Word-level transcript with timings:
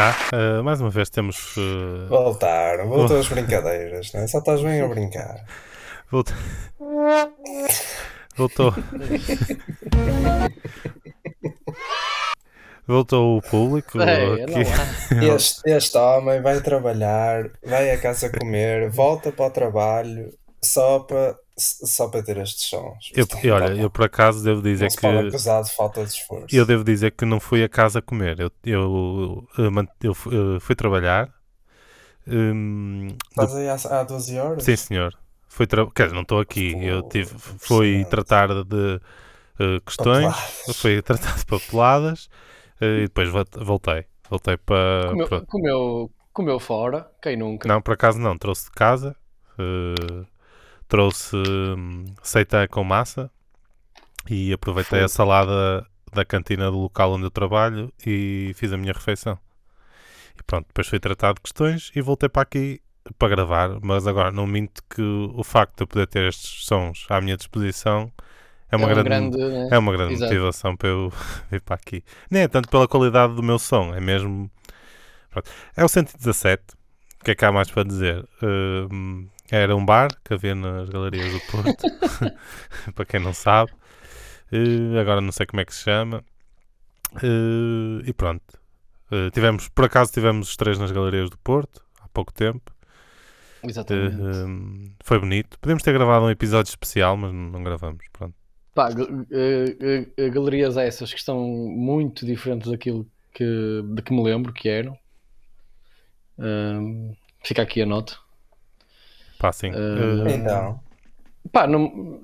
está. 0.00 0.16
Uh, 0.32 0.64
mais 0.64 0.80
uma 0.80 0.90
vez 0.90 1.10
temos. 1.10 1.56
Uh... 1.56 2.08
Voltaram, 2.08 2.88
voltou 2.88 3.18
as 3.18 3.28
brincadeiras, 3.28 4.12
não 4.12 4.22
é? 4.22 4.26
Só 4.26 4.38
estás 4.38 4.62
bem 4.62 4.80
a 4.80 4.88
brincar. 4.88 5.44
Voltou. 6.10 6.36
Voltou. 8.36 8.74
Voltou 12.86 13.36
o 13.36 13.42
público. 13.42 14.00
É, 14.00 14.46
este, 15.34 15.70
este 15.70 15.96
homem 15.96 16.40
vai 16.42 16.60
trabalhar, 16.60 17.50
vai 17.64 17.90
a 17.90 18.00
casa 18.00 18.30
comer, 18.30 18.90
volta 18.90 19.30
para 19.30 19.46
o 19.46 19.50
trabalho 19.50 20.32
só 20.62 21.00
para 21.00 21.36
só 21.60 22.08
para 22.08 22.22
ter 22.22 22.36
estes 22.38 22.68
sons. 22.68 23.12
Eu, 23.14 23.26
e 23.42 23.50
olha, 23.50 23.72
eu 23.74 23.90
por 23.90 24.04
acaso 24.04 24.42
devo 24.42 24.62
dizer 24.62 24.88
não 24.90 25.30
que. 25.30 25.30
De 25.30 25.74
falta 25.74 26.04
de 26.04 26.10
esforço. 26.10 26.54
Eu 26.54 26.66
devo 26.66 26.84
dizer 26.84 27.12
que 27.12 27.24
não 27.24 27.40
fui 27.40 27.62
a 27.62 27.68
casa 27.68 28.00
comer. 28.02 28.40
Eu, 28.40 28.50
eu, 28.64 29.48
eu, 29.58 30.16
eu 30.32 30.60
fui 30.60 30.74
trabalhar. 30.74 31.32
Hum, 32.26 33.08
Estás 33.30 33.54
aí 33.54 33.68
há, 33.68 34.00
há 34.00 34.04
12 34.04 34.38
horas? 34.38 34.64
Sim, 34.64 34.76
senhor. 34.76 35.14
Fui 35.48 35.66
tra... 35.66 35.84
Quer 35.90 36.04
dizer, 36.04 36.14
não 36.14 36.22
estou 36.22 36.40
aqui. 36.40 36.74
eu 36.80 37.02
tive, 37.02 37.34
fui 37.36 38.04
tratar 38.04 38.48
de 38.64 39.00
uh, 39.58 39.80
questões, 39.84 40.32
papeladas. 40.32 40.76
fui 40.76 41.02
tratar 41.02 41.36
de 41.36 41.44
papeladas 41.46 42.24
uh, 42.80 42.84
e 42.84 43.02
depois 43.02 43.28
voltei. 43.56 44.04
Voltei 44.28 44.56
para. 44.56 45.08
Comeu, 45.10 45.28
para... 45.28 45.40
comeu, 45.46 46.10
comeu 46.32 46.60
fora, 46.60 47.10
quem 47.20 47.36
nunca? 47.36 47.66
Não, 47.66 47.82
por 47.82 47.94
acaso 47.94 48.18
não, 48.18 48.38
trouxe 48.38 48.66
de 48.66 48.70
casa. 48.70 49.16
Uh, 49.58 50.24
trouxe 50.90 51.36
hum, 51.36 52.04
seitã 52.22 52.66
com 52.66 52.84
massa 52.84 53.30
e 54.28 54.52
aproveitei 54.52 55.02
a 55.02 55.08
salada 55.08 55.86
da 56.12 56.24
cantina 56.24 56.70
do 56.70 56.78
local 56.78 57.12
onde 57.12 57.24
eu 57.24 57.30
trabalho 57.30 57.92
e 58.04 58.52
fiz 58.56 58.72
a 58.72 58.76
minha 58.76 58.92
refeição. 58.92 59.38
E 60.38 60.42
pronto, 60.42 60.66
depois 60.66 60.88
fui 60.88 60.98
tratado 60.98 61.36
de 61.36 61.42
questões 61.42 61.92
e 61.94 62.02
voltei 62.02 62.28
para 62.28 62.42
aqui 62.42 62.82
para 63.18 63.28
gravar, 63.28 63.78
mas 63.80 64.06
agora 64.06 64.30
não 64.30 64.46
minto 64.46 64.82
que 64.90 65.00
o 65.00 65.42
facto 65.42 65.76
de 65.78 65.82
eu 65.84 65.86
poder 65.86 66.06
ter 66.06 66.28
estes 66.28 66.66
sons 66.66 67.06
à 67.08 67.20
minha 67.20 67.36
disposição 67.36 68.12
é 68.70 68.76
uma 68.76 68.90
é 68.90 68.94
grande, 68.94 69.08
grande 69.08 69.38
né? 69.38 69.68
é 69.70 69.78
uma 69.78 69.92
grande 69.92 70.20
motivação 70.20 70.76
para 70.76 70.88
eu 70.88 71.12
vir 71.50 71.60
para 71.60 71.76
aqui. 71.76 72.04
Nem 72.30 72.42
é 72.42 72.48
tanto 72.48 72.68
pela 72.68 72.86
qualidade 72.86 73.34
do 73.34 73.42
meu 73.42 73.58
som, 73.58 73.94
é 73.94 74.00
mesmo. 74.00 74.50
Pronto. 75.30 75.50
É 75.76 75.84
o 75.84 75.88
117. 75.88 76.62
O 77.20 77.24
que 77.24 77.32
é 77.32 77.34
que 77.34 77.44
há 77.44 77.52
mais 77.52 77.70
para 77.70 77.84
dizer? 77.84 78.26
Uh, 78.42 79.28
era 79.56 79.74
um 79.74 79.84
bar 79.84 80.10
que 80.24 80.34
havia 80.34 80.54
nas 80.54 80.88
galerias 80.88 81.32
do 81.32 81.40
Porto, 81.50 81.84
para 82.94 83.04
quem 83.04 83.20
não 83.20 83.32
sabe. 83.32 83.72
Uh, 84.52 84.98
agora 84.98 85.20
não 85.20 85.32
sei 85.32 85.46
como 85.46 85.60
é 85.60 85.64
que 85.64 85.74
se 85.74 85.84
chama. 85.84 86.24
Uh, 87.14 88.02
e 88.04 88.12
pronto. 88.12 88.60
Uh, 89.10 89.30
tivemos, 89.32 89.68
por 89.68 89.84
acaso 89.84 90.12
tivemos 90.12 90.48
os 90.48 90.56
três 90.56 90.78
nas 90.78 90.92
galerias 90.92 91.30
do 91.30 91.38
Porto, 91.38 91.84
há 92.00 92.08
pouco 92.08 92.32
tempo. 92.32 92.72
Exatamente. 93.62 94.16
foi 95.04 95.18
bonito. 95.18 95.58
Podemos 95.58 95.82
ter 95.82 95.92
gravado 95.92 96.24
um 96.24 96.30
episódio 96.30 96.70
especial, 96.70 97.16
mas 97.16 97.30
não 97.32 97.62
gravamos. 97.62 98.02
Pronto. 98.10 98.34
Pá, 98.74 98.88
galerias 100.32 100.78
essas 100.78 101.12
que 101.12 101.18
estão 101.18 101.38
muito 101.46 102.24
diferentes 102.24 102.70
daquilo 102.70 103.06
que, 103.34 103.44
de 103.84 104.00
que 104.00 104.14
me 104.14 104.22
lembro 104.22 104.50
que 104.50 104.66
eram. 104.66 104.98
fica 107.44 107.60
aqui 107.60 107.82
a 107.82 107.86
nota. 107.86 108.16
Pá, 109.40 109.52
sim. 109.52 109.70
Uh, 109.70 110.28
então. 110.28 110.78
Pá, 111.50 111.66
não, 111.66 112.20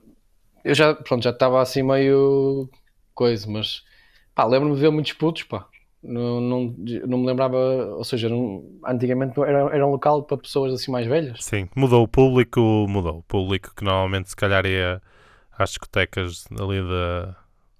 eu 0.63 0.75
já, 0.75 0.95
pronto, 0.95 1.25
já 1.25 1.31
estava 1.31 1.63
assim 1.63 1.83
meio 1.83 2.69
coisa, 3.15 3.51
mas 3.51 3.83
pá, 4.35 4.45
lembro-me 4.45 4.75
de 4.75 4.81
ver 4.83 4.91
muitos 4.91 5.15
putos, 5.15 5.45
pá. 5.45 5.67
Não, 6.03 6.41
não, 6.41 6.75
não 7.07 7.19
me 7.19 7.27
lembrava, 7.27 7.57
ou 7.57 8.05
seja, 8.05 8.29
não, 8.29 8.63
antigamente 8.87 9.41
era, 9.41 9.75
era 9.75 9.87
um 9.87 9.91
local 9.91 10.23
para 10.25 10.37
pessoas 10.37 10.75
assim 10.75 10.93
mais 10.93 11.07
velhas. 11.07 11.43
Sim, 11.43 11.69
mudou 11.75 12.05
o 12.05 12.09
público, 12.09 12.61
mudou. 12.87 13.19
O 13.19 13.23
público 13.23 13.75
que 13.75 13.83
normalmente 13.83 14.29
se 14.29 14.37
calhar 14.37 14.67
ia 14.67 15.01
às 15.59 15.71
discotecas 15.71 16.45
ali 16.61 16.83
da, 16.83 17.35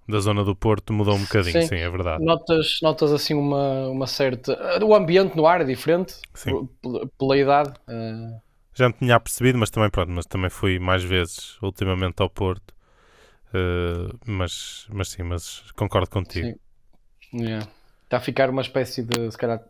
da 0.09 0.19
zona 0.19 0.43
do 0.43 0.55
Porto 0.55 0.91
mudou 0.91 1.13
um 1.13 1.21
bocadinho, 1.21 1.61
sim, 1.61 1.67
sim 1.67 1.75
é 1.75 1.89
verdade. 1.89 2.25
Notas, 2.25 2.79
notas 2.81 3.13
assim 3.13 3.35
uma, 3.35 3.87
uma 3.87 4.07
certa. 4.07 4.83
O 4.83 4.95
ambiente 4.95 5.37
no 5.37 5.45
ar 5.45 5.61
é 5.61 5.63
diferente, 5.63 6.15
sim. 6.33 6.67
Pela, 6.81 7.07
pela 7.17 7.37
idade. 7.37 7.73
Uh 7.87 8.46
já 8.77 8.87
me 8.87 8.93
tinha 8.93 9.15
apercebido, 9.15 9.57
mas 9.57 9.69
também 9.69 9.89
pronto, 9.89 10.11
mas 10.11 10.25
também 10.25 10.49
fui 10.49 10.77
mais 10.77 11.03
vezes 11.03 11.59
ultimamente 11.61 12.21
ao 12.21 12.29
Porto. 12.29 12.75
Uh, 13.49 14.17
mas, 14.25 14.85
mas 14.89 15.09
sim, 15.09 15.23
mas 15.23 15.71
concordo 15.71 16.09
contigo. 16.09 16.59
Sim. 17.31 17.43
Yeah. 17.43 17.67
Está 18.03 18.17
a 18.17 18.19
ficar 18.19 18.49
uma 18.49 18.61
espécie 18.61 19.03
de, 19.03 19.31
se 19.31 19.37
calhar, 19.37 19.61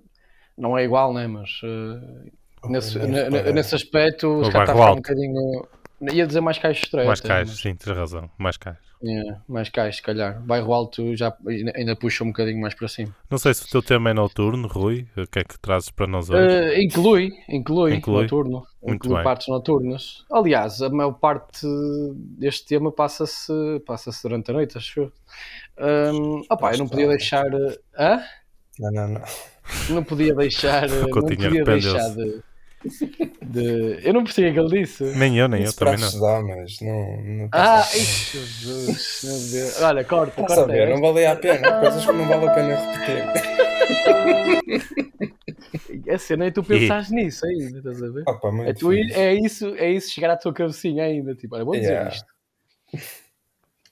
não 0.57 0.78
é 0.78 0.84
igual, 0.84 1.13
né? 1.13 1.25
Mas 1.28 1.62
uh, 1.63 2.69
nesse, 2.69 3.00
nesse 3.00 3.75
aspecto, 3.75 4.44
se 4.44 4.51
calhar 4.51 4.69
está 4.69 4.73
a 4.73 4.75
ficar 4.75 4.91
um 4.91 4.95
bocadinho. 4.95 5.68
Ia 6.12 6.28
dizer 6.28 6.41
mais 6.41 6.57
caixas 6.57 6.84
estreias. 6.84 7.07
Mais 7.07 7.22
caixas, 7.22 7.50
mas... 7.50 7.59
sim, 7.59 7.75
tens 7.75 7.95
razão, 7.95 8.29
mais 8.38 8.57
caixas. 8.57 8.86
Yeah, 9.03 9.41
mais 9.47 9.69
cais, 9.69 9.97
se 9.97 10.01
calhar. 10.01 10.41
Bairro 10.41 10.73
Alto 10.73 11.15
já 11.15 11.35
ainda 11.75 11.95
puxa 11.95 12.23
um 12.23 12.27
bocadinho 12.27 12.59
mais 12.59 12.73
para 12.73 12.87
cima. 12.87 13.15
Não 13.29 13.37
sei 13.37 13.53
se 13.53 13.63
o 13.65 13.69
teu 13.69 13.83
tema 13.83 14.09
é 14.09 14.13
noturno, 14.13 14.67
Rui. 14.67 15.07
O 15.15 15.27
que 15.27 15.39
é 15.39 15.43
que 15.43 15.59
trazes 15.59 15.91
para 15.91 16.07
nós 16.07 16.29
hoje? 16.29 16.47
Uh, 16.47 16.81
inclui, 16.81 17.31
inclui, 17.47 17.95
inclui, 17.95 18.23
noturno. 18.23 18.65
Muito 18.81 18.95
inclui 18.95 19.15
bem. 19.15 19.23
partes 19.23 19.47
noturnas. 19.47 20.25
Aliás, 20.31 20.81
a 20.81 20.89
maior 20.89 21.11
parte 21.11 21.67
deste 22.39 22.65
tema 22.65 22.91
passa-se 22.91 23.53
passa 23.85 24.09
durante 24.23 24.49
a 24.49 24.53
noite, 24.53 24.77
acho 24.77 25.01
eu. 25.01 25.11
Um, 26.13 26.41
opa, 26.49 26.71
eu 26.71 26.79
não 26.79 26.87
podia 26.87 27.07
deixar. 27.07 27.45
Hã? 27.97 28.23
Não, 28.79 28.91
não, 28.91 29.07
não. 29.09 29.21
Não 29.89 30.03
podia 30.03 30.33
deixar. 30.33 30.87
não 30.89 31.09
podia 31.09 31.63
deixar 31.63 32.15
de 32.15 32.41
de... 33.47 33.99
Eu 34.07 34.13
não 34.13 34.23
percebi 34.23 34.49
o 34.49 34.53
que 34.53 34.59
ele 34.59 34.81
disse. 34.81 35.03
Nem 35.15 35.37
eu, 35.37 35.47
nem 35.47 35.63
eu 35.63 35.73
também 35.73 35.97
não. 35.97 36.19
Damas, 36.19 36.77
não, 36.81 37.21
não 37.21 37.49
ah, 37.51 37.81
ai, 37.81 37.99
Jesus, 37.99 39.21
meu 39.23 39.61
Deus. 39.61 39.81
Olha, 39.81 40.03
corta, 40.03 40.31
corta. 40.35 40.55
Saber, 40.55 40.89
não 40.89 41.01
valia 41.01 41.31
a 41.31 41.35
pena. 41.35 41.79
Coisas 41.79 42.05
que 42.05 42.11
não 42.11 42.27
vale 42.27 42.47
a 42.47 42.53
pena 42.53 42.75
repetir. 42.75 43.23
É 46.07 46.17
cena 46.17 46.45
é 46.45 46.51
tu 46.51 46.63
pensares 46.63 47.09
e... 47.11 47.15
nisso 47.15 47.45
ainda, 47.45 47.79
estás 47.79 48.01
a 48.01 48.07
ver? 48.09 48.23
Opa, 48.27 48.49
é, 48.65 48.73
tu, 48.73 48.93
é, 48.93 49.33
isso, 49.33 49.75
é 49.75 49.91
isso 49.91 50.11
chegar 50.11 50.31
à 50.31 50.37
tua 50.37 50.53
cabecinha 50.53 51.03
ainda. 51.03 51.35
Tipo, 51.35 51.55
olha, 51.55 51.65
vou 51.65 51.75
dizer 51.75 51.91
yeah. 51.91 52.09
isto. 52.09 52.27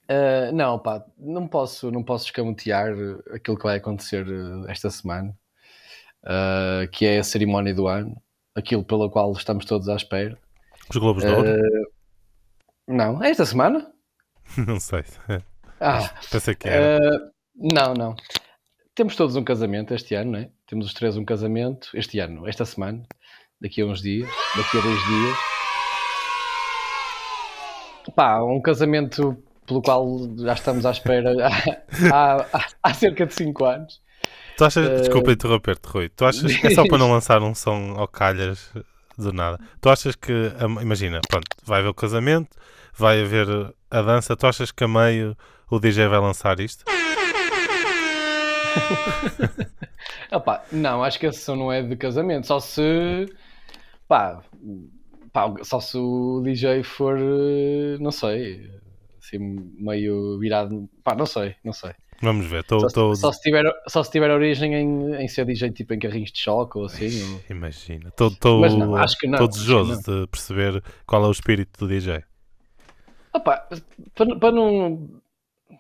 Uh, 0.09 0.53
não, 0.53 0.79
pá, 0.79 1.03
não 1.17 1.47
posso, 1.47 1.91
não 1.91 2.03
posso 2.03 2.25
escamotear 2.25 2.93
aquilo 3.33 3.57
que 3.57 3.63
vai 3.63 3.77
acontecer 3.77 4.25
uh, 4.25 4.69
esta 4.69 4.89
semana, 4.89 5.35
uh, 6.23 6.87
que 6.89 7.05
é 7.05 7.19
a 7.19 7.23
cerimónia 7.23 7.73
do 7.73 7.87
ano 7.87 8.15
aquilo 8.55 8.83
pelo 8.83 9.09
qual 9.09 9.31
estamos 9.33 9.65
todos 9.65 9.89
à 9.89 9.95
espera. 9.95 10.37
Os 10.89 10.95
Globos 10.97 11.23
de 11.23 11.29
Ouro? 11.29 11.49
Uh, 11.49 11.91
não, 12.87 13.21
é 13.23 13.29
esta 13.29 13.45
semana? 13.45 13.91
não 14.65 14.79
sei. 14.79 15.03
Ah, 15.79 16.09
Pensei 16.31 16.55
que 16.55 16.67
era. 16.67 16.99
Uh, 16.99 17.31
não, 17.55 17.93
não. 17.93 18.15
Temos 18.95 19.15
todos 19.15 19.35
um 19.35 19.43
casamento 19.43 19.93
este 19.93 20.15
ano, 20.15 20.31
não 20.31 20.39
é? 20.39 20.49
Temos 20.65 20.85
os 20.87 20.93
três 20.93 21.17
um 21.17 21.25
casamento 21.25 21.89
este 21.93 22.19
ano, 22.19 22.47
esta 22.47 22.63
semana, 22.63 23.03
daqui 23.59 23.81
a 23.81 23.85
uns 23.85 24.01
dias, 24.01 24.29
daqui 24.55 24.77
a 24.77 24.81
dois 24.81 25.03
dias. 25.05 25.37
Pá, 28.15 28.41
um 28.41 28.61
casamento 28.61 29.37
pelo 29.65 29.81
qual 29.81 30.07
já 30.37 30.53
estamos 30.53 30.85
à 30.85 30.91
espera 30.91 31.33
há, 31.45 32.35
há, 32.53 32.67
há 32.83 32.93
cerca 32.93 33.25
de 33.25 33.33
5 33.33 33.65
anos. 33.65 34.01
Tu 34.57 34.63
achas, 34.63 34.87
uh... 34.87 34.99
desculpa 35.01 35.31
interromper-te, 35.31 35.87
Rui, 35.87 36.09
tu 36.09 36.25
achas 36.25 36.55
que 36.55 36.67
é 36.67 36.69
só 36.71 36.87
para 36.87 36.97
não 36.97 37.11
lançar 37.13 37.41
um 37.43 37.53
som 37.53 37.95
ao 37.97 38.07
calhas 38.07 38.71
do 39.17 39.33
nada? 39.33 39.59
Tu 39.81 39.89
achas 39.89 40.15
que, 40.15 40.31
imagina, 40.81 41.19
pronto, 41.27 41.47
vai 41.63 41.79
haver 41.79 41.89
o 41.89 41.93
casamento, 41.93 42.55
vai 42.93 43.21
haver 43.21 43.47
a 43.91 44.01
dança, 44.01 44.35
tu 44.35 44.47
achas 44.47 44.71
que 44.71 44.83
a 44.83 44.87
meio 44.87 45.35
o 45.69 45.79
DJ 45.79 46.07
vai 46.07 46.19
lançar 46.19 46.59
isto? 46.59 46.85
Opa, 50.31 50.63
não, 50.71 51.03
acho 51.03 51.19
que 51.19 51.27
a 51.27 51.31
sessão 51.31 51.55
não 51.55 51.71
é 51.71 51.81
de 51.81 51.95
casamento, 51.95 52.47
só 52.47 52.59
se 52.59 53.25
pá, 54.07 54.41
pá, 55.31 55.53
só 55.63 55.79
se 55.79 55.97
o 55.97 56.41
DJ 56.43 56.83
for, 56.83 57.17
não 57.99 58.11
sei, 58.11 58.69
assim 59.19 59.37
meio 59.77 60.39
virado, 60.39 60.89
pá, 61.03 61.15
não 61.15 61.25
sei, 61.25 61.55
não 61.63 61.73
sei. 61.73 61.93
Vamos 62.21 62.45
ver. 62.45 62.63
Tô, 62.63 62.79
só, 62.79 62.87
tô... 62.87 63.15
só, 63.15 63.31
se 63.31 63.41
tiver, 63.41 63.63
só 63.87 64.03
se 64.03 64.11
tiver 64.11 64.31
origem 64.31 64.73
em, 64.73 65.15
em 65.15 65.27
ser 65.27 65.45
DJ 65.45 65.71
tipo 65.71 65.93
em 65.93 65.99
carrinhos 65.99 66.31
de 66.31 66.39
choque 66.39 66.77
ou 66.77 66.85
assim. 66.85 67.09
Ou... 67.33 67.41
Imagina. 67.49 68.09
Estou 68.09 69.47
desejoso 69.47 70.01
de 70.01 70.27
perceber 70.27 70.83
qual 71.05 71.23
é 71.23 71.27
o 71.27 71.31
espírito 71.31 71.79
do 71.79 71.87
DJ. 71.87 72.23
Opa, 73.33 73.67
para, 74.15 74.39
para 74.39 74.51
não. 74.51 75.21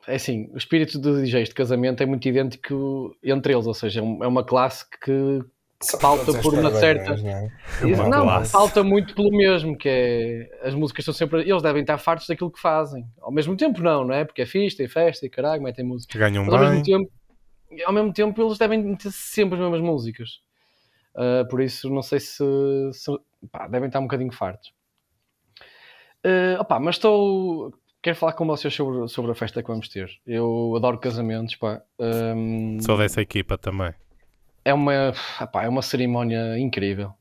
É 0.07 0.15
assim, 0.15 0.49
o 0.53 0.57
espírito 0.57 0.99
dos 0.99 1.23
DJs 1.23 1.49
de 1.49 1.55
casamento 1.55 2.03
é 2.03 2.05
muito 2.05 2.27
idêntico 2.27 3.15
entre 3.23 3.53
eles, 3.53 3.65
ou 3.65 3.73
seja, 3.73 4.01
é 4.01 4.27
uma 4.27 4.43
classe 4.43 4.85
que 5.03 5.41
falta 5.99 6.33
por 6.41 6.53
uma 6.53 6.71
certa. 6.71 7.15
Não, 7.17 8.05
é? 8.05 8.09
não 8.09 8.45
falta 8.45 8.83
muito 8.83 9.13
pelo 9.13 9.29
mesmo, 9.31 9.77
que 9.77 9.89
é 9.89 10.59
as 10.63 10.73
músicas 10.73 11.05
são 11.05 11.13
sempre. 11.13 11.41
Eles 11.41 11.61
devem 11.61 11.81
estar 11.81 11.97
fartos 11.97 12.27
daquilo 12.27 12.51
que 12.51 12.59
fazem. 12.59 13.05
Ao 13.21 13.31
mesmo 13.31 13.55
tempo, 13.57 13.81
não, 13.81 14.05
não 14.05 14.13
é? 14.13 14.23
Porque 14.23 14.41
é 14.41 14.45
fixe, 14.45 14.77
tem 14.77 14.87
festa 14.87 15.25
e 15.25 15.29
caralho, 15.29 15.61
metem 15.61 15.85
música. 15.85 16.17
Ganham 16.17 16.45
Mas, 16.45 16.53
bem. 16.53 16.63
Ao 16.63 16.69
mesmo 16.71 16.83
tempo, 16.83 17.11
ao 17.85 17.93
mesmo 17.93 18.13
tempo 18.13 18.41
eles 18.41 18.57
devem 18.57 18.81
meter 18.81 19.11
sempre 19.11 19.55
as 19.55 19.61
mesmas 19.61 19.81
músicas. 19.81 20.29
Uh, 21.15 21.47
por 21.49 21.61
isso, 21.61 21.89
não 21.89 22.01
sei 22.01 22.19
se, 22.19 22.43
se 22.91 23.11
pá, 23.51 23.67
devem 23.67 23.87
estar 23.87 23.99
um 23.99 24.03
bocadinho 24.03 24.31
fartos. 24.31 24.73
Uh, 26.25 26.59
opa, 26.59 26.79
mas 26.79 26.95
estou. 26.95 27.73
Quero 28.01 28.17
falar 28.17 28.33
com 28.33 28.45
vocês 28.45 28.73
sobre, 28.73 29.07
sobre 29.07 29.31
a 29.31 29.35
festa 29.35 29.63
que 29.63 29.67
vamos 29.67 29.89
ter. 29.89 30.09
Eu 30.27 30.73
adoro 30.75 30.99
casamentos, 30.99 31.55
pá. 31.55 31.81
Um, 31.99 32.79
Sou 32.79 32.97
dessa 32.97 33.21
equipa 33.21 33.57
também. 33.57 33.93
É 34.65 34.73
uma, 34.73 35.13
é 35.61 35.69
uma 35.69 35.81
cerimónia 35.81 36.57
incrível. 36.57 37.13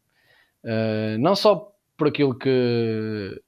Uh, 0.64 1.18
não 1.18 1.36
só 1.36 1.72
por 1.96 2.08
aquilo 2.08 2.36
que. 2.36 3.40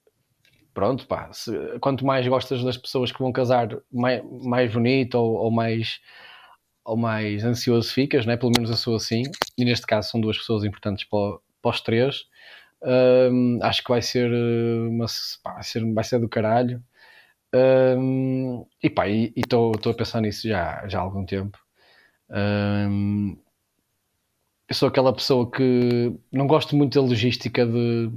Pronto, 0.75 1.07
pá. 1.07 1.33
Se, 1.33 1.51
quanto 1.81 2.05
mais 2.05 2.29
gostas 2.29 2.63
das 2.63 2.77
pessoas 2.77 3.11
que 3.11 3.19
vão 3.19 3.33
casar, 3.33 3.69
mais, 3.91 4.23
mais 4.45 4.73
bonito 4.73 5.15
ou, 5.17 5.35
ou 5.37 5.51
mais 5.51 6.01
ou 6.87 6.97
mais 6.97 7.45
ansioso 7.45 7.93
ficas, 7.93 8.25
né? 8.25 8.37
pelo 8.37 8.53
menos 8.57 8.71
eu 8.71 8.77
sou 8.77 8.95
assim, 8.95 9.25
e 9.59 9.65
neste 9.65 9.87
caso 9.87 10.11
são 10.11 10.21
duas 10.21 10.39
pessoas 10.39 10.65
importantes 10.65 11.05
para, 11.05 11.39
para 11.61 11.71
os 11.71 11.81
três. 11.81 12.27
Um, 12.83 13.59
acho 13.63 13.83
que 13.83 13.91
vai 13.91 14.01
ser, 14.01 14.31
eh, 14.33 14.89
uma, 14.89 15.07
pá, 15.43 15.55
vai 15.55 15.65
ser, 15.65 15.93
vai 15.93 16.05
ser 16.05 16.21
do 16.21 16.29
caralho. 16.29 16.83
Um, 17.55 18.67
e 18.83 18.89
pá, 18.91 19.09
estou 19.09 19.73
a 19.85 19.95
pensar 19.95 20.21
nisso 20.21 20.49
já, 20.49 20.87
já 20.87 20.99
há 21.01 21.03
algum 21.03 21.25
tempo. 21.27 21.59
Um, 22.31 23.37
eu 24.69 24.75
sou 24.75 24.89
aquela 24.89 25.13
pessoa 25.13 25.51
que 25.51 26.13
não 26.33 26.47
gosto 26.47 26.75
muito 26.75 26.95
da 26.95 27.07
logística 27.07 27.65
de, 27.65 28.11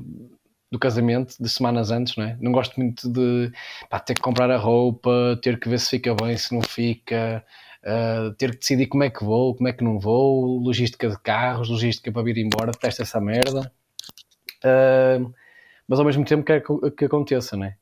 do 0.72 0.80
casamento, 0.80 1.36
de 1.40 1.48
semanas 1.48 1.92
antes, 1.92 2.16
não 2.16 2.26
é? 2.26 2.38
Não 2.42 2.52
gosto 2.52 2.80
muito 2.80 3.08
de 3.12 3.52
pá, 3.90 4.00
ter 4.00 4.16
que 4.16 4.22
comprar 4.22 4.50
a 4.50 4.58
roupa, 4.58 5.40
ter 5.44 5.60
que 5.60 5.70
ver 5.70 5.80
se 5.80 5.92
fica 5.92 6.16
bem, 6.16 6.36
se 6.38 6.54
não 6.54 6.62
fica, 6.62 7.46
uh, 7.84 8.34
ter 8.34 8.52
que 8.52 8.58
decidir 8.58 8.88
como 8.88 9.04
é 9.04 9.10
que 9.10 9.24
vou, 9.24 9.56
como 9.56 9.68
é 9.68 9.74
que 9.74 9.84
não 9.84 10.00
vou, 10.00 10.58
logística 10.58 11.08
de 11.08 11.20
carros, 11.20 11.70
logística 11.70 12.12
para 12.12 12.24
vir 12.24 12.38
embora, 12.38 12.72
testa 12.72 13.04
essa 13.04 13.22
merda. 13.22 13.72
Uh, 14.64 15.32
mas 15.88 16.00
ao 16.00 16.06
mesmo 16.06 16.26
tempo 16.26 16.44
quero 16.44 16.92
que 16.92 17.06
aconteça, 17.06 17.56
né? 17.56 17.76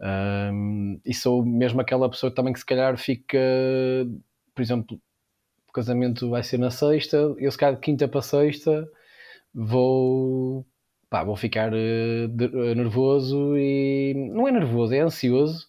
Uh, 0.00 1.00
e 1.04 1.14
sou 1.14 1.44
mesmo 1.44 1.80
aquela 1.80 2.08
pessoa 2.08 2.34
também 2.34 2.52
que 2.52 2.58
se 2.58 2.66
calhar 2.66 2.96
fica, 2.96 3.38
por 4.54 4.62
exemplo, 4.62 5.00
o 5.70 5.72
casamento 5.72 6.28
vai 6.28 6.42
ser 6.42 6.58
na 6.58 6.70
sexta, 6.70 7.16
eu 7.38 7.50
se 7.50 7.56
calhar 7.56 7.76
de 7.76 7.80
quinta 7.80 8.08
para 8.08 8.20
sexta 8.20 8.88
vou, 9.54 10.66
pá, 11.08 11.24
vou 11.24 11.36
ficar 11.36 11.70
de, 11.70 12.44
uh, 12.44 12.74
nervoso 12.74 13.56
e 13.56 14.14
não 14.32 14.48
é 14.48 14.52
nervoso, 14.52 14.94
é 14.94 15.00
ansioso 15.00 15.68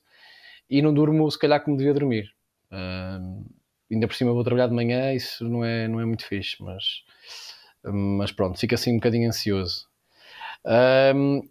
e 0.69 0.81
não 0.81 0.93
durmo 0.93 1.29
se 1.29 1.37
calhar 1.37 1.63
como 1.63 1.77
devia 1.77 1.93
dormir. 1.93 2.33
Uh, 2.71 3.45
ainda 3.91 4.07
por 4.07 4.15
cima 4.15 4.33
vou 4.33 4.43
trabalhar 4.43 4.67
de 4.67 4.73
manhã, 4.73 5.13
isso 5.13 5.47
não 5.47 5.63
é, 5.63 5.87
não 5.87 5.99
é 5.99 6.05
muito 6.05 6.25
fixe, 6.25 6.55
mas, 6.59 7.03
mas 7.83 8.31
pronto, 8.31 8.59
fico 8.59 8.73
assim 8.73 8.93
um 8.93 8.97
bocadinho 8.97 9.27
ansioso. 9.27 9.87
Um, 11.15 11.41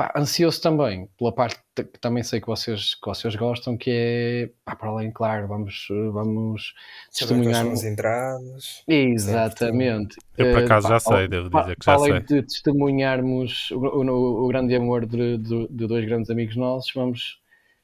pá, 0.00 0.10
ansioso 0.16 0.62
também, 0.62 1.10
pela 1.18 1.30
parte 1.30 1.60
que 1.74 2.00
também 2.00 2.22
sei 2.22 2.40
que 2.40 2.46
vocês, 2.46 2.94
que 2.94 3.06
vocês 3.06 3.36
gostam, 3.36 3.76
que 3.76 3.90
é, 3.92 4.50
pá, 4.64 4.74
para 4.74 4.88
além, 4.88 5.10
claro, 5.10 5.46
vamos, 5.46 5.88
vamos 6.12 6.72
testemunhar. 7.12 7.66
As 7.66 7.84
entradas. 7.84 8.82
Exatamente. 8.88 10.16
Eu 10.38 10.54
por 10.54 10.64
acaso 10.64 10.86
uh, 10.86 10.90
já 10.90 11.00
sei, 11.00 11.28
devo 11.28 11.50
dizer 11.50 11.76
que 11.76 11.84
já 11.84 11.92
além 11.92 12.12
sei. 12.12 12.20
de 12.22 12.42
testemunharmos 12.46 13.70
o, 13.72 13.76
o, 13.76 14.44
o 14.44 14.48
grande 14.48 14.74
amor 14.74 15.04
de, 15.04 15.36
de, 15.36 15.68
de, 15.68 15.86
dois 15.86 16.06
grandes 16.06 16.30
amigos 16.30 16.56
nossos, 16.56 16.90
vamos, 16.94 17.38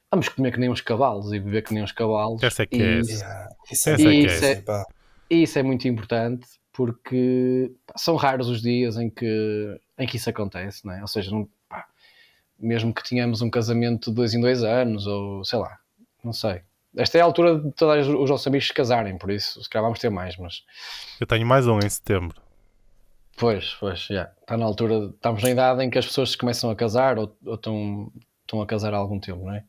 vamos 0.09 0.27
comer 0.29 0.51
que 0.53 0.59
nem 0.59 0.71
uns 0.71 0.81
cavalos 0.81 1.31
e 1.31 1.39
beber 1.39 1.61
que 1.61 1.73
nem 1.73 1.83
uns 1.83 1.91
cavalos. 1.91 2.41
Essa 2.41 2.63
é 2.63 2.65
que 2.65 2.81
é. 2.81 2.99
Isso, 2.99 3.11
isso, 3.71 3.89
é, 3.89 3.93
isso, 3.95 4.45
é, 4.45 4.51
é, 4.51 4.85
isso 5.35 5.59
é 5.59 5.61
muito 5.61 5.87
importante 5.87 6.47
porque 6.73 7.71
pá, 7.85 7.93
são 7.95 8.15
raros 8.15 8.49
os 8.49 8.61
dias 8.61 8.97
em 8.97 9.07
que 9.07 9.79
em 9.99 10.05
que 10.05 10.17
isso 10.17 10.29
acontece, 10.29 10.85
não 10.85 10.93
é? 10.93 11.01
Ou 11.01 11.07
seja, 11.07 11.31
não, 11.31 11.49
mesmo 12.59 12.93
que 12.93 13.07
tenhamos 13.07 13.41
um 13.41 13.49
casamento 13.49 14.09
de 14.09 14.15
dois 14.15 14.33
em 14.33 14.41
dois 14.41 14.63
anos, 14.63 15.07
ou 15.07 15.43
sei 15.43 15.59
lá, 15.59 15.77
não 16.23 16.33
sei. 16.33 16.61
Esta 16.95 17.17
é 17.17 17.21
a 17.21 17.25
altura 17.25 17.59
de 17.59 17.71
todos 17.73 18.07
os 18.07 18.29
nossos 18.29 18.47
amigos 18.47 18.67
se 18.67 18.73
casarem, 18.73 19.17
por 19.17 19.29
isso, 19.29 19.61
se 19.63 19.69
calhar 19.69 19.83
vamos 19.83 19.99
ter 19.99 20.09
mais, 20.09 20.35
mas... 20.37 20.63
Eu 21.19 21.27
tenho 21.27 21.45
mais 21.45 21.67
um 21.67 21.79
em 21.79 21.89
setembro. 21.89 22.41
Pois, 23.37 23.75
pois, 23.79 23.99
já. 23.99 24.31
Está 24.41 24.57
na 24.57 24.65
altura, 24.65 25.11
estamos 25.13 25.43
na 25.43 25.51
idade 25.51 25.83
em 25.83 25.91
que 25.91 25.99
as 25.99 26.07
pessoas 26.07 26.31
se 26.31 26.37
começam 26.37 26.71
a 26.71 26.75
casar 26.75 27.19
ou, 27.19 27.37
ou 27.45 27.53
estão, 27.53 28.11
estão 28.41 28.61
a 28.61 28.65
casar 28.65 28.95
há 28.95 28.97
algum 28.97 29.19
tempo, 29.19 29.45
não 29.45 29.53
é? 29.53 29.63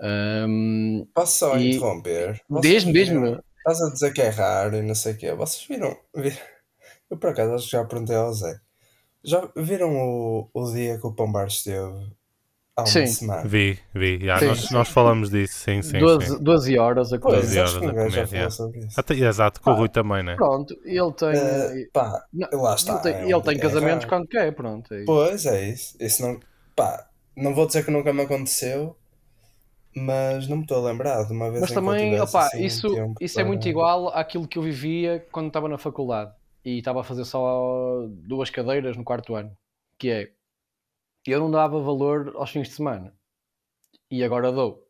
Um, 0.00 1.06
Posso 1.12 1.38
só 1.38 1.56
e... 1.56 1.70
interromper? 1.70 2.40
Diz-me, 2.60 2.92
diz-me. 2.92 3.38
Estás 3.58 3.80
a 3.82 3.92
dizer 3.92 4.12
que 4.12 4.22
é 4.22 4.28
raro 4.28 4.76
e 4.76 4.82
não 4.82 4.94
sei 4.94 5.14
o 5.14 5.16
quê. 5.16 5.32
Vocês 5.34 5.66
viram? 5.66 5.96
Eu 7.10 7.16
por 7.16 7.30
acaso 7.30 7.54
acho 7.54 7.64
que 7.66 7.72
já 7.72 7.84
perguntei 7.84 8.16
ao 8.16 8.32
Zé. 8.32 8.60
Já 9.24 9.48
viram 9.56 9.96
o, 9.96 10.50
o 10.52 10.72
dia 10.72 10.98
que 10.98 11.06
o 11.06 11.12
Pombar 11.12 11.46
esteve 11.46 12.12
há 12.76 12.82
uma 12.82 12.86
sim. 12.86 13.06
semana? 13.06 13.46
Vi, 13.46 13.78
vi. 13.94 14.18
Já, 14.24 14.38
sim, 14.38 14.46
nós, 14.46 14.70
nós 14.70 14.88
falamos 14.88 15.30
disso, 15.30 15.54
sim, 15.54 15.82
sim. 15.82 15.98
12, 15.98 16.26
sim. 16.26 16.42
12 16.42 16.78
horas 16.78 17.12
a 17.12 17.18
comer. 17.18 17.36
12 17.36 17.58
horas 17.58 17.76
a 17.76 17.80
comer, 17.80 18.10
já 18.10 18.26
falou 18.26 18.50
sobre 18.50 18.78
isso. 18.80 19.00
Até, 19.00 19.14
exato, 19.14 19.60
com 19.60 19.70
o 19.70 19.74
Rui 19.74 19.88
também, 19.88 20.22
né? 20.22 20.34
Pronto, 20.34 20.76
ele 20.84 21.12
tem. 21.12 21.28
Uh, 21.28 21.90
pá, 21.92 22.24
não, 22.32 22.62
lá 22.62 22.74
está. 22.74 22.94
Ele 22.94 23.02
tem, 23.02 23.12
é 23.14 23.24
um 23.24 23.38
ele 23.38 23.42
tem 23.42 23.58
casamentos 23.58 24.06
quando 24.06 24.26
quer, 24.26 24.52
pronto. 24.54 24.92
É 24.92 25.04
pois 25.04 25.46
é 25.46 25.68
isso. 25.68 25.96
Isso 26.00 26.22
não. 26.22 26.40
Pá, 26.74 27.06
não 27.36 27.54
vou 27.54 27.66
dizer 27.66 27.84
que 27.84 27.90
nunca 27.90 28.12
me 28.12 28.22
aconteceu, 28.22 28.96
mas 29.94 30.48
não 30.48 30.56
me 30.56 30.62
estou 30.62 30.84
a 30.84 30.90
lembrar 30.90 31.24
de 31.24 31.32
uma 31.32 31.48
vez 31.48 31.60
Mas 31.60 31.70
também, 31.70 32.20
opa, 32.20 32.46
assim, 32.46 32.64
isso, 32.64 32.88
um 32.88 33.14
isso 33.20 33.38
é 33.38 33.44
muito 33.44 33.68
igual 33.68 34.08
àquilo 34.08 34.48
que 34.48 34.58
eu 34.58 34.62
vivia 34.62 35.24
quando 35.30 35.46
estava 35.46 35.68
na 35.68 35.78
faculdade 35.78 36.32
e 36.64 36.78
estava 36.78 37.00
a 37.00 37.04
fazer 37.04 37.24
só 37.24 38.06
duas 38.08 38.50
cadeiras 38.50 38.96
no 38.96 39.04
quarto 39.04 39.34
ano, 39.34 39.56
que 39.98 40.10
é 40.10 40.32
eu 41.26 41.40
não 41.40 41.50
dava 41.50 41.80
valor 41.80 42.32
aos 42.36 42.50
fins 42.50 42.68
de 42.68 42.74
semana 42.74 43.12
e 44.10 44.22
agora 44.24 44.50
dou. 44.50 44.86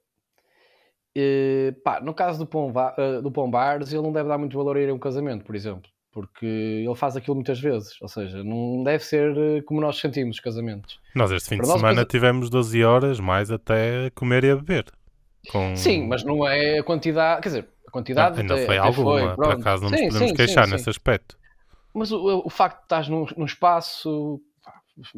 E, 1.14 1.75
pá, 1.85 2.00
no 2.00 2.14
caso 2.14 2.38
do, 2.38 2.47
Pomba, 2.47 2.95
eh, 2.97 3.21
do 3.21 3.31
Pombares, 3.31 3.93
ele 3.93 4.02
não 4.02 4.12
deve 4.12 4.29
dar 4.29 4.38
muito 4.38 4.57
valor 4.57 4.76
a 4.76 4.81
ir 4.81 4.88
a 4.88 4.95
um 4.95 4.99
casamento, 4.99 5.45
por 5.45 5.55
exemplo, 5.55 5.91
porque 6.11 6.47
ele 6.47 6.95
faz 6.95 7.17
aquilo 7.17 7.35
muitas 7.35 7.61
vezes, 7.61 8.00
ou 8.00 8.09
seja, 8.09 8.43
não 8.43 8.83
deve 8.83 9.05
ser 9.05 9.37
eh, 9.37 9.62
como 9.62 9.81
nós 9.81 9.99
sentimos 9.99 10.37
os 10.37 10.41
casamentos. 10.41 10.99
Nós 11.14 11.31
este 11.31 11.50
fim 11.50 11.57
Para 11.59 11.67
de 11.67 11.73
semana 11.73 11.95
casa... 11.97 12.07
tivemos 12.07 12.49
12 12.49 12.83
horas 12.83 13.21
mais 13.21 13.50
até 13.50 14.09
comer 14.14 14.45
e 14.45 14.50
a 14.50 14.57
beber. 14.57 14.87
Com... 15.50 15.76
Sim, 15.76 16.09
mas 16.09 16.25
não 16.25 16.47
é 16.47 16.79
a 16.79 16.83
quantidade, 16.83 17.43
quer 17.43 17.49
dizer, 17.49 17.69
a 17.87 17.91
quantidade 17.91 18.43
não, 18.43 18.55
ainda 18.55 18.67
foi 18.67 18.79
alguma, 18.79 19.19
foi, 19.19 19.35
por 19.35 19.52
acaso 19.52 19.83
não 19.83 19.91
sim, 19.91 20.05
nos 20.07 20.14
podemos 20.14 20.31
sim, 20.31 20.35
queixar 20.35 20.64
sim, 20.64 20.73
nesse 20.73 20.88
aspecto. 20.88 21.37
Mas 21.94 22.11
o, 22.11 22.42
o 22.44 22.50
facto 22.50 22.78
de 22.78 22.84
estás 22.84 23.08
num, 23.08 23.26
num 23.37 23.44
espaço 23.44 24.40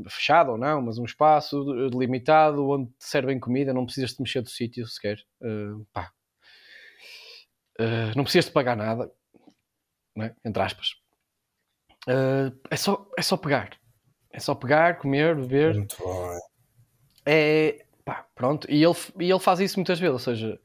fechado 0.08 0.52
ou 0.52 0.58
não, 0.58 0.80
mas 0.80 0.98
um 0.98 1.04
espaço 1.04 1.64
delimitado 1.90 2.68
onde 2.68 2.90
te 2.92 3.04
servem 3.04 3.40
comida, 3.40 3.72
não 3.72 3.84
precisas 3.84 4.10
de 4.10 4.22
mexer 4.22 4.40
do 4.40 4.48
sítio 4.48 4.86
sequer. 4.86 5.18
Uh, 5.40 5.86
uh, 7.80 8.14
não 8.16 8.24
precisas 8.24 8.46
de 8.46 8.52
pagar 8.52 8.76
nada, 8.76 9.10
né? 10.16 10.34
entre 10.44 10.62
aspas. 10.62 10.94
Uh, 12.06 12.56
é, 12.70 12.76
só, 12.76 13.08
é 13.16 13.22
só 13.22 13.36
pegar. 13.36 13.76
É 14.30 14.38
só 14.38 14.54
pegar, 14.54 14.98
comer, 14.98 15.34
beber. 15.36 15.74
Muito 15.74 15.96
bom. 15.98 16.30
É, 17.24 17.68
é 17.68 17.86
pá, 18.04 18.26
pronto. 18.34 18.70
E 18.70 18.82
ele, 18.82 18.94
e 19.20 19.30
ele 19.30 19.40
faz 19.40 19.60
isso 19.60 19.78
muitas 19.78 19.98
vezes, 19.98 20.12
ou 20.12 20.18
seja, 20.18 20.60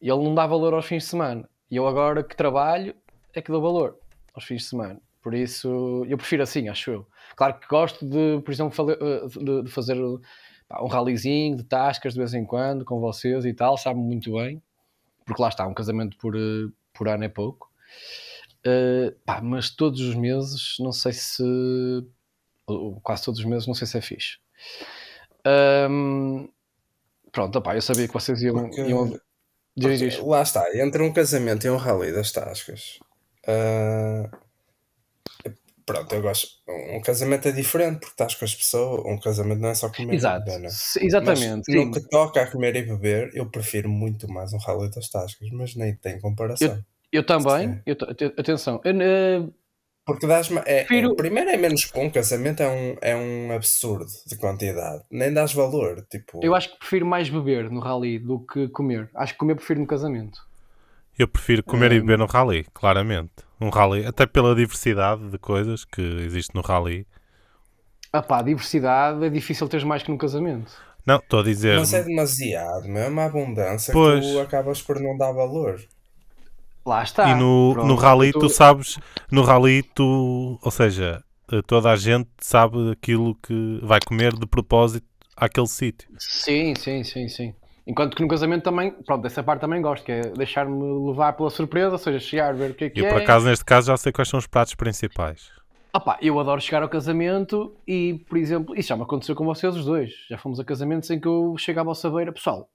ele 0.00 0.22
não 0.22 0.34
dá 0.34 0.46
valor 0.46 0.74
aos 0.74 0.86
fins 0.86 1.04
de 1.04 1.10
semana. 1.10 1.48
E 1.70 1.76
eu 1.76 1.86
agora 1.86 2.24
que 2.24 2.36
trabalho 2.36 2.94
é 3.32 3.40
que 3.40 3.52
dou 3.52 3.62
valor 3.62 3.98
aos 4.34 4.44
fins 4.44 4.62
de 4.62 4.68
semana. 4.68 5.00
Por 5.22 5.34
isso, 5.34 6.04
eu 6.08 6.16
prefiro 6.16 6.42
assim, 6.42 6.68
acho 6.68 6.90
eu. 6.90 7.06
Claro 7.36 7.58
que 7.58 7.68
gosto 7.68 8.06
de, 8.06 8.40
por 8.42 8.52
exemplo, 8.52 8.90
eh, 8.90 9.62
de 9.62 9.70
fazer 9.70 9.96
um 10.00 10.86
rallyzinho 10.86 11.56
de 11.56 11.64
tascas 11.64 12.14
de 12.14 12.18
vez 12.18 12.32
em 12.32 12.44
quando 12.44 12.84
com 12.84 13.00
vocês 13.00 13.44
e 13.44 13.52
tal, 13.52 13.76
sabe 13.76 14.00
muito 14.00 14.32
bem, 14.32 14.62
porque 15.26 15.42
lá 15.42 15.48
está, 15.48 15.66
um 15.66 15.74
casamento 15.74 16.16
por, 16.16 16.34
eh, 16.34 16.70
por 16.94 17.06
ano 17.08 17.24
é 17.24 17.28
pouco. 17.28 17.70
Uh, 18.66 19.12
pá, 19.24 19.40
mas 19.40 19.70
todos 19.70 20.00
os 20.00 20.14
meses, 20.14 20.76
não 20.78 20.92
sei 20.92 21.12
se. 21.12 21.42
Ou 22.66 23.00
quase 23.00 23.24
todos 23.24 23.40
os 23.40 23.46
meses, 23.46 23.66
não 23.66 23.74
sei 23.74 23.86
se 23.86 23.98
é 23.98 24.00
fixe. 24.00 24.38
Um, 25.90 26.48
pronto, 27.32 27.58
opá, 27.58 27.74
eu 27.74 27.82
sabia 27.82 28.06
que 28.06 28.12
vocês 28.12 28.42
iam. 28.42 28.54
Porque, 28.54 28.82
iam... 28.82 29.18
Lá 30.26 30.42
está, 30.42 30.64
entre 30.78 31.02
um 31.02 31.12
casamento 31.12 31.66
e 31.66 31.70
um 31.70 31.76
rally 31.76 32.12
das 32.12 32.32
tascas. 32.32 32.98
Uh 33.48 34.49
pronto, 35.84 36.14
eu 36.14 36.22
gosto. 36.22 36.48
Um 36.68 37.00
casamento 37.00 37.48
é 37.48 37.52
diferente 37.52 38.00
porque 38.00 38.12
estás 38.12 38.34
com 38.34 38.44
as 38.44 38.54
pessoas. 38.54 39.04
Um 39.04 39.18
casamento 39.18 39.60
não 39.60 39.70
é 39.70 39.74
só 39.74 39.88
comer 39.90 40.14
Exato. 40.14 40.42
e 40.42 40.44
beber, 40.44 40.60
né? 40.60 40.68
Exatamente. 41.00 41.62
Mas 41.68 41.86
no 41.86 41.92
que 41.92 42.00
toca 42.08 42.42
a 42.42 42.50
comer 42.50 42.76
e 42.76 42.82
beber, 42.82 43.30
eu 43.34 43.50
prefiro 43.50 43.88
muito 43.88 44.28
mais 44.28 44.52
um 44.52 44.58
rally 44.58 44.90
das 44.90 45.08
tascas, 45.08 45.48
mas 45.50 45.74
nem 45.74 45.94
tem 45.94 46.20
comparação. 46.20 46.68
Eu, 47.12 47.20
eu 47.20 47.26
também. 47.26 47.82
Eu, 47.86 47.96
atenção. 48.38 48.80
Eu, 48.84 48.94
uh, 49.42 49.54
porque 50.10 50.26
dás 50.26 50.50
é, 50.66 50.84
prefiro... 50.84 51.12
é, 51.12 51.14
primeiro 51.14 51.50
é 51.50 51.56
menos 51.56 51.84
que 51.84 51.98
um 51.98 52.10
casamento 52.10 52.62
é 52.62 52.68
um, 52.68 52.96
é 53.00 53.14
um 53.16 53.52
absurdo 53.52 54.10
de 54.26 54.36
quantidade. 54.36 55.04
Nem 55.10 55.32
dás 55.32 55.52
valor. 55.52 56.04
Tipo... 56.10 56.40
Eu 56.42 56.54
acho 56.54 56.72
que 56.72 56.78
prefiro 56.78 57.06
mais 57.06 57.28
beber 57.28 57.70
no 57.70 57.80
rally 57.80 58.18
do 58.18 58.40
que 58.40 58.68
comer. 58.68 59.08
Acho 59.14 59.34
que 59.34 59.38
comer 59.38 59.54
prefiro 59.54 59.80
no 59.80 59.86
casamento. 59.86 60.40
Eu 61.20 61.28
prefiro 61.28 61.62
comer 61.62 61.92
um... 61.92 61.96
e 61.96 62.00
beber 62.00 62.16
no 62.16 62.24
rally, 62.24 62.66
claramente. 62.72 63.30
Um 63.60 63.68
rally, 63.68 64.06
até 64.06 64.24
pela 64.24 64.54
diversidade 64.54 65.28
de 65.28 65.36
coisas 65.36 65.84
que 65.84 66.00
existe 66.00 66.54
no 66.54 66.62
rally. 66.62 67.06
Ah 68.10 68.22
pá, 68.22 68.40
diversidade 68.40 69.22
é 69.22 69.28
difícil 69.28 69.68
teres 69.68 69.84
mais 69.84 70.02
que 70.02 70.10
num 70.10 70.16
casamento. 70.16 70.72
Não, 71.04 71.16
estou 71.16 71.40
a 71.40 71.42
dizer. 71.42 71.78
Mas 71.78 71.92
é 71.92 72.02
demasiado, 72.02 72.88
mesmo 72.88 73.20
a 73.20 73.26
abundância 73.26 73.92
pois. 73.92 74.24
que 74.24 74.32
tu 74.32 74.40
acabas 74.40 74.80
por 74.80 74.98
não 74.98 75.14
dar 75.18 75.30
valor. 75.32 75.78
Lá 76.86 77.02
está. 77.02 77.28
E 77.28 77.34
no, 77.34 77.72
Pronto, 77.74 77.86
no 77.86 77.96
rally 77.96 78.32
tu... 78.32 78.38
tu 78.38 78.48
sabes, 78.48 78.98
no 79.30 79.42
rally 79.42 79.82
tu, 79.82 80.58
ou 80.62 80.70
seja, 80.70 81.22
toda 81.66 81.90
a 81.90 81.96
gente 81.96 82.30
sabe 82.40 82.92
aquilo 82.92 83.34
que 83.42 83.78
vai 83.82 84.00
comer 84.00 84.32
de 84.32 84.46
propósito 84.46 85.06
àquele 85.36 85.68
sítio. 85.68 86.08
Sim, 86.18 86.74
sim, 86.74 87.04
sim, 87.04 87.28
sim. 87.28 87.54
Enquanto 87.86 88.16
que 88.16 88.22
no 88.22 88.28
casamento 88.28 88.62
também, 88.62 88.90
pronto, 88.90 89.22
dessa 89.22 89.42
parte 89.42 89.60
também 89.60 89.80
gosto, 89.80 90.04
que 90.04 90.12
é 90.12 90.20
deixar-me 90.20 91.08
levar 91.08 91.32
pela 91.32 91.50
surpresa, 91.50 91.92
ou 91.92 91.98
seja, 91.98 92.18
chegar, 92.18 92.54
ver 92.54 92.72
o 92.72 92.74
que 92.74 92.84
é 92.84 92.90
que 92.90 93.00
eu, 93.00 93.06
é. 93.06 93.08
Eu, 93.08 93.14
por 93.14 93.22
acaso, 93.22 93.46
neste 93.46 93.64
caso, 93.64 93.88
já 93.88 93.96
sei 93.96 94.12
quais 94.12 94.28
são 94.28 94.38
os 94.38 94.46
pratos 94.46 94.74
principais. 94.74 95.50
Opa, 95.92 96.18
eu 96.22 96.38
adoro 96.38 96.60
chegar 96.60 96.82
ao 96.82 96.88
casamento 96.88 97.74
e, 97.86 98.24
por 98.28 98.38
exemplo, 98.38 98.76
isso 98.78 98.88
já 98.88 98.96
me 98.96 99.02
aconteceu 99.02 99.34
com 99.34 99.44
vocês 99.44 99.74
os 99.74 99.84
dois. 99.84 100.10
Já 100.28 100.38
fomos 100.38 100.60
a 100.60 100.64
casamentos 100.64 101.10
em 101.10 101.18
que 101.18 101.26
eu 101.26 101.54
chego 101.58 101.80
à 101.80 101.82
vossa 101.82 102.08
beira, 102.08 102.32
pessoal, 102.32 102.70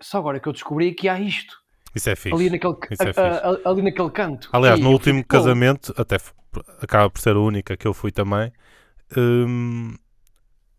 só 0.00 0.18
agora 0.18 0.40
que 0.40 0.48
eu 0.48 0.52
descobri 0.52 0.94
que 0.94 1.08
há 1.08 1.20
isto. 1.20 1.56
Isso 1.94 2.10
é 2.10 2.16
fixe. 2.16 2.34
Ali 2.34 2.50
naquele, 2.50 2.74
é 3.00 3.20
a, 3.20 3.50
a, 3.50 3.70
ali 3.70 3.82
naquele 3.82 4.10
canto. 4.10 4.48
Aliás, 4.52 4.80
e 4.80 4.82
no 4.82 4.90
último 4.90 5.18
fico, 5.18 5.28
casamento, 5.28 5.94
até 5.96 6.16
acaba 6.80 7.10
por 7.10 7.20
ser 7.20 7.36
a 7.36 7.40
única 7.40 7.76
que 7.76 7.86
eu 7.86 7.92
fui 7.92 8.10
também, 8.10 8.50
hum, 9.16 9.94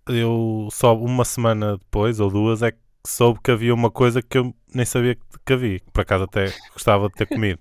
eu 0.08 0.68
só 0.72 0.96
uma 0.96 1.24
semana 1.24 1.78
depois, 1.78 2.20
ou 2.20 2.30
duas, 2.30 2.62
é 2.62 2.72
que 2.72 2.80
soube 3.06 3.40
que 3.44 3.52
havia 3.52 3.74
uma 3.74 3.92
coisa 3.92 4.22
que 4.22 4.38
eu 4.38 4.54
nem 4.74 4.86
sabia 4.86 5.18
que 5.46 5.54
havia. 5.54 5.80
Por 5.94 6.02
acaso 6.02 6.24
até 6.26 6.52
gostava 6.74 7.08
de 7.08 7.16
ter 7.16 7.28
comido. 7.28 7.60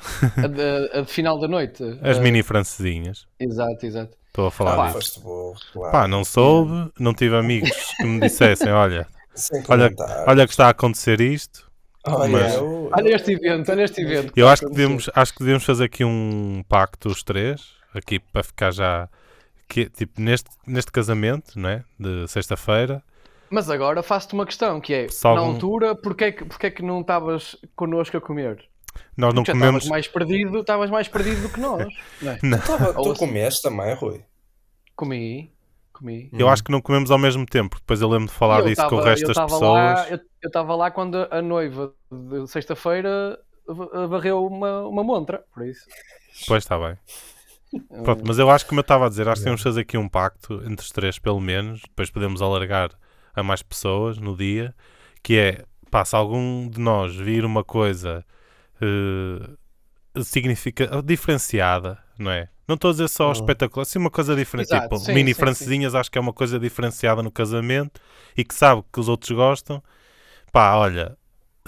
a, 0.42 0.46
de, 0.46 0.98
a 0.98 1.00
de 1.02 1.12
final 1.12 1.38
da 1.38 1.46
noite. 1.46 1.82
As 2.02 2.18
uh, 2.18 2.22
mini 2.22 2.42
francesinhas. 2.42 3.26
Exato, 3.38 3.86
exato. 3.86 4.16
Estou 4.26 4.46
a 4.46 4.50
falar 4.50 4.88
ah, 4.88 4.92
disso. 4.92 5.20
claro. 5.72 5.92
Pá, 5.92 6.06
não 6.06 6.24
soube, 6.24 6.92
não 6.98 7.12
tive 7.12 7.36
amigos 7.36 7.70
que 7.96 8.04
me 8.04 8.20
dissessem, 8.20 8.70
olha, 8.70 9.04
olha, 9.68 9.90
olha 10.26 10.46
que 10.46 10.52
está 10.52 10.66
a 10.66 10.70
acontecer 10.70 11.20
isto. 11.20 11.68
Olha, 12.06 12.30
mas... 12.30 12.54
eu... 12.54 12.88
olha 12.92 13.16
este 13.16 13.32
evento, 13.32 13.72
olha 13.72 13.82
este 13.82 14.00
evento. 14.00 14.32
Eu 14.36 14.48
acho 14.48 14.66
que, 14.66 14.72
devemos, 14.72 15.10
acho 15.14 15.32
que 15.32 15.40
devemos 15.40 15.64
fazer 15.64 15.84
aqui 15.84 16.04
um 16.04 16.62
pacto 16.68 17.08
os 17.08 17.24
três, 17.24 17.72
aqui 17.92 18.20
para 18.20 18.44
ficar 18.44 18.70
já 18.70 19.08
que, 19.68 19.90
tipo, 19.90 20.20
neste, 20.20 20.50
neste 20.66 20.92
casamento, 20.92 21.58
não 21.58 21.68
é? 21.68 21.84
De 21.98 22.26
sexta-feira. 22.28 23.02
Mas 23.50 23.68
agora 23.68 24.02
faço-te 24.02 24.34
uma 24.34 24.46
questão, 24.46 24.80
que 24.80 24.94
é, 24.94 25.08
Só 25.08 25.34
na 25.34 25.40
altura, 25.40 25.94
porquê 25.94 26.24
é 26.24 26.32
que, 26.32 26.44
porquê 26.44 26.66
é 26.68 26.70
que 26.70 26.82
não 26.82 27.00
estavas 27.00 27.56
connosco 27.74 28.16
a 28.16 28.20
comer? 28.20 28.64
Nós 29.16 29.34
não 29.34 29.44
comemos... 29.44 29.84
Estavas 29.84 29.88
mais 29.88 30.08
perdido, 30.08 30.60
estavas 30.60 30.90
mais 30.90 31.08
perdido 31.08 31.42
do 31.42 31.48
que 31.48 31.60
nós. 31.60 31.86
Não, 32.22 32.32
é? 32.32 32.38
não. 32.42 33.02
Tu 33.02 33.14
comeste 33.14 33.62
também, 33.62 33.94
Rui? 33.94 34.24
Comi. 34.94 35.52
Comi. 35.92 36.30
Eu 36.32 36.46
hum. 36.46 36.50
acho 36.50 36.64
que 36.64 36.72
não 36.72 36.80
comemos 36.80 37.10
ao 37.10 37.18
mesmo 37.18 37.44
tempo, 37.44 37.76
depois 37.76 38.00
eu 38.00 38.08
lembro 38.08 38.28
de 38.28 38.32
falar 38.32 38.62
disso 38.62 38.76
tava, 38.76 38.88
com 38.88 38.96
o 38.96 39.00
resto 39.02 39.26
das 39.26 39.36
pessoas. 39.36 39.60
Lá, 39.62 40.08
eu 40.08 40.20
estava 40.46 40.74
lá 40.74 40.90
quando 40.90 41.28
a 41.30 41.42
noiva 41.42 41.92
de 42.10 42.46
sexta-feira 42.46 43.38
varreu 44.08 44.46
uma, 44.46 44.86
uma 44.86 45.04
montra, 45.04 45.44
por 45.52 45.66
isso. 45.66 45.86
Pois 46.46 46.64
está 46.64 46.78
bem. 46.78 46.96
Pronto, 48.02 48.24
mas 48.26 48.38
eu 48.38 48.50
acho 48.50 48.64
que 48.64 48.70
como 48.70 48.80
eu 48.80 48.82
estava 48.82 49.06
a 49.06 49.08
dizer, 49.08 49.28
acho 49.28 49.40
que 49.40 49.44
temos 49.44 49.60
de 49.60 49.64
fazer 49.64 49.80
aqui 49.82 49.98
um 49.98 50.08
pacto 50.08 50.54
entre 50.64 50.84
os 50.84 50.90
três, 50.90 51.18
pelo 51.18 51.40
menos, 51.40 51.82
depois 51.82 52.10
podemos 52.10 52.40
alargar 52.40 52.90
a 53.34 53.42
mais 53.42 53.62
pessoas 53.62 54.18
no 54.18 54.36
dia, 54.36 54.74
que 55.22 55.36
é, 55.36 55.64
pá, 55.90 56.04
se 56.04 56.14
algum 56.14 56.68
de 56.68 56.80
nós 56.80 57.14
vir 57.14 57.44
uma 57.44 57.64
coisa 57.64 58.24
uh, 58.80 60.22
significa, 60.22 61.02
diferenciada, 61.02 61.98
não 62.18 62.30
é? 62.30 62.48
Não 62.66 62.74
estou 62.74 62.90
a 62.90 62.92
dizer 62.92 63.08
só 63.08 63.26
uhum. 63.26 63.32
espetacular, 63.32 63.84
sim 63.84 63.98
uma 63.98 64.10
coisa 64.10 64.36
diferente, 64.36 64.68
tipo 64.68 64.96
sim, 64.98 65.12
mini 65.12 65.34
sim, 65.34 65.40
francesinhas, 65.40 65.92
sim. 65.92 65.98
acho 65.98 66.10
que 66.10 66.18
é 66.18 66.20
uma 66.20 66.32
coisa 66.32 66.58
diferenciada 66.58 67.22
no 67.22 67.30
casamento 67.30 68.00
e 68.36 68.44
que 68.44 68.54
sabe 68.54 68.84
que 68.92 69.00
os 69.00 69.08
outros 69.08 69.30
gostam. 69.32 69.82
Pá, 70.52 70.76
olha, 70.76 71.16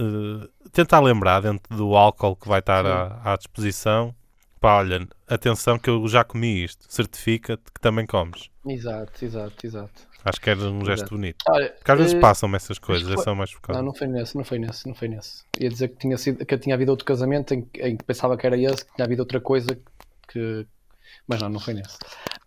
uh, 0.01 0.49
tentar 0.71 1.01
lembrar 1.01 1.41
dentro 1.41 1.77
do 1.77 1.97
álcool 1.97 2.37
que 2.37 2.49
vai 2.49 2.61
estar 2.61 2.87
à, 2.87 3.33
à 3.33 3.37
disposição 3.37 4.15
pá, 4.63 4.77
olha, 4.77 5.09
atenção 5.27 5.77
que 5.77 5.91
eu 5.91 6.07
já 6.07 6.23
comi 6.23 6.63
isto, 6.63 6.87
certifica-te 6.89 7.65
que 7.65 7.81
também 7.81 8.07
comes. 8.07 8.49
Exato, 8.65 9.25
exato, 9.25 9.67
exato. 9.67 10.09
Acho 10.25 10.41
que 10.41 10.51
era 10.51 10.61
um 10.61 10.85
gesto 10.85 10.93
exato. 10.93 11.15
bonito. 11.15 11.45
Olha, 11.49 11.71
Porque 11.71 11.91
às 11.91 11.99
vezes 11.99 12.15
uh, 12.15 12.21
passam-me 12.21 12.57
essas 12.57 12.79
coisas, 12.79 13.13
foi... 13.13 13.25
são 13.25 13.35
mais 13.35 13.51
focados. 13.51 13.81
Não, 13.81 13.87
não 13.87 13.95
foi 13.95 14.07
nesse, 14.07 14.37
não 14.37 14.45
foi 14.45 14.59
nesse, 14.59 14.87
não 14.87 14.95
foi 14.95 15.09
nesse. 15.09 15.43
Ia 15.59 15.69
dizer 15.69 15.89
que 15.89 15.97
tinha, 15.97 16.17
sido, 16.17 16.45
que 16.45 16.59
tinha 16.59 16.75
havido 16.75 16.91
outro 16.91 17.05
casamento 17.05 17.53
em, 17.53 17.69
em 17.75 17.97
que 17.97 18.05
pensava 18.05 18.37
que 18.37 18.47
era 18.47 18.57
esse, 18.57 18.85
que 18.85 18.95
tinha 18.95 19.05
havido 19.05 19.23
outra 19.23 19.41
coisa 19.41 19.79
que. 20.29 20.67
Mas 21.27 21.41
não, 21.41 21.49
não 21.49 21.61
foi 21.61 21.75
nesse. 21.75 21.99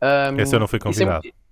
Um, 0.01 0.39
esse 0.39 0.55
eu 0.55 0.59
não 0.59 0.67
fui 0.67 0.79
convidado. 0.79 1.27
Isso 1.27 1.35
é, 1.35 1.45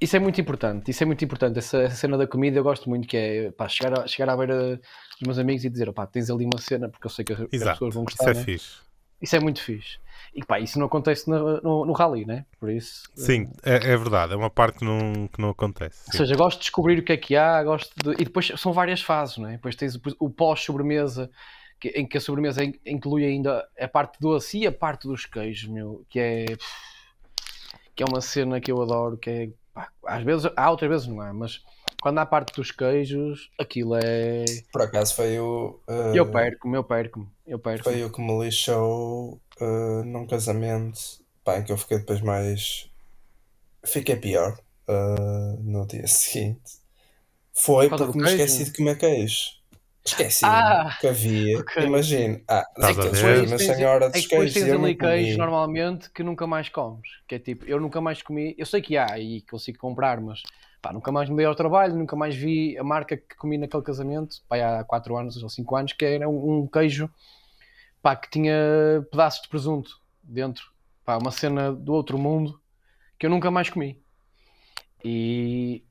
isso 0.00 0.16
é, 0.16 0.20
muito 0.20 0.40
importante, 0.40 0.90
isso 0.90 1.02
é 1.02 1.06
muito 1.06 1.24
importante. 1.24 1.58
Essa, 1.58 1.78
essa, 1.82 1.96
cena 1.96 2.16
da 2.16 2.26
comida 2.26 2.58
eu 2.58 2.62
gosto 2.62 2.88
muito, 2.88 3.08
que 3.08 3.16
é 3.16 3.50
pá, 3.52 3.68
chegar, 3.68 4.00
a, 4.00 4.06
chegar 4.06 4.32
à 4.32 4.36
beira 4.36 4.76
dos 4.76 5.26
meus 5.26 5.38
amigos 5.38 5.64
e 5.64 5.70
dizer, 5.70 5.92
pá, 5.92 6.06
tens 6.06 6.30
ali 6.30 6.44
uma 6.44 6.60
cena, 6.60 6.88
porque 6.88 7.06
eu 7.06 7.10
sei 7.10 7.24
que 7.24 7.32
as, 7.32 7.40
as 7.40 7.48
pessoas 7.48 7.94
vão 7.94 8.04
gostar. 8.04 8.30
Isso 8.30 8.30
é 8.30 8.34
né? 8.34 8.44
fixe. 8.44 8.76
Isso 9.20 9.36
é 9.36 9.40
muito 9.40 9.60
fixe. 9.60 9.98
E 10.34 10.44
pá, 10.44 10.58
isso 10.58 10.78
não 10.78 10.86
acontece 10.86 11.30
no, 11.30 11.60
no, 11.62 11.84
no 11.86 11.92
rally, 11.92 12.24
né? 12.24 12.44
Por 12.58 12.68
isso. 12.68 13.04
Sim, 13.14 13.48
é, 13.62 13.92
é, 13.92 13.96
verdade, 13.96 14.32
é 14.32 14.36
uma 14.36 14.50
parte 14.50 14.80
que 14.80 14.84
não, 14.84 15.28
que 15.28 15.40
não 15.40 15.50
acontece. 15.50 16.04
Sim. 16.04 16.10
Ou 16.12 16.18
seja, 16.18 16.36
gosto 16.36 16.58
de 16.58 16.62
descobrir 16.62 16.98
o 16.98 17.04
que 17.04 17.12
é 17.12 17.16
que 17.16 17.36
há, 17.36 17.62
gosto 17.62 17.92
de... 18.02 18.20
e 18.20 18.24
depois 18.24 18.50
são 18.56 18.72
várias 18.72 19.00
fases, 19.00 19.38
né? 19.38 19.52
Depois 19.52 19.76
tens 19.76 19.94
o, 19.94 20.00
o 20.18 20.28
pós-sobremesa, 20.28 21.30
em 21.94 22.06
que 22.06 22.18
a 22.18 22.20
sobremesa 22.20 22.64
inclui 22.84 23.24
ainda 23.24 23.64
a 23.78 23.86
parte 23.86 24.18
doce 24.20 24.58
e 24.58 24.66
a 24.66 24.72
parte 24.72 25.06
dos 25.06 25.24
queijos, 25.24 25.68
meu, 25.68 26.04
que 26.10 26.18
é. 26.18 26.46
que 27.94 28.02
é 28.02 28.06
uma 28.06 28.20
cena 28.20 28.60
que 28.60 28.72
eu 28.72 28.82
adoro, 28.82 29.16
que 29.16 29.30
é. 29.30 29.48
Pá, 29.72 29.88
às 30.06 30.22
vezes 30.24 30.50
há, 30.56 30.70
outras 30.70 30.90
vezes 30.90 31.06
não 31.06 31.20
há, 31.20 31.32
mas 31.32 31.62
quando 32.00 32.18
há 32.18 32.22
a 32.22 32.26
parte 32.26 32.54
dos 32.54 32.70
queijos, 32.70 33.50
aquilo 33.58 33.96
é. 33.96 34.44
Por 34.72 34.82
acaso 34.82 35.14
foi 35.14 35.38
o. 35.38 35.80
Uh... 35.88 36.14
Eu 36.14 36.30
perco-me, 36.30 36.76
eu 36.76 36.84
perco-me. 36.84 37.26
Eu 37.46 37.58
perco 37.58 37.84
foi 37.84 38.02
o 38.04 38.10
que 38.10 38.20
me 38.20 38.44
lixou 38.44 39.40
uh, 39.60 40.04
num 40.04 40.26
casamento 40.26 40.98
pá, 41.44 41.58
em 41.58 41.64
que 41.64 41.72
eu 41.72 41.78
fiquei 41.78 41.98
depois 41.98 42.20
mais. 42.20 42.90
Fiquei 43.84 44.16
pior 44.16 44.58
uh, 44.88 45.62
no 45.62 45.86
dia 45.86 46.06
seguinte. 46.08 46.82
Foi 47.52 47.88
porque 47.88 48.18
me 48.18 48.28
esqueci 48.28 48.64
de 48.64 48.72
comer 48.72 48.98
queijo. 48.98 49.62
Esqueci 50.04 50.44
ah, 50.44 50.98
que 51.00 51.06
havia. 51.06 51.60
Okay. 51.64 51.86
Imagino. 51.86 52.40
Ah, 52.46 52.66
é 52.78 52.94
que 52.94 53.16
foi 53.16 53.46
uma 53.46 53.58
senhora 53.58 54.10
dos 54.10 54.26
queijos. 54.26 54.52
Depois 54.52 54.52
tens 54.52 54.70
ali 54.70 54.94
queijos 54.94 55.38
normalmente 55.38 56.10
que 56.10 56.22
nunca 56.22 56.46
mais 56.46 56.68
comes. 56.68 57.08
Que 57.26 57.36
é 57.36 57.38
tipo, 57.38 57.64
eu 57.64 57.80
nunca 57.80 58.00
mais 58.00 58.22
comi. 58.22 58.54
Eu 58.58 58.66
sei 58.66 58.82
que 58.82 58.98
há 58.98 59.18
e 59.18 59.40
consigo 59.42 59.78
comprar, 59.78 60.20
mas 60.20 60.42
pá, 60.84 60.92
nunca 60.92 61.10
mais 61.10 61.30
me 61.30 61.36
dei 61.36 61.46
ao 61.46 61.54
trabalho, 61.54 61.96
nunca 61.96 62.14
mais 62.14 62.36
vi 62.36 62.76
a 62.76 62.84
marca 62.84 63.16
que 63.16 63.34
comi 63.36 63.56
naquele 63.56 63.82
casamento, 63.82 64.42
pá, 64.46 64.80
há 64.80 64.84
4 64.84 65.16
anos 65.16 65.42
ou 65.42 65.48
5 65.48 65.76
anos, 65.76 65.92
que 65.94 66.04
era 66.04 66.28
um, 66.28 66.58
um 66.58 66.66
queijo 66.66 67.10
pá, 68.02 68.14
que 68.14 68.28
tinha 68.28 68.54
pedaços 69.10 69.40
de 69.40 69.48
presunto 69.48 69.98
dentro, 70.22 70.70
pá, 71.02 71.16
uma 71.16 71.30
cena 71.30 71.72
do 71.72 71.94
outro 71.94 72.18
mundo 72.18 72.60
que 73.18 73.24
eu 73.24 73.30
nunca 73.30 73.50
mais 73.50 73.70
comi. 73.70 73.98
E, 75.02 75.82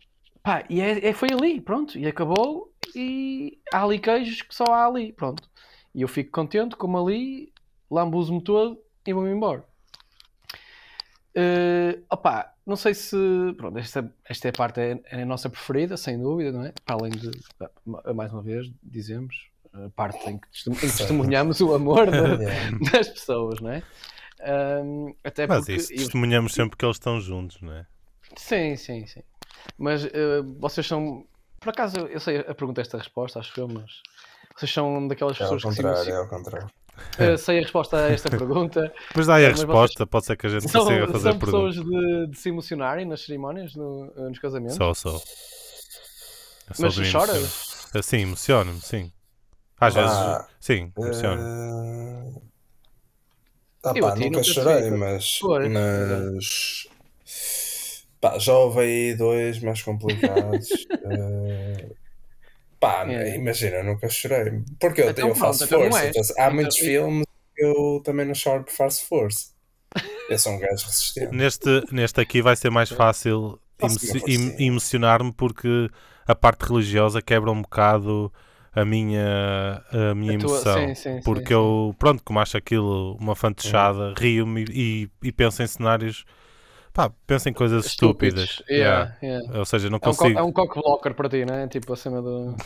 pá, 0.43 0.63
e 0.69 0.79
é, 0.79 1.07
é, 1.07 1.13
foi 1.13 1.29
ali, 1.31 1.59
pronto, 1.59 1.97
e 1.97 2.05
acabou. 2.05 2.71
E 2.95 3.59
há 3.73 3.83
ali 3.83 3.97
queijos 3.97 4.43
que 4.43 4.53
só 4.53 4.65
há 4.65 4.85
ali, 4.85 5.11
pronto. 5.11 5.49
E 5.95 6.03
eu 6.03 6.07
fico 6.07 6.31
contente, 6.31 6.75
como 6.75 6.99
ali, 6.99 7.51
lambuzo-me 7.89 8.43
todo 8.43 8.79
e 9.07 9.13
vou-me 9.13 9.31
embora. 9.31 9.65
Uh, 11.35 12.03
opa, 12.09 12.53
não 12.65 12.75
sei 12.75 12.93
se. 12.93 13.17
Pronto, 13.57 13.77
esta, 13.77 14.13
esta 14.23 14.47
é 14.47 14.49
a 14.49 14.53
parte 14.53 14.79
é, 14.79 14.99
é 15.05 15.21
a 15.23 15.25
nossa 15.25 15.49
preferida, 15.49 15.97
sem 15.97 16.19
dúvida, 16.19 16.51
não 16.51 16.65
é? 16.65 16.73
Para 16.85 16.95
além 16.95 17.11
de, 17.11 17.31
mais 18.13 18.31
uma 18.31 18.41
vez, 18.41 18.71
dizemos, 18.83 19.47
a 19.73 19.89
parte 19.89 20.29
em 20.29 20.37
que, 20.37 20.47
testemunhamos 20.79 21.59
o 21.59 21.73
amor 21.73 22.07
de, 22.09 22.89
das 22.91 23.09
pessoas, 23.09 23.59
não 23.59 23.71
é? 23.71 23.83
Um, 24.45 25.15
até 25.23 25.47
Mas 25.47 25.67
isso, 25.69 25.89
testemunhamos 25.89 26.51
eu... 26.51 26.63
sempre 26.63 26.77
que 26.77 26.85
eles 26.85 26.97
estão 26.97 27.19
juntos, 27.19 27.59
não 27.61 27.73
é? 27.73 27.85
Sim, 28.35 28.75
sim, 28.75 29.05
sim. 29.07 29.21
Mas 29.77 30.05
uh, 30.05 30.09
vocês 30.59 30.85
são. 30.85 31.25
Por 31.59 31.69
acaso, 31.69 31.97
eu 32.07 32.19
sei 32.19 32.39
a 32.39 32.53
pergunta 32.53 32.81
esta 32.81 32.97
resposta, 32.97 33.39
acho 33.39 33.57
eu, 33.59 33.67
mas 33.67 34.01
vocês 34.55 34.71
são 34.71 35.07
daquelas 35.07 35.35
é 35.37 35.39
pessoas 35.39 35.63
que 35.63 35.73
se 35.73 36.11
É 36.11 36.15
ao 36.15 36.27
contrário. 36.27 36.69
Uh, 37.19 37.37
sei 37.37 37.59
a 37.59 37.61
resposta 37.61 37.97
a 37.97 38.11
esta 38.11 38.29
pergunta. 38.29 38.93
Mas 39.15 39.27
dá 39.27 39.35
aí 39.35 39.45
a 39.45 39.49
resposta, 39.49 39.97
vocês... 39.97 40.09
pode 40.09 40.25
ser 40.25 40.37
que 40.37 40.47
a 40.47 40.49
gente 40.49 40.69
são, 40.69 40.85
consiga 40.85 41.07
fazer 41.07 41.29
são 41.31 41.39
pessoas 41.39 41.75
de, 41.75 42.27
de, 42.27 42.37
se 42.37 42.49
emocionarem 42.49 43.05
nas 43.05 43.25
cerimónias, 43.25 43.75
no, 43.75 44.13
nos 44.15 44.39
casamentos? 44.39 44.75
Sou, 44.75 44.93
sou. 44.93 45.21
Mas 46.79 46.93
choras? 46.93 47.89
Sim, 48.01 48.21
emociono-me, 48.21 48.79
sim. 48.79 49.11
Às 49.79 49.95
vezes, 49.95 50.17
sim, 50.59 50.93
emociona. 50.97 51.41
Uh... 51.41 52.41
Ah, 53.83 53.93
pá, 53.99 54.15
nunca 54.15 54.41
chorei, 54.43 54.89
mas, 54.91 55.39
mas 55.69 56.87
pá, 58.21 58.39
já 58.39 58.53
houve 58.53 58.79
aí 58.79 59.15
dois 59.15 59.59
mais 59.59 59.81
complicados. 59.81 60.69
uh... 61.05 61.95
Pá, 62.83 63.05
é. 63.07 63.35
imagina, 63.35 63.81
nunca 63.81 64.09
chorei. 64.09 64.61
Porque 64.77 65.01
eu, 65.01 65.09
então, 65.09 65.29
eu 65.29 65.35
faço 65.35 65.65
pronto, 65.67 65.89
força. 65.89 66.07
Então, 66.07 66.21
há 66.21 66.41
então, 66.41 66.53
muitos 66.53 66.77
filmes 66.77 67.25
que 67.55 67.63
eu 67.63 68.01
também 68.03 68.25
não 68.25 68.35
choro 68.35 68.63
por 68.63 68.73
faço 68.73 69.05
força. 69.05 69.53
Eu 70.29 70.39
sou 70.39 70.53
um 70.53 70.59
gajo 70.59 70.85
resistente. 70.85 71.35
Neste, 71.35 71.83
neste 71.91 72.19
aqui 72.19 72.41
vai 72.41 72.55
ser 72.55 72.71
mais 72.71 72.89
fácil 72.89 73.59
emocionar-me 74.57 75.31
porque 75.31 75.89
a 76.25 76.33
parte 76.33 76.65
religiosa 76.65 77.21
quebra 77.21 77.51
um 77.51 77.61
bocado 77.61 78.31
a 78.73 78.83
minha, 78.83 79.83
a 79.91 80.15
minha 80.15 80.31
a 80.31 80.35
emoção. 80.35 80.85
Tua, 80.85 80.95
sim, 80.95 80.95
sim, 80.95 81.21
porque 81.23 81.49
sim, 81.49 81.53
eu, 81.53 81.95
pronto, 81.99 82.23
como 82.23 82.39
acho 82.39 82.57
aquilo 82.57 83.15
uma 83.19 83.35
fantechada, 83.35 84.09
hum. 84.09 84.13
rio-me 84.17 84.65
e, 84.69 85.09
e 85.21 85.31
penso 85.31 85.61
em 85.61 85.67
cenários. 85.67 86.25
Pá, 86.93 87.11
penso 87.25 87.49
em 87.49 87.53
coisas 87.53 87.87
estúpidas. 87.87 88.43
estúpidas. 88.43 88.69
Yeah, 88.69 89.17
yeah. 89.21 89.41
Yeah. 89.43 89.59
Ou 89.59 89.65
seja, 89.65 89.89
não 89.89 89.99
consigo. 89.99 90.37
É 90.37 90.41
um, 90.41 90.45
é 90.45 90.49
um 90.49 90.51
cockblocker 90.51 91.15
para 91.15 91.27
ti, 91.27 91.43
não 91.43 91.55
é? 91.55 91.67
Tipo 91.67 91.93
acima 91.93 92.21
do. 92.21 92.55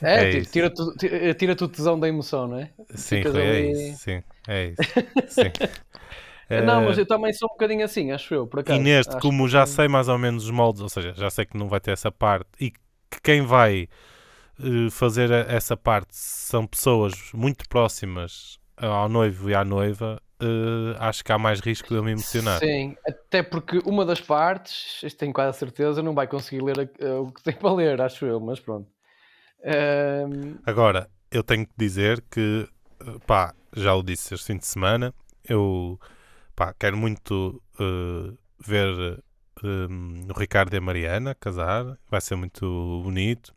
É, 0.00 0.38
é 0.38 0.40
tira-te 0.42 0.80
tira, 0.96 1.34
tira 1.34 1.52
o 1.54 1.68
tesão 1.68 1.98
da 1.98 2.06
emoção, 2.06 2.46
não 2.46 2.60
é? 2.60 2.70
Sim, 2.94 3.16
é 3.16 3.26
ali... 3.26 3.90
isso. 3.90 4.04
Sim, 4.04 4.22
é 4.46 4.66
isso. 4.66 4.82
Sim. 5.28 5.50
Não, 6.64 6.84
mas 6.84 6.96
eu 6.96 7.04
também 7.04 7.32
sou 7.32 7.48
um 7.48 7.52
bocadinho 7.52 7.84
assim, 7.84 8.12
acho 8.12 8.32
eu, 8.32 8.46
por 8.46 8.60
acaso. 8.60 8.78
E 8.78 8.82
neste, 8.82 9.18
como 9.18 9.44
que... 9.44 9.50
já 9.50 9.66
sei 9.66 9.88
mais 9.88 10.08
ou 10.08 10.16
menos 10.16 10.44
os 10.44 10.50
moldes, 10.50 10.80
ou 10.82 10.88
seja, 10.88 11.14
já 11.16 11.28
sei 11.28 11.44
que 11.44 11.58
não 11.58 11.68
vai 11.68 11.80
ter 11.80 11.90
essa 11.90 12.12
parte 12.12 12.48
e 12.60 12.70
que 12.70 13.20
quem 13.22 13.42
vai 13.42 13.88
uh, 14.60 14.90
fazer 14.90 15.30
essa 15.30 15.76
parte 15.76 16.10
são 16.12 16.64
pessoas 16.64 17.14
muito 17.34 17.68
próximas 17.68 18.58
ao 18.76 19.08
noivo 19.08 19.50
e 19.50 19.54
à 19.54 19.64
noiva, 19.64 20.22
uh, 20.42 20.96
acho 20.98 21.24
que 21.24 21.32
há 21.32 21.38
mais 21.38 21.60
risco 21.60 21.88
de 21.88 21.94
eu 21.94 22.04
me 22.04 22.12
emocionar. 22.12 22.58
Sim, 22.58 22.96
até 23.06 23.42
porque 23.42 23.80
uma 23.84 24.04
das 24.04 24.20
partes, 24.20 25.00
tenho 25.14 25.32
quase 25.32 25.50
a 25.50 25.52
certeza, 25.52 26.02
não 26.02 26.14
vai 26.14 26.26
conseguir 26.26 26.62
ler 26.62 26.90
o 27.20 27.32
que 27.32 27.42
tem 27.44 27.54
para 27.54 27.72
ler, 27.72 28.00
acho 28.00 28.24
eu, 28.26 28.40
mas 28.40 28.60
pronto. 28.60 28.88
Agora, 30.64 31.10
eu 31.30 31.42
tenho 31.42 31.66
que 31.66 31.72
dizer 31.76 32.24
que, 32.30 32.68
pá, 33.26 33.54
já 33.74 33.94
o 33.94 34.02
disse 34.02 34.34
este 34.34 34.46
fim 34.46 34.56
de 34.56 34.66
semana, 34.66 35.12
eu 35.48 35.98
pá, 36.54 36.74
quero 36.78 36.96
muito 36.96 37.62
uh, 37.80 38.36
ver 38.58 39.22
um, 39.62 40.26
o 40.28 40.38
Ricardo 40.38 40.74
e 40.74 40.78
a 40.78 40.80
Mariana 40.80 41.34
casar, 41.34 41.98
vai 42.10 42.20
ser 42.20 42.36
muito 42.36 43.00
bonito. 43.02 43.54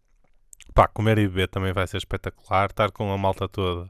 Pá, 0.73 0.87
comer 0.87 1.17
e 1.17 1.27
beber 1.27 1.49
também 1.49 1.73
vai 1.73 1.85
ser 1.87 1.97
espetacular, 1.97 2.69
estar 2.69 2.91
com 2.91 3.11
a 3.11 3.17
malta 3.17 3.47
toda 3.47 3.89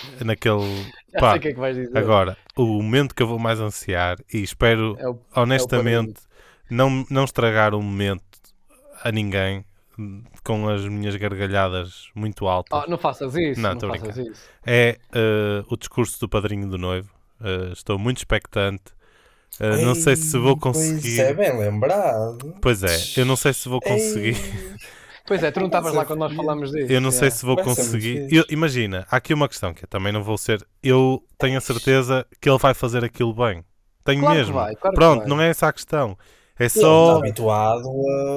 naquele. 0.24 0.92
Pá, 1.18 1.38
que 1.38 1.48
é 1.48 1.52
que 1.52 1.98
agora, 1.98 2.36
o 2.56 2.64
momento 2.82 3.14
que 3.14 3.22
eu 3.22 3.26
vou 3.26 3.38
mais 3.38 3.60
ansiar 3.60 4.18
e 4.32 4.42
espero 4.42 4.96
é 4.98 5.08
o, 5.08 5.18
honestamente 5.36 6.20
é 6.70 6.74
não, 6.74 7.06
não 7.10 7.24
estragar 7.24 7.74
o 7.74 7.82
momento 7.82 8.22
a 9.04 9.12
ninguém 9.12 9.64
com 10.42 10.68
as 10.68 10.86
minhas 10.86 11.14
gargalhadas 11.16 12.08
muito 12.14 12.46
altas. 12.46 12.82
Oh, 12.84 12.90
não 12.90 12.98
faças 12.98 13.34
isso. 13.36 13.60
Não, 13.60 13.74
não 13.74 13.94
faças 13.94 14.16
isso. 14.16 14.42
É 14.66 14.98
uh, 15.14 15.66
o 15.68 15.76
discurso 15.76 16.18
do 16.18 16.28
padrinho 16.28 16.68
do 16.68 16.78
noivo. 16.78 17.10
Uh, 17.40 17.72
estou 17.72 17.98
muito 17.98 18.18
expectante. 18.18 18.84
Uh, 19.60 19.76
Ei, 19.76 19.84
não 19.84 19.94
sei 19.94 20.16
se 20.16 20.36
vou 20.38 20.56
conseguir. 20.56 21.00
Pois 21.00 21.18
é, 21.18 21.34
bem 21.34 21.58
lembrado. 21.58 22.54
Pois 22.60 22.82
é, 22.82 23.20
eu 23.20 23.26
não 23.26 23.36
sei 23.36 23.52
se 23.52 23.68
vou 23.68 23.80
conseguir. 23.80 24.36
Pois 25.32 25.42
é, 25.42 25.50
tu 25.50 25.60
não 25.60 25.66
estavas 25.66 25.94
lá 25.94 26.04
quando 26.04 26.18
nós 26.18 26.34
falámos 26.34 26.70
disso. 26.70 26.92
Eu 26.92 27.00
não 27.00 27.10
sei 27.10 27.30
se 27.30 27.42
vou 27.42 27.56
conseguir. 27.56 28.28
Eu, 28.30 28.44
imagina, 28.50 29.06
há 29.10 29.16
aqui 29.16 29.32
uma 29.32 29.48
questão 29.48 29.72
que 29.72 29.84
eu 29.84 29.88
também 29.88 30.12
não 30.12 30.22
vou 30.22 30.36
ser. 30.36 30.62
Eu 30.82 31.24
tenho 31.38 31.56
a 31.56 31.60
certeza 31.60 32.26
que 32.38 32.50
ele 32.50 32.58
vai 32.58 32.74
fazer 32.74 33.02
aquilo 33.02 33.32
bem. 33.32 33.64
Tenho 34.04 34.20
claro 34.20 34.36
mesmo. 34.36 34.52
Vai, 34.52 34.76
claro 34.76 34.94
Pronto, 34.94 35.26
não 35.26 35.40
é 35.40 35.48
essa 35.48 35.68
a 35.68 35.72
questão. 35.72 36.18
É 36.58 36.68
só. 36.68 37.14
Está 37.14 37.18
habituado 37.20 37.88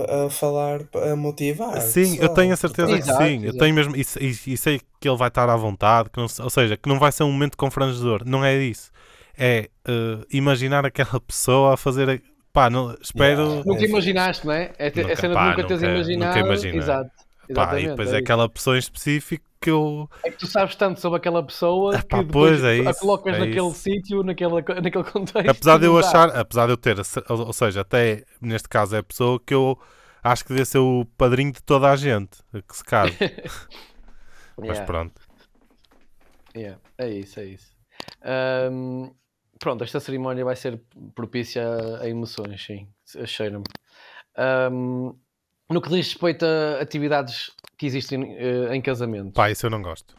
a, 0.08 0.26
a, 0.26 0.30
falar, 0.30 0.84
a 1.12 1.16
motivar. 1.18 1.82
Sim, 1.82 2.18
eu 2.18 2.30
tenho 2.30 2.54
a 2.54 2.56
certeza 2.56 2.94
que 2.94 3.00
exato, 3.00 3.24
sim. 3.24 3.34
Exato. 3.42 3.46
Eu 3.46 3.60
tenho 3.60 3.76
mesmo. 3.76 3.94
E, 3.94 4.06
e, 4.22 4.54
e, 4.54 4.58
sei 4.58 4.80
que 5.02 5.10
ele 5.10 5.18
vai 5.18 5.28
estar 5.28 5.50
à 5.50 5.56
vontade, 5.58 6.10
que 6.10 6.18
não, 6.18 6.28
ou 6.40 6.50
seja, 6.50 6.78
que 6.78 6.88
não 6.88 6.98
vai 6.98 7.12
ser 7.12 7.24
um 7.24 7.32
momento 7.32 7.58
confrangedor. 7.58 8.24
Não 8.26 8.44
é 8.46 8.56
isso. 8.56 8.90
É 9.38 9.70
uh, 9.86 10.26
imaginar 10.32 10.86
aquela 10.86 11.20
pessoa 11.28 11.74
a 11.74 11.78
fazer. 11.78 12.24
Pá, 12.56 12.70
não, 12.70 12.96
espero. 13.02 13.42
Yeah, 13.42 13.64
nunca 13.66 13.82
é 13.82 13.86
imaginaste, 13.86 14.48
não 14.48 14.54
é? 14.54 14.72
É, 14.80 14.86
nunca, 14.86 15.12
a 15.12 15.16
cena 15.18 15.34
pá, 15.34 15.50
nunca, 15.50 15.62
nunca 15.64 15.68
teres 15.68 15.84
imaginado. 15.84 16.36
Nunca 16.38 16.48
imaginei. 16.48 16.78
Exato. 16.78 17.12
Pá, 17.54 17.80
e 17.80 17.88
depois 17.90 18.14
é, 18.14 18.16
é 18.16 18.20
aquela 18.20 18.48
pessoa 18.48 18.78
em 18.78 18.80
específico 18.80 19.46
que 19.60 19.70
eu. 19.70 20.10
É 20.24 20.32
que 20.32 20.38
tu 20.38 20.48
sabes 20.48 20.74
tanto 20.78 21.02
sobre 21.02 21.18
aquela 21.18 21.44
pessoa 21.44 22.02
que 22.02 22.24
depois 22.24 22.64
é 22.64 22.78
isso, 22.78 22.90
a 22.90 22.94
colocas 22.94 23.36
é 23.36 23.40
naquele 23.40 23.72
sítio, 23.72 24.24
naquele, 24.24 24.54
naquele 24.54 25.04
contexto. 25.04 25.50
Apesar 25.50 25.78
de 25.78 25.86
eu 25.86 25.98
achar, 25.98 26.30
apesar 26.30 26.68
de 26.68 26.72
eu 26.72 26.78
ter, 26.78 26.96
ou 27.28 27.52
seja, 27.52 27.82
até 27.82 28.24
neste 28.40 28.70
caso 28.70 28.96
é 28.96 29.00
a 29.00 29.04
pessoa 29.04 29.38
que 29.38 29.54
eu 29.54 29.78
acho 30.24 30.46
que 30.46 30.54
deve 30.54 30.66
ser 30.66 30.78
o 30.78 31.06
padrinho 31.18 31.52
de 31.52 31.62
toda 31.62 31.92
a 31.92 31.96
gente 31.98 32.38
que 32.66 32.78
se 32.78 32.86
casa. 32.86 33.12
Mas 34.58 34.70
yeah. 34.70 34.86
pronto. 34.86 35.22
Yeah. 36.56 36.80
É 36.98 37.10
isso, 37.10 37.38
é 37.42 37.46
isso. 37.48 37.76
Um, 38.72 39.12
pronto, 39.60 39.84
esta 39.84 40.00
cerimónia 40.00 40.44
vai 40.44 40.56
ser 40.56 40.82
propícia 41.14 41.64
a, 42.02 42.10
emoções, 42.10 42.64
sim. 42.64 42.88
Cheira-me. 43.26 43.64
Um, 44.72 45.16
no 45.70 45.82
que 45.82 45.90
diz 45.90 46.08
respeito 46.08 46.46
a 46.46 46.82
atividades 46.82 47.52
que 47.78 47.86
existem 47.86 48.24
uh, 48.24 48.74
em 48.74 48.82
casamento. 48.82 49.34
Pá, 49.34 49.50
isso 49.50 49.66
eu 49.66 49.70
não 49.70 49.82
gosto. 49.82 50.16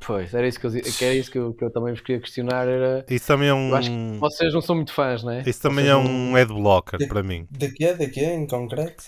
Pois, 0.00 0.32
era 0.32 0.46
isso 0.46 0.60
que 0.60 0.66
eu, 0.66 0.70
que 0.70 1.04
era 1.04 1.14
isso 1.14 1.30
que 1.30 1.38
eu, 1.38 1.52
que 1.52 1.64
eu 1.64 1.70
também 1.70 1.92
vos 1.92 2.00
queria 2.00 2.20
questionar. 2.20 2.68
Era... 2.68 3.04
Isso 3.08 3.26
também 3.26 3.48
é 3.48 3.54
um. 3.54 4.18
vocês 4.20 4.54
não 4.54 4.60
são 4.60 4.76
muito 4.76 4.92
fãs, 4.92 5.24
não 5.24 5.32
é? 5.32 5.42
Isso 5.44 5.60
também 5.60 5.86
vocês 5.86 5.88
é 5.88 5.96
um 5.96 6.30
não... 6.30 6.36
adblocker 6.36 6.98
de, 6.98 7.08
para 7.08 7.22
mim. 7.22 7.46
De 7.50 7.72
quê? 7.72 7.94
De 7.94 8.08
quê 8.08 8.24
em 8.24 8.46
concreto? 8.46 9.04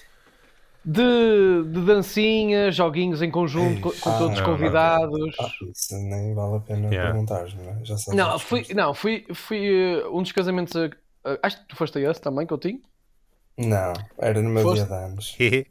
De, 0.82 1.62
de 1.64 1.84
dancinhas, 1.84 2.74
joguinhos 2.74 3.20
em 3.20 3.30
conjunto 3.30 3.82
com, 3.82 3.90
com 3.90 4.10
ah, 4.10 4.18
todos 4.18 4.38
os 4.38 4.44
convidados. 4.44 5.36
Ah, 5.38 5.50
isso 5.70 5.94
nem 5.94 6.34
vale 6.34 6.56
a 6.56 6.60
pena 6.60 6.88
yeah. 6.88 7.10
perguntar, 7.10 7.46
não 7.54 7.70
é? 7.70 7.84
Já 7.84 7.98
sabes 7.98 8.18
não, 8.18 8.38
fui, 8.38 8.66
não, 8.74 8.94
fui, 8.94 9.26
fui 9.34 10.02
uh, 10.02 10.16
um 10.16 10.22
dos 10.22 10.32
casamentos. 10.32 10.74
Uh, 10.74 10.90
acho 11.42 11.60
que 11.60 11.68
tu 11.68 11.76
foste 11.76 11.98
a 11.98 12.10
esse 12.10 12.20
também, 12.20 12.46
que 12.46 12.52
eu 12.54 12.58
tinha. 12.58 12.80
Não, 13.58 13.92
era 14.18 14.40
no 14.40 14.48
meu 14.48 14.62
Foste? 14.62 14.86
dia 14.86 14.96
de 14.96 15.04
anos. 15.04 15.36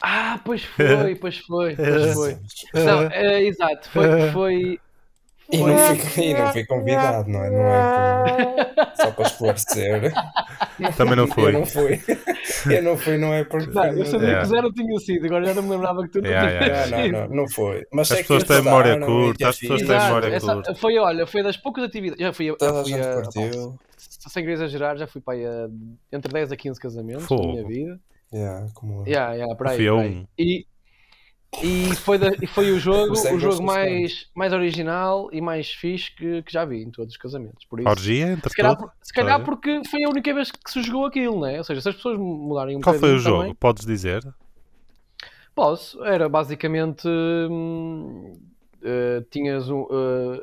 ah, 0.00 0.40
pois 0.44 0.62
foi, 0.62 1.16
pois 1.16 1.38
foi, 1.38 1.74
pois 1.74 2.14
foi. 2.14 2.38
Não, 2.74 3.02
é, 3.10 3.42
exato, 3.42 3.90
foi, 3.90 4.30
foi, 4.30 4.80
e 5.52 5.58
não, 5.58 5.96
fui, 5.96 6.24
e 6.24 6.34
não 6.34 6.52
fui 6.52 6.66
convidado, 6.66 7.30
não 7.30 7.44
é? 7.44 7.50
Não 7.50 7.66
é 7.66 8.64
por, 8.64 8.96
só 8.96 9.10
para 9.10 9.26
esclarecer. 9.26 10.12
Também 10.96 11.16
não 11.16 11.28
foi. 11.28 11.54
Eu 11.54 11.58
não 11.58 11.66
fui. 11.66 12.00
Eu 12.70 12.82
não 12.82 12.96
fui, 12.96 13.18
não 13.18 13.34
é 13.34 13.44
porque. 13.44 13.70
Não, 13.70 13.84
eu 13.84 14.06
sabia 14.06 14.28
yeah. 14.28 14.40
que 14.40 14.46
o 14.46 14.50
Zero 14.50 14.72
tinha 14.72 14.98
sido, 15.00 15.26
agora 15.26 15.44
já 15.44 15.54
não 15.54 15.62
me 15.62 15.70
lembrava 15.70 16.02
que 16.02 16.08
tu 16.08 16.22
não 16.22 16.30
yeah, 16.30 16.50
yeah. 16.50 16.86
Não, 16.86 17.08
não, 17.08 17.28
não, 17.28 17.36
não 17.36 17.48
foi. 17.48 17.84
Mas 17.92 18.10
as 18.10 18.20
pessoas 18.20 18.44
têm 18.44 18.62
memória 18.62 18.98
curta, 18.98 19.48
as 19.48 19.58
pessoas 19.58 19.82
têm 19.82 19.98
memória 19.98 20.40
curta. 20.40 20.74
Foi, 20.74 20.98
olha, 20.98 21.26
foi 21.26 21.42
das 21.42 21.56
poucas 21.56 21.84
atividades. 21.84 22.24
Já 22.24 22.32
fui, 22.32 22.46
já 22.46 22.82
fui 22.82 22.94
a, 22.94 24.28
sem 24.28 24.42
querer 24.42 24.54
exagerar, 24.54 24.96
já 24.96 25.06
fui 25.06 25.20
para 25.20 25.34
aí 25.34 25.46
a, 25.46 25.68
entre 26.12 26.32
10 26.32 26.52
a 26.52 26.56
15 26.56 26.80
casamentos 26.80 27.26
Fogo. 27.26 27.46
na 27.46 27.52
minha 27.52 27.66
vida. 27.66 28.00
Yeah, 28.32 28.66
como... 28.74 29.06
yeah, 29.06 29.34
yeah, 29.34 29.54
para 29.54 29.72
aí, 29.72 29.76
fui 29.76 29.88
a 29.88 29.94
um. 29.94 30.26
E, 30.38 30.66
e 31.62 31.94
foi, 31.96 32.18
da, 32.18 32.30
e 32.40 32.46
foi 32.46 32.70
o 32.70 32.78
jogo, 32.80 33.12
o 33.12 33.38
jogo 33.38 33.62
mais, 33.62 34.28
mais 34.34 34.52
original 34.52 35.28
e 35.32 35.40
mais 35.40 35.70
fixe 35.70 36.14
que, 36.14 36.42
que 36.42 36.52
já 36.52 36.64
vi 36.64 36.82
em 36.82 36.90
todos 36.90 37.12
os 37.12 37.18
casamentos. 37.18 37.64
Por 37.66 37.80
isso, 37.80 37.88
Orgia, 37.88 38.32
entre 38.32 38.48
se 38.48 38.56
calhar, 38.56 38.78
se 39.02 39.12
calhar 39.12 39.44
porque 39.44 39.82
foi 39.88 40.04
a 40.04 40.08
única 40.08 40.32
vez 40.32 40.50
que 40.50 40.70
se 40.70 40.82
jogou 40.82 41.06
aquilo, 41.06 41.40
né? 41.40 41.58
Ou 41.58 41.64
seja, 41.64 41.80
se 41.80 41.88
as 41.88 41.96
pessoas 41.96 42.18
mudarem 42.18 42.76
um 42.76 42.80
Qual 42.80 42.94
foi 42.94 43.14
o 43.14 43.18
jogo? 43.18 43.38
Também, 43.40 43.54
Podes 43.54 43.84
dizer? 43.84 44.22
Posso. 45.54 46.02
Era 46.04 46.28
basicamente. 46.28 47.06
Hum, 47.06 48.38
uh, 48.82 49.22
tinhas 49.30 49.68
um, 49.70 49.82
uh, 49.82 50.42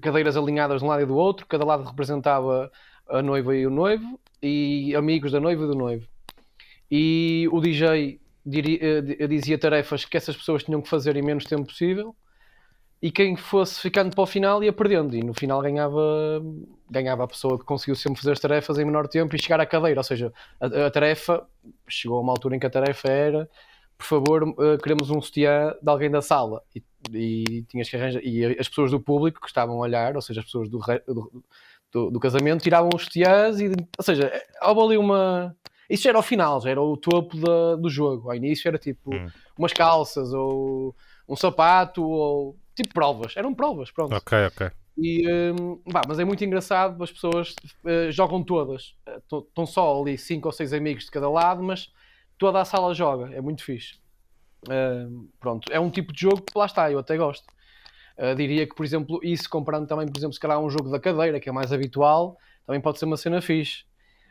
cadeiras 0.00 0.36
alinhadas 0.36 0.80
de 0.80 0.84
um 0.84 0.88
lado 0.88 1.02
e 1.02 1.06
do 1.06 1.16
outro, 1.16 1.46
cada 1.46 1.64
lado 1.64 1.84
representava 1.84 2.70
a 3.08 3.22
noiva 3.22 3.56
e 3.56 3.66
o 3.66 3.70
noivo, 3.70 4.20
e 4.42 4.94
amigos 4.94 5.32
da 5.32 5.40
noiva 5.40 5.64
e 5.64 5.66
do 5.66 5.74
noivo. 5.74 6.06
E 6.90 7.48
o 7.50 7.60
DJ 7.60 8.20
dizia 8.48 9.58
tarefas 9.58 10.04
que 10.04 10.16
essas 10.16 10.36
pessoas 10.36 10.62
tinham 10.62 10.80
que 10.80 10.88
fazer 10.88 11.16
em 11.16 11.22
menos 11.22 11.44
tempo 11.44 11.66
possível, 11.66 12.14
e 13.00 13.12
quem 13.12 13.36
fosse 13.36 13.80
ficando 13.80 14.14
para 14.14 14.22
o 14.22 14.26
final 14.26 14.62
ia 14.62 14.72
perdendo, 14.72 15.14
e 15.14 15.22
no 15.22 15.32
final 15.32 15.62
ganhava, 15.62 16.42
ganhava 16.90 17.24
a 17.24 17.28
pessoa 17.28 17.58
que 17.58 17.64
conseguiu 17.64 17.94
sempre 17.94 18.20
fazer 18.20 18.32
as 18.32 18.40
tarefas 18.40 18.78
em 18.78 18.84
menor 18.84 19.06
tempo 19.06 19.36
e 19.36 19.42
chegar 19.42 19.60
à 19.60 19.66
cadeira. 19.66 20.00
Ou 20.00 20.04
seja, 20.04 20.32
a, 20.60 20.86
a 20.86 20.90
tarefa 20.90 21.46
chegou 21.88 22.18
a 22.18 22.20
uma 22.20 22.32
altura 22.32 22.56
em 22.56 22.58
que 22.58 22.66
a 22.66 22.70
tarefa 22.70 23.08
era 23.08 23.48
por 23.98 24.06
favor, 24.06 24.42
uh, 24.44 24.78
queremos 24.80 25.10
um 25.10 25.20
sutiã 25.20 25.74
de 25.82 25.90
alguém 25.90 26.08
da 26.08 26.22
sala. 26.22 26.62
E, 26.74 26.82
e, 27.12 27.62
tinhas 27.64 27.90
que 27.90 27.96
arranjar. 27.96 28.22
E 28.22 28.44
as 28.58 28.68
pessoas 28.68 28.92
do 28.92 29.00
público 29.00 29.40
que 29.40 29.48
estavam 29.48 29.76
a 29.76 29.80
olhar, 29.80 30.14
ou 30.14 30.22
seja, 30.22 30.40
as 30.40 30.46
pessoas 30.46 30.68
do, 30.68 30.78
do, 30.78 31.44
do, 31.92 32.10
do 32.12 32.20
casamento, 32.20 32.62
tiravam 32.62 32.90
os 32.94 33.02
sutiãs 33.02 33.58
e. 33.60 33.66
Ou 33.66 34.04
seja, 34.04 34.30
houve 34.62 34.80
ali 34.80 34.96
uma. 34.96 35.54
Isso 35.88 36.02
já 36.02 36.10
era 36.10 36.18
o 36.18 36.22
final, 36.22 36.60
já 36.60 36.70
era 36.70 36.82
o 36.82 36.96
topo 36.96 37.36
da, 37.36 37.76
do 37.76 37.88
jogo. 37.88 38.28
Ao 38.28 38.36
início 38.36 38.68
era 38.68 38.78
tipo 38.78 39.14
hum. 39.14 39.28
umas 39.56 39.72
calças 39.72 40.32
ou 40.32 40.94
um 41.28 41.36
sapato 41.36 42.02
ou 42.02 42.56
tipo 42.74 42.92
provas. 42.92 43.36
Eram 43.36 43.54
provas, 43.54 43.90
pronto. 43.90 44.14
Ok, 44.14 44.46
ok. 44.46 44.70
E, 45.00 45.24
um, 45.52 45.80
bah, 45.86 46.02
mas 46.08 46.18
é 46.18 46.24
muito 46.24 46.44
engraçado, 46.44 47.02
as 47.02 47.12
pessoas 47.12 47.54
uh, 47.84 48.10
jogam 48.10 48.42
todas. 48.42 48.96
Estão 49.22 49.64
uh, 49.64 49.66
só 49.66 50.00
ali 50.00 50.18
cinco 50.18 50.48
ou 50.48 50.52
seis 50.52 50.72
amigos 50.72 51.04
de 51.04 51.10
cada 51.10 51.30
lado, 51.30 51.62
mas 51.62 51.92
toda 52.36 52.60
a 52.60 52.64
sala 52.64 52.92
joga, 52.92 53.32
é 53.32 53.40
muito 53.40 53.62
fixe. 53.62 53.94
Uh, 54.66 55.28
pronto, 55.38 55.72
é 55.72 55.78
um 55.78 55.88
tipo 55.88 56.12
de 56.12 56.22
jogo 56.22 56.42
que 56.42 56.58
lá 56.58 56.66
está, 56.66 56.90
eu 56.90 56.98
até 56.98 57.16
gosto. 57.16 57.46
Uh, 58.18 58.34
diria 58.34 58.66
que, 58.66 58.74
por 58.74 58.84
exemplo, 58.84 59.20
isso 59.22 59.48
comparando 59.48 59.86
também, 59.86 60.08
por 60.08 60.18
exemplo, 60.18 60.34
se 60.34 60.40
calhar 60.40 60.58
um 60.58 60.68
jogo 60.68 60.90
da 60.90 60.98
cadeira, 60.98 61.38
que 61.38 61.48
é 61.48 61.52
mais 61.52 61.72
habitual, 61.72 62.36
também 62.66 62.80
pode 62.80 62.98
ser 62.98 63.04
uma 63.04 63.16
cena 63.16 63.40
fixe. 63.40 63.84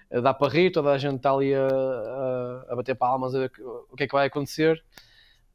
Dá 0.10 0.34
para 0.34 0.52
rir, 0.52 0.72
toda 0.72 0.92
a 0.92 0.98
gente 0.98 1.18
está 1.18 1.32
ali 1.32 1.54
a, 1.54 1.68
a, 1.68 2.74
a 2.74 2.76
bater 2.76 2.96
palmas, 2.96 3.36
a 3.36 3.40
ver 3.40 3.52
o 3.92 3.96
que 3.96 4.04
é 4.04 4.08
que 4.08 4.14
vai 4.14 4.28
acontecer. 4.28 4.82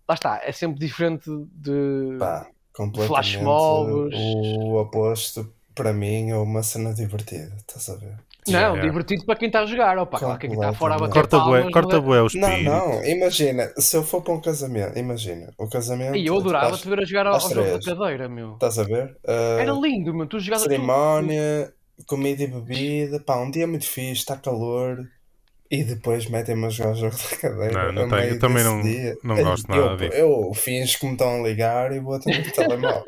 Lá 0.08 0.14
está, 0.14 0.40
é 0.44 0.52
sempre 0.52 0.78
diferente 0.78 1.30
de 1.54 2.16
Pá, 2.18 2.46
flash 3.06 3.36
mobs. 3.36 4.14
O 4.14 4.76
oposto, 4.76 5.52
para 5.74 5.92
mim, 5.92 6.30
é 6.30 6.36
uma 6.36 6.62
cena 6.62 6.92
divertida, 6.92 7.54
estás 7.56 7.88
a 7.88 7.96
ver? 7.96 8.18
Não, 8.48 8.58
yeah. 8.58 8.82
divertido 8.82 9.24
para 9.24 9.36
quem 9.36 9.46
está 9.46 9.60
a 9.60 9.66
jogar. 9.66 9.96
Opa, 9.98 10.18
claro 10.18 10.38
que 10.38 10.48
quem 10.48 10.56
está 10.56 10.72
fora 10.72 10.96
a 10.96 10.98
bater 10.98 11.14
corta 11.14 11.38
palmas, 11.38 11.62
bué, 11.62 11.70
corta 11.70 12.00
bué 12.00 12.22
os 12.22 12.34
Não, 12.34 12.62
não, 12.62 13.04
imagina, 13.04 13.72
se 13.76 13.96
eu 13.96 14.02
for 14.02 14.20
para 14.20 14.34
um 14.34 14.40
casamento, 14.40 14.98
imagina, 14.98 15.52
o 15.56 15.68
casamento... 15.68 16.16
E 16.16 16.26
eu 16.26 16.36
adorava 16.36 16.76
te 16.76 16.88
ver 16.88 17.00
a 17.00 17.04
jogar 17.04 17.28
ao, 17.28 17.38
jogo 17.38 17.54
da 17.54 17.78
cadeira, 17.78 18.28
meu. 18.28 18.54
Estás 18.54 18.80
a 18.80 18.82
ver? 18.82 19.16
Uh, 19.24 19.60
Era 19.60 19.72
lindo, 19.72 20.12
meu, 20.12 20.26
tu 20.26 20.40
jogavas 20.40 20.64
Cerimónia, 20.64 21.66
tudo. 21.66 21.81
Comida 22.06 22.42
e 22.42 22.46
bebida, 22.46 23.20
pá, 23.20 23.36
um 23.38 23.50
dia 23.50 23.66
muito 23.66 23.86
fixe, 23.86 24.20
está 24.20 24.36
calor... 24.36 25.08
E 25.74 25.82
depois 25.82 26.28
metem-me 26.28 26.66
a 26.66 26.68
jogar 26.68 26.90
o 26.90 26.94
jogo 26.94 27.16
da 27.16 27.36
cadeira. 27.38 27.84
Não, 27.84 27.92
não 28.02 28.08
tenho, 28.10 28.34
eu 28.34 28.38
também 28.38 28.62
não, 28.62 28.82
dia. 28.82 29.16
não 29.24 29.42
gosto 29.42 29.70
nada 29.70 29.96
disso. 29.96 30.12
Eu, 30.12 30.48
eu 30.48 30.52
finjo 30.52 30.98
que 30.98 31.06
me 31.06 31.12
estão 31.12 31.40
a 31.40 31.48
ligar 31.48 31.92
e 31.94 31.98
vou 31.98 32.12
atender 32.12 32.46
o 32.46 32.52
telemóvel. 32.52 33.02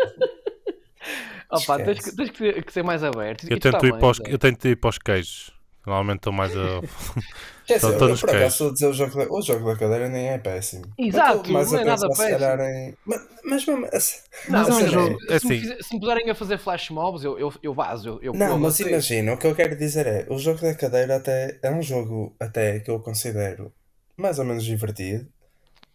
Opa, 1.51 1.77
tens 1.85 1.99
que, 1.99 2.17
tens 2.17 2.31
que 2.31 2.73
ser 2.73 2.83
mais 2.83 3.05
aberto. 3.05 3.47
Eu 3.51 3.61
tento, 3.61 3.85
ir 3.85 3.99
para 3.99 4.09
os, 4.09 4.19
eu 4.25 4.39
tento 4.39 4.67
ir 4.67 4.77
para 4.77 4.89
os 4.89 4.97
queijos. 4.97 5.53
Normalmente 5.87 6.19
estou 6.19 6.33
mais 6.33 6.53
a. 6.57 6.81
Quer 7.67 7.77
dizer, 7.77 8.01
eu 8.01 8.19
por 8.19 8.31
acaso 8.31 8.47
estou 8.47 8.69
a 8.69 8.73
dizer 8.73 8.87
o 8.87 8.93
jogo, 8.93 9.17
da, 9.17 9.33
o 9.33 9.43
jogo 9.43 9.67
da 9.67 9.77
cadeira 9.77 10.09
nem 10.09 10.29
é 10.29 10.39
péssimo. 10.39 10.85
Exato, 10.99 11.51
mas 11.51 11.73
não 11.73 11.81
é 11.81 11.85
nada 11.85 12.09
péssimo. 12.09 12.63
Em... 12.63 12.95
Mas, 13.07 13.23
mas 13.43 13.67
mesmo 13.67 13.89
assim. 13.93 14.19
Não, 14.49 14.69
mas 14.69 14.69
é 14.69 14.99
um 14.99 15.19
se, 15.19 15.33
assim. 15.33 15.49
me 15.49 15.61
fizer, 15.61 15.83
se 15.83 15.95
me 15.95 16.01
puderem 16.01 16.31
a 16.31 16.35
fazer 16.35 16.59
flash 16.59 16.91
mobs, 16.91 17.25
eu, 17.25 17.39
eu, 17.39 17.53
eu 17.63 17.73
vazo. 17.73 18.09
Eu, 18.09 18.21
eu 18.23 18.35
não, 18.35 18.59
mas 18.59 18.81
imagina, 18.81 19.33
o 19.33 19.39
que 19.39 19.47
eu 19.47 19.55
quero 19.55 19.77
dizer 19.77 20.07
é: 20.07 20.27
o 20.29 20.39
jogo 20.39 20.61
da 20.61 20.75
cadeira 20.75 21.17
até 21.17 21.59
é 21.63 21.71
um 21.71 21.83
jogo 21.83 22.35
até 22.39 22.81
que 22.81 22.91
eu 22.91 23.01
considero 23.01 23.73
mais 24.17 24.39
ou 24.39 24.45
menos 24.45 24.65
divertido, 24.65 25.27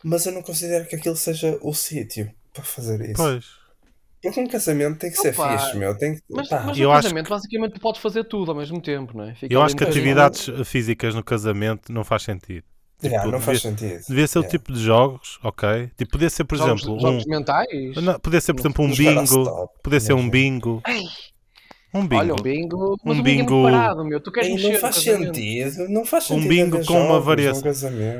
mas 0.04 0.26
eu 0.26 0.32
não 0.32 0.42
considero 0.42 0.88
que 0.88 0.96
aquilo 0.96 1.16
seja 1.16 1.58
o 1.62 1.74
sítio 1.74 2.32
para 2.52 2.64
fazer 2.64 3.02
isso. 3.02 3.22
Pois. 3.22 3.59
Porque 4.22 4.40
um 4.40 4.48
casamento 4.48 5.00
tem 5.00 5.10
que 5.10 5.18
ser 5.18 5.30
Opa, 5.30 5.58
fixe, 5.58 5.78
meu. 5.78 5.98
Tem 5.98 6.16
que... 6.16 6.22
Mas, 6.30 6.50
mas 6.50 6.78
no 6.78 6.90
casamento, 6.90 7.26
que... 7.26 7.30
basicamente, 7.30 7.74
tu 7.74 7.80
podes 7.80 8.02
fazer 8.02 8.26
tudo 8.26 8.52
ao 8.52 8.58
mesmo 8.58 8.82
tempo, 8.82 9.18
não 9.18 9.24
é? 9.24 9.36
Fica 9.36 9.54
eu 9.54 9.62
acho 9.62 9.76
que 9.76 9.84
atividades 9.84 10.50
físicas 10.66 11.16
no 11.16 11.24
casamento 11.24 11.92
não 11.92 12.04
faz 12.04 12.24
sentido. 12.24 12.66
Tipo, 13.00 13.14
yeah, 13.14 13.24
não 13.24 13.40
devia, 13.40 13.46
faz 13.46 13.62
sentido. 13.62 14.02
Devia 14.10 14.28
ser 14.28 14.40
yeah. 14.40 14.48
o 14.48 14.52
tipo 14.52 14.74
de 14.74 14.80
jogos, 14.84 15.40
ok? 15.42 15.90
Tipo, 15.98 16.12
podia 16.12 16.30
ser, 16.30 16.44
por 16.44 16.58
jogos, 16.58 16.82
exemplo, 16.82 17.00
jogos 17.00 17.26
um. 17.26 17.30
mentais? 17.30 17.96
Não, 17.96 18.20
podia 18.20 18.42
ser, 18.42 18.54
por 18.54 18.60
exemplo, 18.60 18.86
um 18.86 18.92
bingo. 18.94 19.70
Podia 19.82 20.00
ser 20.02 20.14
um 20.14 20.30
bingo. 20.30 20.84
Um 21.94 22.06
bingo. 22.06 22.22
Olha, 22.22 22.34
um 22.34 22.44
bingo. 22.44 23.00
Mas 23.04 23.18
um 23.18 23.24
bingo. 23.24 23.56
bingo... 23.56 23.68
É 23.70 23.72
parado, 23.72 24.04
meu. 24.04 24.20
Tu 24.20 24.32
queres 24.34 24.62
não 24.62 24.76
faz 24.76 24.96
sentido. 24.98 25.90
Não 25.90 26.06
faz 26.06 26.26
sentido. 26.26 26.46
Um 26.46 26.50
bingo 26.50 26.86
com 26.86 27.02
uma 27.02 27.22
variação. 27.22 27.72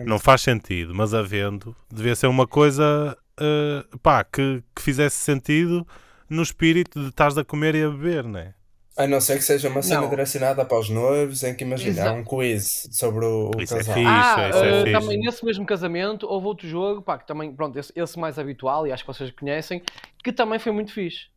Não 0.06 0.18
faz 0.18 0.42
sentido, 0.42 0.96
mas 0.96 1.14
havendo, 1.14 1.76
devia 1.92 2.16
ser 2.16 2.28
uma 2.28 2.48
coisa 2.48 3.18
uh, 3.40 3.98
pá, 4.00 4.24
que, 4.24 4.64
que 4.76 4.82
fizesse 4.82 5.18
sentido 5.18 5.88
no 6.30 6.44
espírito 6.44 7.00
de 7.02 7.10
estás 7.10 7.38
a 7.38 7.44
comer 7.44 7.76
e 7.76 7.84
a 7.84 7.90
beber, 7.90 8.24
não 8.24 8.40
é? 8.40 8.54
A 9.00 9.08
não 9.08 9.22
ser 9.22 9.38
que 9.38 9.44
seja 9.44 9.70
uma 9.70 9.82
cena 9.82 10.02
não. 10.02 10.10
direcionada 10.10 10.66
para 10.66 10.78
os 10.78 10.90
noivos, 10.90 11.42
em 11.44 11.56
que 11.56 11.64
imagina, 11.64 12.10
há 12.10 12.12
um 12.12 12.22
quiz 12.22 12.90
sobre 12.92 13.24
o, 13.24 13.50
o 13.56 13.62
isso 13.62 13.74
é 13.74 13.78
casal. 13.78 13.94
É 13.94 13.98
fixe, 13.98 14.10
ah, 14.10 14.50
isso 14.50 14.60
é 14.60 14.82
uh, 14.82 14.92
também 14.92 15.20
nesse 15.20 15.46
mesmo 15.46 15.66
casamento 15.66 16.28
houve 16.28 16.48
outro 16.48 16.68
jogo, 16.68 17.02
pá, 17.02 17.18
que 17.18 17.26
também, 17.26 17.56
pronto, 17.56 17.80
esse, 17.80 17.94
esse, 17.96 18.20
mais 18.20 18.38
habitual, 18.38 18.86
e 18.86 18.92
acho 18.92 19.04
que 19.04 19.08
vocês 19.08 19.32
conhecem, 19.32 19.82
que 20.22 20.34
também 20.34 20.60
foi 20.60 20.74
muito 20.74 20.92
fixe. 20.92 21.28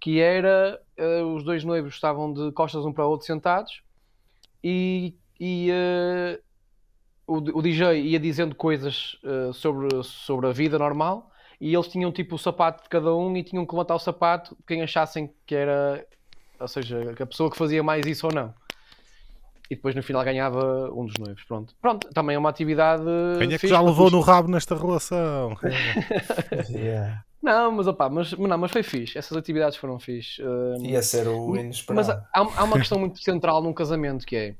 Que 0.00 0.20
era, 0.20 0.80
uh, 0.98 1.34
os 1.34 1.42
dois 1.42 1.64
noivos 1.64 1.94
estavam 1.94 2.32
de 2.32 2.52
costas 2.52 2.86
um 2.86 2.92
para 2.92 3.04
o 3.04 3.10
outro 3.10 3.26
sentados, 3.26 3.82
e, 4.62 5.16
e 5.40 5.68
uh, 5.72 6.40
o, 7.26 7.58
o, 7.58 7.60
DJ 7.60 8.02
ia 8.02 8.20
dizendo 8.20 8.54
coisas 8.54 9.16
sobre, 9.54 9.88
sobre 10.04 10.46
a 10.46 10.52
vida 10.52 10.78
normal, 10.78 11.29
e 11.60 11.74
eles 11.74 11.88
tinham 11.88 12.10
tipo 12.10 12.36
o 12.36 12.38
sapato 12.38 12.84
de 12.84 12.88
cada 12.88 13.14
um 13.14 13.36
e 13.36 13.42
tinham 13.42 13.66
que 13.66 13.72
levantar 13.74 13.94
o 13.94 13.98
sapato 13.98 14.56
quem 14.66 14.82
achassem 14.82 15.30
que 15.46 15.54
era, 15.54 16.06
ou 16.58 16.68
seja, 16.68 17.14
a 17.20 17.26
pessoa 17.26 17.50
que 17.50 17.56
fazia 17.56 17.82
mais 17.82 18.06
isso 18.06 18.26
ou 18.26 18.32
não. 18.32 18.54
E 19.70 19.76
depois 19.76 19.94
no 19.94 20.02
final 20.02 20.24
ganhava 20.24 20.90
um 20.92 21.06
dos 21.06 21.14
noivos. 21.16 21.44
Pronto, 21.44 21.74
pronto 21.80 22.08
também 22.08 22.34
é 22.34 22.38
uma 22.38 22.48
atividade. 22.48 23.04
Quem 23.38 23.52
é 23.52 23.58
que 23.58 23.68
já 23.68 23.80
levou 23.80 24.10
no 24.10 24.20
rabo 24.20 24.50
nesta 24.50 24.74
relação? 24.74 25.56
yeah. 26.70 27.22
Não, 27.42 27.72
mas 27.72 27.86
opa, 27.86 28.08
mas, 28.08 28.32
não, 28.32 28.58
mas 28.58 28.70
foi 28.70 28.82
fixe. 28.82 29.16
Essas 29.16 29.36
atividades 29.36 29.78
foram 29.78 29.98
fixe. 29.98 30.42
Um, 30.42 30.84
Ia 30.84 31.02
ser 31.02 31.26
o 31.28 31.56
inesperado. 31.56 32.08
Mas 32.08 32.10
há, 32.10 32.28
há 32.34 32.64
uma 32.64 32.78
questão 32.78 32.98
muito 32.98 33.22
central 33.22 33.62
num 33.62 33.72
casamento 33.72 34.26
que 34.26 34.36
é 34.36 34.54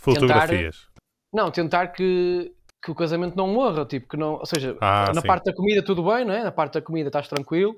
fotografias. 0.00 0.76
Tentar, 0.76 1.42
não, 1.42 1.50
tentar 1.50 1.88
que 1.88 2.53
que 2.84 2.90
o 2.90 2.94
casamento 2.94 3.34
não 3.34 3.48
morra, 3.48 3.86
tipo, 3.86 4.06
que 4.06 4.16
não, 4.16 4.34
ou 4.34 4.44
seja, 4.44 4.76
ah, 4.80 5.10
na 5.14 5.22
sim. 5.22 5.26
parte 5.26 5.44
da 5.44 5.54
comida 5.54 5.82
tudo 5.82 6.04
bem, 6.04 6.24
não 6.24 6.34
é? 6.34 6.44
Na 6.44 6.52
parte 6.52 6.74
da 6.74 6.82
comida 6.82 7.08
estás 7.08 7.26
tranquilo, 7.26 7.74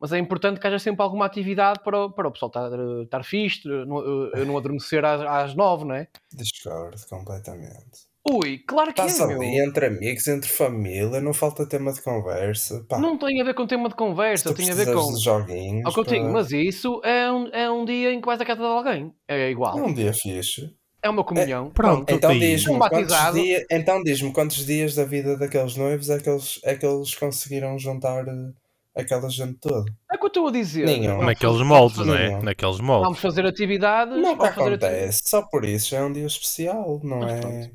mas 0.00 0.12
é 0.12 0.18
importante 0.18 0.58
que 0.58 0.66
haja 0.66 0.80
sempre 0.80 1.02
alguma 1.02 1.26
atividade 1.26 1.80
para, 1.84 2.08
para 2.08 2.28
o 2.28 2.32
pessoal 2.32 2.48
estar, 2.48 2.70
estar 3.04 3.24
fixe, 3.24 3.68
não, 3.68 4.02
não 4.46 4.58
adormecer 4.58 5.04
às, 5.04 5.20
às 5.20 5.54
nove, 5.54 5.84
não 5.84 5.94
é? 5.94 6.08
Discordo 6.32 6.96
completamente. 7.08 8.08
Ui, 8.30 8.58
claro 8.58 8.92
que 8.92 9.00
Estás 9.00 9.20
é, 9.20 9.34
ali 9.34 9.38
meu. 9.38 9.64
entre 9.64 9.86
amigos, 9.86 10.26
entre 10.26 10.50
família, 10.50 11.20
não 11.20 11.32
falta 11.32 11.66
tema 11.66 11.92
de 11.92 12.02
conversa. 12.02 12.84
Pá. 12.86 12.98
Não 12.98 13.16
tem 13.16 13.40
a 13.40 13.44
ver 13.44 13.54
com 13.54 13.66
tema 13.66 13.88
de 13.88 13.94
conversa, 13.94 14.52
tem 14.52 14.70
a 14.70 14.74
ver 14.74 14.92
com. 14.92 15.14
De 15.14 15.22
joguinhos, 15.22 15.86
Ao 15.86 15.92
que 15.94 16.00
eu 16.00 16.04
tenho, 16.04 16.30
mas 16.30 16.50
isso 16.50 17.00
é 17.04 17.30
um, 17.32 17.46
é 17.48 17.70
um 17.70 17.84
dia 17.86 18.12
em 18.12 18.20
que 18.20 18.26
vais 18.26 18.40
à 18.40 18.44
casa 18.44 18.60
de 18.60 18.66
alguém. 18.66 19.14
É 19.26 19.50
igual. 19.50 19.78
É 19.78 19.82
um 19.82 19.94
dia 19.94 20.12
fixe. 20.12 20.77
É 21.02 21.08
uma 21.08 21.22
comunhão. 21.22 21.68
É, 21.68 21.70
pronto, 21.70 22.12
então 22.12 22.36
diz-me 22.36 22.78
quantos, 22.78 23.32
dia, 23.32 23.66
então 23.70 24.02
diz 24.02 24.20
quantos 24.32 24.66
dias 24.66 24.94
da 24.94 25.04
vida 25.04 25.36
daqueles 25.36 25.76
noivos 25.76 26.10
é 26.10 26.18
que 26.18 26.28
eles, 26.28 26.60
é 26.64 26.74
que 26.74 26.84
eles 26.84 27.14
conseguiram 27.14 27.78
juntar 27.78 28.26
eh, 28.26 28.52
aquela 28.96 29.30
gente 29.30 29.54
toda. 29.60 29.90
É 30.10 30.16
o 30.16 30.18
que 30.18 30.24
eu 30.24 30.28
estou 30.28 30.48
a 30.48 30.50
dizer. 30.50 30.86
Nenhum. 30.86 31.22
Naqueles 31.22 31.62
moldes, 31.62 31.98
não 31.98 32.14
é? 32.14 32.42
Naqueles 32.42 32.80
moldes. 32.80 33.04
Vamos 33.04 33.20
fazer 33.20 33.46
atividades. 33.46 34.20
Não 34.20 34.32
acontece, 34.32 34.60
atividades. 34.60 35.20
só 35.24 35.42
por 35.42 35.64
isso 35.64 35.90
já 35.90 35.98
é 35.98 36.02
um 36.02 36.12
dia 36.12 36.26
especial, 36.26 37.00
não 37.04 37.20
Mas, 37.20 37.44
é? 37.44 37.70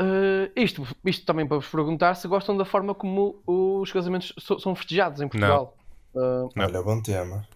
Uh, 0.00 0.50
isto, 0.56 0.86
isto 1.04 1.26
também 1.26 1.46
para 1.46 1.58
vos 1.58 1.68
perguntar 1.68 2.14
se 2.14 2.26
gostam 2.26 2.56
da 2.56 2.64
forma 2.64 2.94
como 2.94 3.42
os 3.46 3.92
casamentos 3.92 4.32
so, 4.38 4.58
são 4.58 4.74
festejados 4.74 5.20
em 5.20 5.28
Portugal. 5.28 5.76
Não. 6.14 6.46
Uh, 6.46 6.48
não. 6.56 6.64
Olha, 6.64 6.82
bom 6.82 7.00
tema. 7.02 7.46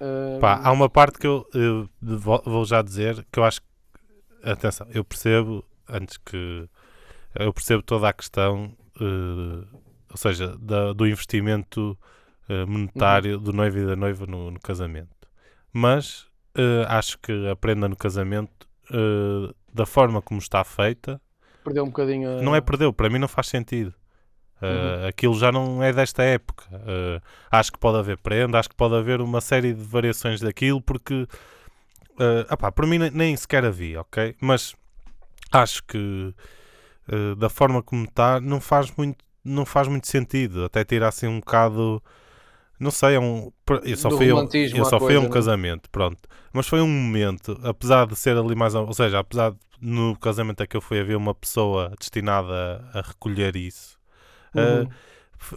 Uh, 0.00 0.38
Pá, 0.38 0.60
há 0.62 0.70
uma 0.70 0.88
parte 0.88 1.18
que 1.18 1.26
eu, 1.26 1.46
eu 1.54 1.88
vou 2.00 2.64
já 2.64 2.82
dizer 2.82 3.26
que 3.32 3.38
eu 3.38 3.44
acho 3.44 3.60
que 3.62 3.69
atenção, 4.42 4.86
eu 4.92 5.04
percebo, 5.04 5.64
antes 5.88 6.16
que. 6.16 6.68
Eu 7.34 7.52
percebo 7.52 7.82
toda 7.82 8.08
a 8.08 8.12
questão, 8.12 8.76
uh, 9.00 9.66
ou 10.10 10.16
seja, 10.16 10.56
da, 10.58 10.92
do 10.92 11.06
investimento 11.06 11.96
uh, 12.48 12.66
monetário 12.66 13.36
uhum. 13.36 13.42
do 13.42 13.52
noivo 13.52 13.78
e 13.78 13.86
da 13.86 13.94
noiva 13.94 14.26
no, 14.26 14.50
no 14.50 14.58
casamento. 14.58 15.28
Mas 15.72 16.22
uh, 16.56 16.86
acho 16.88 17.18
que 17.18 17.48
a 17.48 17.54
prenda 17.54 17.88
no 17.88 17.96
casamento, 17.96 18.68
da 19.72 19.86
forma 19.86 20.20
como 20.20 20.40
está 20.40 20.64
feita. 20.64 21.20
Perdeu 21.62 21.84
um 21.84 21.86
bocadinho. 21.86 22.42
Não 22.42 22.56
é 22.56 22.60
perdeu, 22.60 22.92
para 22.92 23.08
mim 23.08 23.20
não 23.20 23.28
faz 23.28 23.46
sentido. 23.46 23.94
Uhum. 24.60 25.06
Aquilo 25.06 25.38
já 25.38 25.52
não 25.52 25.80
é 25.80 25.92
desta 25.92 26.24
época. 26.24 26.64
acho 27.52 27.70
que 27.70 27.78
pode 27.78 27.98
haver 27.98 28.18
prenda, 28.18 28.58
acho 28.58 28.68
que 28.68 28.74
pode 28.74 28.96
haver 28.96 29.20
uma 29.20 29.40
série 29.40 29.72
de 29.72 29.84
variações 29.84 30.40
daquilo, 30.40 30.82
porque 30.82 31.24
Uh, 32.20 32.52
opá, 32.52 32.70
por 32.70 32.86
mim 32.86 32.98
nem 32.98 33.34
sequer 33.34 33.64
havia, 33.64 34.02
ok? 34.02 34.36
Mas 34.40 34.74
acho 35.50 35.82
que 35.84 36.34
uh, 37.08 37.34
da 37.36 37.48
forma 37.48 37.82
como 37.82 38.04
está 38.04 38.38
não 38.38 38.60
faz 38.60 38.92
muito 38.94 39.24
não 39.42 39.64
faz 39.64 39.88
muito 39.88 40.06
sentido 40.06 40.66
até 40.66 40.84
tirar 40.84 41.08
assim 41.08 41.26
um 41.26 41.40
bocado 41.40 42.02
não 42.78 42.90
sei, 42.90 43.14
é 43.14 43.20
um, 43.20 43.50
eu 43.84 43.96
só 43.96 44.10
fui, 44.10 44.32
um, 44.32 44.48
eu 44.74 44.84
só 44.86 44.98
fui 44.98 45.14
a 45.14 45.20
um 45.20 45.24
né? 45.24 45.28
casamento, 45.28 45.90
pronto. 45.90 46.18
Mas 46.50 46.66
foi 46.66 46.80
um 46.80 46.88
momento, 46.88 47.60
apesar 47.62 48.06
de 48.06 48.16
ser 48.16 48.38
ali 48.38 48.54
mais, 48.54 48.74
ou 48.74 48.94
seja, 48.94 49.18
apesar 49.18 49.50
de 49.50 49.58
no 49.80 50.16
casamento 50.16 50.62
a 50.62 50.66
que 50.66 50.76
eu 50.76 50.80
fui 50.80 50.98
haver 50.98 51.14
uma 51.14 51.34
pessoa 51.34 51.92
destinada 51.98 52.82
a, 52.94 52.98
a 52.98 53.02
recolher 53.02 53.54
isso, 53.54 53.98
uhum. 54.54 54.84
uh, 54.84 54.90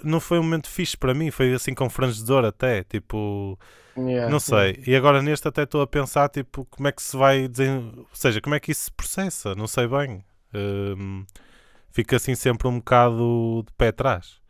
não 0.04 0.20
foi 0.20 0.40
um 0.40 0.44
momento 0.44 0.70
fixe 0.70 0.98
para 0.98 1.14
mim, 1.14 1.32
foi 1.32 1.54
assim 1.54 1.74
com 1.74 1.90
franjidor 1.90 2.46
até, 2.46 2.84
tipo, 2.84 3.58
Yeah, 3.98 4.30
não 4.30 4.40
sei. 4.40 4.72
Yeah. 4.72 4.84
E 4.88 4.96
agora 4.96 5.22
neste 5.22 5.48
até 5.48 5.64
estou 5.64 5.82
a 5.82 5.88
pensar, 5.88 6.30
tipo, 6.30 6.66
como 6.66 6.88
é 6.88 6.92
que 6.92 7.02
se 7.02 7.16
vai 7.16 7.48
desen... 7.48 7.94
Ou 7.96 8.08
seja, 8.14 8.42
como 8.42 8.56
é 8.56 8.60
que 8.60 8.72
isso 8.72 8.86
se 8.86 8.92
processa? 8.92 9.56
Não 9.56 9.68
sei 9.68 9.88
bem. 9.88 10.24
Um, 10.54 11.24
fica 11.92 12.16
assim 12.16 12.36
sempre 12.36 12.68
um 12.68 12.78
bocado 12.78 13.64
de 13.66 13.74
pé 13.74 13.90
atrás. 13.90 14.42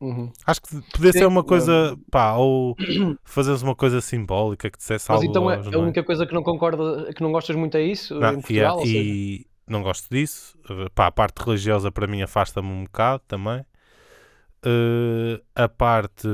Uhum. 0.00 0.30
Acho 0.46 0.60
que 0.60 0.82
podia 0.92 1.12
ser 1.12 1.26
uma 1.26 1.42
coisa, 1.42 1.96
pá, 2.10 2.34
ou 2.34 2.76
fazeres 3.24 3.62
uma 3.62 3.74
coisa 3.74 4.00
simbólica 4.00 4.70
que 4.70 4.76
dissesse 4.76 5.06
Mas 5.08 5.16
algo. 5.16 5.30
então 5.30 5.50
é, 5.50 5.56
a 5.56 5.78
única 5.78 6.02
coisa 6.02 6.26
que 6.26 6.34
não 6.34 6.42
concorda, 6.42 7.12
que 7.12 7.22
não 7.22 7.32
gostas 7.32 7.56
muito 7.56 7.76
é 7.76 7.82
isso? 7.82 8.14
Não, 8.18 8.34
Portugal, 8.34 8.80
yeah, 8.80 8.86
e, 8.86 9.46
não 9.66 9.82
gosto 9.82 10.08
disso. 10.10 10.58
Pá, 10.94 11.06
a 11.06 11.12
parte 11.12 11.42
religiosa 11.42 11.90
para 11.90 12.06
mim 12.06 12.22
afasta-me 12.22 12.68
um 12.68 12.84
bocado 12.84 13.22
também. 13.26 13.64
Uh, 14.64 15.42
a 15.54 15.68
parte 15.68 16.26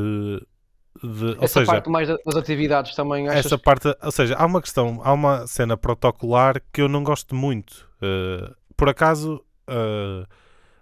de, 1.02 1.36
essa 1.40 1.60
seja, 1.60 1.66
parte 1.66 1.88
mais 1.88 2.08
das 2.08 2.36
atividades 2.36 2.94
também 2.94 3.26
essa 3.28 3.58
parte, 3.58 3.88
ou 4.02 4.12
seja, 4.12 4.36
há 4.36 4.44
uma 4.44 4.60
questão, 4.60 5.00
há 5.02 5.12
uma 5.12 5.46
cena 5.46 5.76
protocolar 5.76 6.62
que 6.72 6.82
eu 6.82 6.88
não 6.88 7.02
gosto 7.02 7.34
muito. 7.34 7.88
Uh, 7.96 8.54
por 8.76 8.88
acaso, 8.88 9.44
uh, 9.68 10.26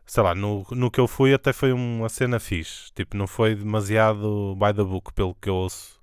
sei 0.07 0.23
lá, 0.23 0.35
no, 0.35 0.67
no 0.71 0.91
que 0.91 0.99
eu 0.99 1.07
fui 1.07 1.33
até 1.35 1.53
foi 1.53 1.73
uma 1.73 2.09
cena 2.09 2.41
fixe. 2.41 2.91
Tipo, 2.95 3.17
não 3.17 3.27
foi 3.27 3.55
demasiado 3.55 4.57
by 4.57 4.75
the 4.75 4.83
book, 4.85 5.13
pelo 5.13 5.35
que 5.35 5.49
eu 5.49 5.55
ouço. 5.55 5.99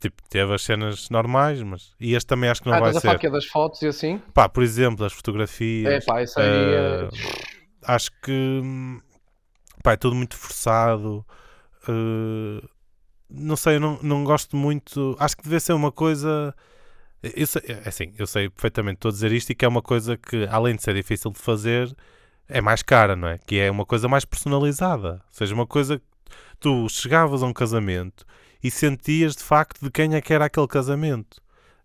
Tipo, 0.00 0.22
teve 0.30 0.54
as 0.54 0.62
cenas 0.62 1.10
normais, 1.10 1.60
mas. 1.62 1.92
E 2.00 2.14
este 2.14 2.26
também 2.26 2.48
acho 2.48 2.62
que 2.62 2.68
não 2.68 2.76
ah, 2.76 2.80
vai 2.80 2.94
ser. 2.94 3.08
Ah, 3.08 3.18
é 3.20 3.30
das 3.30 3.46
fotos 3.46 3.82
e 3.82 3.88
assim? 3.88 4.22
Pá, 4.32 4.48
por 4.48 4.62
exemplo, 4.62 5.04
as 5.04 5.12
fotografias. 5.12 5.92
É, 5.92 6.06
pá, 6.06 6.22
isso 6.22 6.40
aí. 6.40 6.46
Uh, 6.46 7.08
é... 7.08 7.08
Acho 7.82 8.10
que. 8.22 8.62
Pá, 9.86 9.92
é 9.92 9.96
tudo 9.96 10.16
muito 10.16 10.36
forçado. 10.36 11.24
Uh, 11.88 12.68
não 13.30 13.54
sei, 13.54 13.76
eu 13.76 13.80
não, 13.80 13.96
não 14.02 14.24
gosto 14.24 14.56
muito. 14.56 15.14
Acho 15.16 15.36
que 15.36 15.44
deve 15.44 15.60
ser 15.60 15.74
uma 15.74 15.92
coisa. 15.92 16.52
Eu 17.22 17.46
sei, 17.46 17.62
é 17.68 17.88
assim, 17.88 18.12
eu 18.18 18.26
sei 18.26 18.50
perfeitamente 18.50 18.96
estou 18.96 19.10
a 19.10 19.12
dizer 19.12 19.30
isto 19.30 19.50
e 19.50 19.54
que 19.54 19.64
é 19.64 19.68
uma 19.68 19.80
coisa 19.80 20.16
que, 20.16 20.44
além 20.50 20.74
de 20.74 20.82
ser 20.82 20.92
difícil 20.92 21.30
de 21.30 21.38
fazer, 21.38 21.96
é 22.48 22.60
mais 22.60 22.82
cara, 22.82 23.14
não 23.14 23.28
é? 23.28 23.38
Que 23.38 23.60
é 23.60 23.70
uma 23.70 23.86
coisa 23.86 24.08
mais 24.08 24.24
personalizada. 24.24 25.22
Ou 25.24 25.32
seja, 25.32 25.54
uma 25.54 25.68
coisa 25.68 25.98
que 25.98 26.04
tu 26.58 26.88
chegavas 26.88 27.44
a 27.44 27.46
um 27.46 27.52
casamento 27.52 28.26
e 28.60 28.72
sentias 28.72 29.36
de 29.36 29.44
facto 29.44 29.84
de 29.84 29.90
quem 29.92 30.16
é 30.16 30.20
que 30.20 30.34
era 30.34 30.46
aquele 30.46 30.66
casamento. 30.66 31.40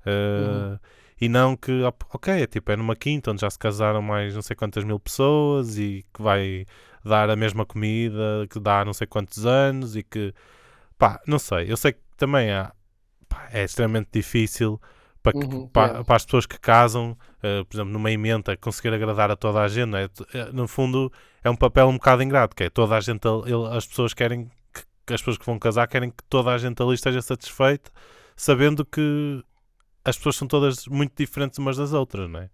Uh, 0.08 0.72
uhum. 0.72 0.80
E 1.22 1.30
não 1.30 1.56
que, 1.56 1.84
ok, 2.12 2.34
é 2.42 2.48
tipo, 2.48 2.72
é 2.72 2.76
numa 2.76 2.96
quinta 2.96 3.30
onde 3.30 3.42
já 3.42 3.50
se 3.52 3.60
casaram 3.60 4.02
mais 4.02 4.34
não 4.34 4.42
sei 4.42 4.56
quantas 4.56 4.84
mil 4.84 5.00
pessoas 5.00 5.78
e 5.78 6.04
que 6.12 6.20
vai 6.20 6.66
dar 7.04 7.30
a 7.30 7.36
mesma 7.36 7.66
comida 7.66 8.48
que 8.50 8.60
dá 8.60 8.82
há 8.82 8.86
não 8.86 8.94
sei 8.94 9.08
quantos 9.08 9.46
anos 9.46 9.96
e 9.96 10.04
que 10.04 10.34
pá, 10.98 11.20
não 11.26 11.40
sei, 11.40 11.72
eu 11.72 11.78
sei 11.78 11.94
que 11.94 12.00
também 12.16 12.52
há, 12.52 12.72
pá, 13.28 13.50
é 13.52 13.64
extremamente 13.64 14.10
difícil 14.14 14.80
para, 15.22 15.34
que, 15.34 15.46
uhum, 15.46 15.68
para, 15.68 16.00
é. 16.00 16.04
para, 16.04 16.16
as 16.16 16.26
pessoas 16.26 16.46
que 16.46 16.60
casam, 16.60 17.12
uh, 17.12 17.66
por 17.66 17.76
exemplo, 17.76 17.94
numa 17.94 18.12
emenda, 18.12 18.58
conseguir 18.58 18.94
agradar 18.94 19.30
a 19.32 19.36
toda 19.36 19.62
a 19.62 19.68
gente, 19.68 19.96
é? 19.96 20.10
Eh, 20.34 20.52
no 20.52 20.68
fundo 20.68 21.12
é 21.44 21.50
um 21.50 21.56
papel 21.56 21.88
um 21.88 21.94
bocado 21.94 22.24
ingrato, 22.24 22.56
que 22.56 22.64
é 22.64 22.70
toda 22.70 22.96
a 22.96 23.00
gente, 23.00 23.28
ele, 23.46 23.68
as 23.76 23.86
pessoas 23.86 24.14
querem 24.14 24.46
que, 24.74 24.82
que, 25.06 25.14
as 25.14 25.22
pessoas 25.22 25.38
que 25.38 25.46
vão 25.46 25.60
casar 25.60 25.88
querem 25.88 26.10
que 26.10 26.24
toda 26.30 26.52
a 26.52 26.58
gente 26.58 26.82
ali 26.82 26.96
esteja 26.96 27.22
satisfeita, 27.22 27.92
sabendo 28.36 28.84
que 28.84 29.44
as 30.04 30.18
pessoas 30.18 30.36
são 30.36 30.48
todas 30.48 30.88
muito 30.88 31.14
diferentes 31.16 31.60
umas 31.60 31.78
das 31.78 31.94
outras, 31.94 32.30
não 32.30 32.40
é? 32.40 32.50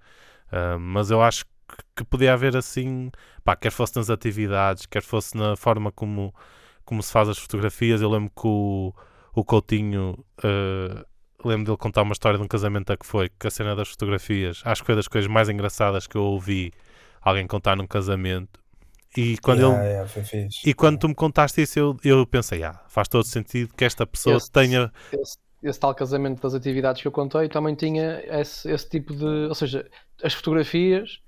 Uh, 0.52 0.80
mas 0.80 1.10
eu 1.10 1.22
acho 1.22 1.46
que, 1.68 1.84
que 1.98 2.04
podia 2.04 2.34
haver 2.34 2.56
assim, 2.56 3.12
pá, 3.44 3.56
quer 3.56 3.72
fosse 3.72 3.96
nas 3.96 4.10
atividades, 4.10 4.86
quer 4.86 5.02
fosse 5.02 5.36
na 5.36 5.56
forma 5.56 5.92
como 5.92 6.34
como 6.88 7.04
se 7.04 7.12
faz 7.12 7.28
as 7.28 7.38
fotografias. 7.38 8.02
Eu 8.02 8.10
lembro 8.10 8.30
que 8.30 8.48
o, 8.48 8.94
o 9.36 9.44
Coutinho, 9.44 10.18
uh, 10.40 11.06
lembro 11.46 11.66
dele 11.66 11.78
contar 11.78 12.02
uma 12.02 12.14
história 12.14 12.40
de 12.40 12.44
um 12.46 12.48
casamento 12.48 12.92
a 12.94 12.98
que 12.98 13.06
foi, 13.06 13.30
que 13.38 13.46
a 13.46 13.52
cena 13.52 13.76
das 13.76 13.90
fotografias, 13.90 14.62
acho 14.64 14.82
que 14.82 14.86
foi 14.86 14.96
das 14.96 15.08
coisas 15.08 15.30
mais 15.30 15.50
engraçadas 15.50 16.08
que 16.08 16.16
eu 16.16 16.24
ouvi 16.24 16.72
alguém 17.22 17.46
contar 17.46 17.76
num 17.76 17.86
casamento. 17.86 18.60
E 19.18 19.38
quando, 19.40 19.60
yeah, 19.60 19.84
ele, 19.84 20.28
yeah, 20.34 20.50
e 20.66 20.74
quando 20.74 21.00
tu 21.00 21.10
me 21.10 21.16
contaste 21.16 21.62
isso, 21.62 21.78
eu, 21.78 21.98
eu 22.04 22.26
pensei, 22.26 22.64
ah, 22.64 22.80
faz 22.88 23.08
todo 23.10 23.26
sentido 23.26 23.74
que 23.76 23.84
esta 23.84 24.08
pessoa 24.08 24.38
esse, 24.38 24.50
tenha. 24.50 24.92
Esse, 25.12 25.38
esse, 25.64 25.80
tal 25.80 25.94
casamento 25.94 26.42
das 26.42 26.54
atividades 26.54 27.02
que 27.02 27.08
eu 27.08 27.12
contei 27.12 27.50
também 27.50 27.76
tinha 27.76 28.22
esse, 28.40 28.70
esse 28.72 28.88
tipo 28.88 29.14
de. 29.14 29.48
Ou 29.48 29.56
seja, 29.56 29.90
as 30.24 30.34
fotografias 30.34 31.20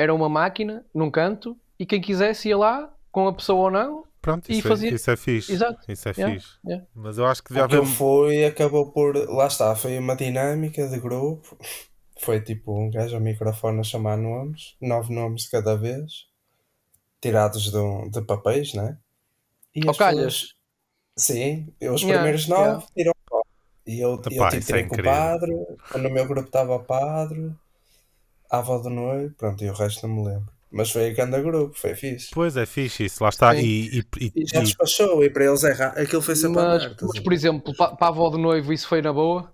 eram 0.00 0.16
uma 0.16 0.28
máquina 0.28 0.84
num 0.94 1.10
canto 1.10 1.56
e 1.78 1.84
quem 1.84 2.00
quisesse 2.00 2.48
ia 2.48 2.56
lá, 2.56 2.92
com 3.12 3.28
a 3.28 3.32
pessoa 3.32 3.64
ou 3.64 3.70
não, 3.70 4.04
Pronto, 4.22 4.50
isso, 4.52 4.66
é, 4.66 4.70
fazia... 4.70 4.94
isso 4.94 5.10
é 5.10 5.16
fixe. 5.16 5.52
Exato. 5.52 5.80
Isso 5.90 6.08
é 6.08 6.12
yeah, 6.12 6.34
fixe. 6.34 6.58
Yeah. 6.66 6.86
Mas 6.94 7.16
eu 7.16 7.24
acho 7.24 7.42
que 7.42 7.48
devia 7.48 7.64
haver. 7.64 7.86
foi, 7.86 8.44
acabou 8.44 8.92
por. 8.92 9.16
Lá 9.16 9.46
está, 9.46 9.74
foi 9.74 9.98
uma 9.98 10.14
dinâmica 10.14 10.86
de 10.86 11.00
grupo. 11.00 11.56
Foi 12.18 12.38
tipo 12.38 12.78
um 12.78 12.90
gajo 12.90 13.14
ao 13.14 13.20
microfone 13.20 13.80
a 13.80 13.82
chamar 13.82 14.18
nomes, 14.18 14.76
nove 14.78 15.14
nomes 15.14 15.44
de 15.44 15.50
cada 15.50 15.74
vez, 15.74 16.26
tirados 17.18 17.72
de, 17.72 18.10
de 18.10 18.20
papéis, 18.20 18.74
né? 18.74 18.98
E 19.74 19.88
as 19.88 19.96
calhas. 19.96 20.54
Sim, 21.16 21.72
os 21.80 22.02
yeah, 22.02 22.18
primeiros 22.18 22.46
nove 22.46 22.84
tiram 22.94 23.14
e 23.86 24.00
eu, 24.00 24.14
Epá, 24.14 24.46
eu 24.46 24.50
tipo, 24.50 24.66
tirei 24.66 24.82
é 24.82 24.86
com 24.86 24.94
o 24.94 25.02
padre, 25.02 25.52
no 25.96 26.10
meu 26.10 26.26
grupo 26.26 26.46
estava 26.46 26.76
o 26.76 26.84
padre, 26.84 27.52
a 28.50 28.58
avó 28.58 28.78
do 28.78 28.90
noivo, 28.90 29.34
pronto, 29.34 29.62
e 29.64 29.70
o 29.70 29.72
resto 29.72 30.06
não 30.06 30.16
me 30.16 30.28
lembro. 30.28 30.52
Mas 30.72 30.90
foi 30.90 31.10
a 31.10 31.12
grande 31.12 31.40
grupo, 31.42 31.74
foi 31.76 31.94
fixe. 31.96 32.30
Pois 32.32 32.56
é, 32.56 32.64
fixe 32.64 33.04
isso, 33.04 33.22
lá 33.22 33.28
está. 33.28 33.54
E, 33.56 33.98
e, 33.98 34.04
e, 34.20 34.32
e, 34.36 34.46
já 34.46 34.60
despachou, 34.60 35.24
e 35.24 35.28
para 35.28 35.44
eles 35.44 35.64
é 35.64 35.72
aquilo 36.00 36.22
foi 36.22 36.36
sempre 36.36 36.62
mas, 36.62 36.84
aberto, 36.84 37.06
mas, 37.06 37.18
por 37.18 37.32
exemplo, 37.32 37.74
para, 37.76 37.96
para 37.96 38.06
a 38.06 38.10
avó 38.10 38.28
do 38.30 38.38
noivo, 38.38 38.72
isso 38.72 38.86
foi 38.86 39.02
na 39.02 39.12
boa? 39.12 39.52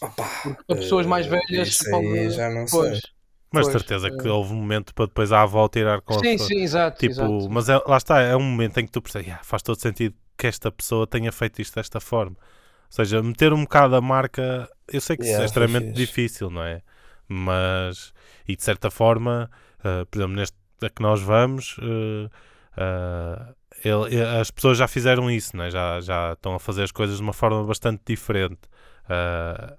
Opa, 0.00 0.24
Porque 0.42 0.62
para 0.66 0.76
pessoas 0.76 1.06
mais 1.06 1.26
eh, 1.26 1.30
velhas, 1.30 1.68
isso 1.68 1.94
aí 1.94 2.30
já 2.30 2.50
não 2.50 2.66
pois, 2.66 3.00
sei. 3.00 3.10
Mas 3.50 3.66
pois, 3.66 3.72
certeza 3.72 4.10
que 4.10 4.28
eh, 4.28 4.30
houve 4.30 4.52
um 4.52 4.56
momento 4.56 4.94
para 4.94 5.06
depois 5.06 5.32
a 5.32 5.40
avó 5.40 5.66
tirar 5.68 6.02
com 6.02 6.18
Sim, 6.18 6.34
a 6.34 6.38
sim, 6.38 6.60
exato. 6.60 6.98
Tipo, 6.98 7.12
exato. 7.12 7.48
Mas 7.50 7.68
é, 7.70 7.80
lá 7.86 7.96
está, 7.96 8.20
é 8.20 8.36
um 8.36 8.42
momento 8.42 8.78
em 8.78 8.84
que 8.84 8.92
tu 8.92 9.00
percebes, 9.00 9.28
yeah, 9.28 9.42
faz 9.42 9.62
todo 9.62 9.80
sentido 9.80 10.14
que 10.36 10.46
esta 10.46 10.70
pessoa 10.70 11.06
tenha 11.06 11.32
feito 11.32 11.62
isto 11.62 11.74
desta 11.76 11.98
forma. 11.98 12.36
Ou 12.36 12.92
seja, 12.92 13.22
meter 13.22 13.54
um 13.54 13.62
bocado 13.62 13.96
a 13.96 14.00
marca, 14.02 14.68
eu 14.86 15.00
sei 15.00 15.16
que 15.16 15.22
yeah, 15.22 15.38
isso 15.38 15.42
é 15.42 15.46
extremamente 15.46 15.92
difícil, 15.92 16.50
não 16.50 16.62
é? 16.62 16.82
Mas, 17.28 18.12
e 18.46 18.56
de 18.56 18.62
certa 18.62 18.90
forma, 18.90 19.50
uh, 19.80 20.06
por 20.06 20.18
exemplo, 20.18 20.36
neste 20.36 20.56
a 20.82 20.90
que 20.90 21.00
nós 21.02 21.22
vamos, 21.22 21.78
uh, 21.78 22.30
uh, 22.76 23.54
ele, 23.84 24.22
as 24.22 24.50
pessoas 24.50 24.78
já 24.78 24.86
fizeram 24.86 25.30
isso, 25.30 25.56
né? 25.56 25.70
já, 25.70 26.00
já 26.00 26.32
estão 26.32 26.54
a 26.54 26.58
fazer 26.58 26.82
as 26.82 26.92
coisas 26.92 27.16
de 27.16 27.22
uma 27.22 27.32
forma 27.32 27.64
bastante 27.64 28.02
diferente. 28.06 28.60
Uh, 29.04 29.76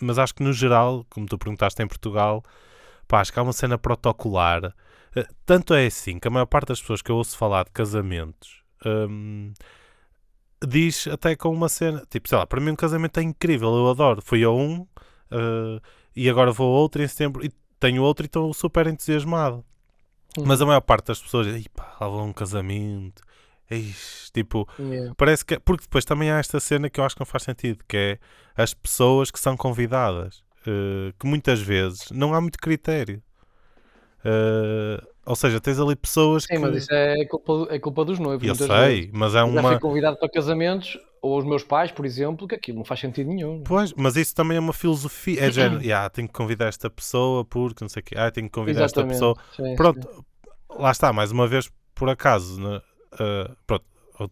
mas 0.00 0.18
acho 0.18 0.34
que 0.34 0.42
no 0.42 0.52
geral, 0.52 1.04
como 1.10 1.26
tu 1.26 1.38
perguntaste 1.38 1.80
em 1.82 1.86
Portugal, 1.86 2.42
pá, 3.06 3.20
acho 3.20 3.32
que 3.32 3.38
há 3.38 3.42
uma 3.42 3.52
cena 3.52 3.78
protocolar. 3.78 4.74
tanto 5.44 5.74
é 5.74 5.86
assim 5.86 6.18
que 6.18 6.28
a 6.28 6.30
maior 6.30 6.46
parte 6.46 6.68
das 6.68 6.80
pessoas 6.80 7.02
que 7.02 7.10
eu 7.10 7.16
ouço 7.16 7.36
falar 7.36 7.64
de 7.64 7.70
casamentos 7.70 8.60
um, 8.84 9.52
diz 10.66 11.06
até 11.06 11.36
com 11.36 11.52
uma 11.52 11.68
cena, 11.68 12.02
tipo, 12.08 12.28
sei 12.28 12.38
lá, 12.38 12.46
para 12.46 12.60
mim 12.60 12.70
um 12.70 12.76
casamento 12.76 13.18
é 13.20 13.22
incrível, 13.22 13.74
eu 13.74 13.90
adoro. 13.90 14.22
Fui 14.22 14.42
a 14.44 14.50
um 14.50 14.86
e 16.20 16.28
agora 16.28 16.52
vou 16.52 16.76
a 16.76 16.78
outro 16.78 17.02
em 17.02 17.08
setembro 17.08 17.42
e 17.42 17.50
tenho 17.78 18.02
outro 18.02 18.24
e 18.24 18.26
estou 18.26 18.52
super 18.52 18.86
entusiasmado. 18.86 19.64
Mas 20.38 20.60
a 20.60 20.66
maior 20.66 20.82
parte 20.82 21.06
das 21.06 21.18
pessoas 21.18 21.46
pá, 21.74 21.96
lá 21.98 22.08
vou 22.08 22.22
um 22.22 22.32
casamento. 22.32 23.22
Eish, 23.70 24.30
tipo, 24.34 24.68
yeah. 24.78 25.14
parece 25.16 25.44
que. 25.44 25.58
Porque 25.60 25.84
depois 25.84 26.04
também 26.04 26.30
há 26.30 26.38
esta 26.38 26.60
cena 26.60 26.90
que 26.90 27.00
eu 27.00 27.04
acho 27.04 27.14
que 27.14 27.20
não 27.20 27.26
faz 27.26 27.44
sentido, 27.44 27.82
que 27.88 27.96
é 27.96 28.18
as 28.54 28.74
pessoas 28.74 29.30
que 29.30 29.40
são 29.40 29.56
convidadas, 29.56 30.42
uh, 30.66 31.14
que 31.18 31.26
muitas 31.26 31.58
vezes 31.60 32.10
não 32.10 32.34
há 32.34 32.40
muito 32.40 32.58
critério. 32.58 33.22
Uh, 34.22 35.02
ou 35.24 35.36
seja, 35.36 35.58
tens 35.58 35.80
ali 35.80 35.96
pessoas 35.96 36.42
Sim, 36.42 36.54
que. 36.54 36.58
mas 36.58 36.76
isso 36.76 36.92
é 36.92 37.24
culpa, 37.24 37.74
é 37.74 37.78
culpa 37.78 38.04
dos 38.04 38.18
noivos. 38.18 38.46
Eu 38.46 38.54
sei, 38.54 38.66
vezes. 38.66 39.10
mas 39.12 39.34
é 39.34 39.42
uma. 39.42 39.62
Já 39.62 39.68
fui 39.68 39.78
convidado 39.78 40.18
para 40.18 40.28
casamentos, 40.28 40.98
ou 41.22 41.38
os 41.38 41.44
meus 41.44 41.62
pais, 41.62 41.90
por 41.90 42.06
exemplo, 42.06 42.48
que 42.48 42.54
aquilo 42.54 42.78
não 42.78 42.84
faz 42.84 43.00
sentido 43.00 43.28
nenhum. 43.28 43.62
Pois, 43.62 43.92
mas 43.94 44.16
isso 44.16 44.34
também 44.34 44.56
é 44.56 44.60
uma 44.60 44.72
filosofia. 44.72 45.44
É 45.44 45.50
género, 45.50 45.82
yeah, 45.82 46.08
tenho 46.08 46.26
que 46.26 46.34
convidar 46.34 46.66
esta 46.66 46.88
pessoa 46.88 47.44
porque 47.44 47.84
não 47.84 47.88
sei 47.88 48.00
o 48.00 48.04
quê, 48.04 48.14
ah, 48.16 48.30
tenho 48.30 48.46
que 48.46 48.52
convidar 48.52 48.84
Exatamente. 48.84 49.14
esta 49.14 49.34
pessoa. 49.34 49.68
Sim, 49.68 49.76
pronto, 49.76 50.08
sim. 50.08 50.22
lá 50.78 50.90
está, 50.90 51.12
mais 51.12 51.30
uma 51.30 51.46
vez, 51.46 51.70
por 51.94 52.08
acaso, 52.08 52.60
né? 52.60 52.80
uh, 53.14 53.56
pronto, 53.66 53.84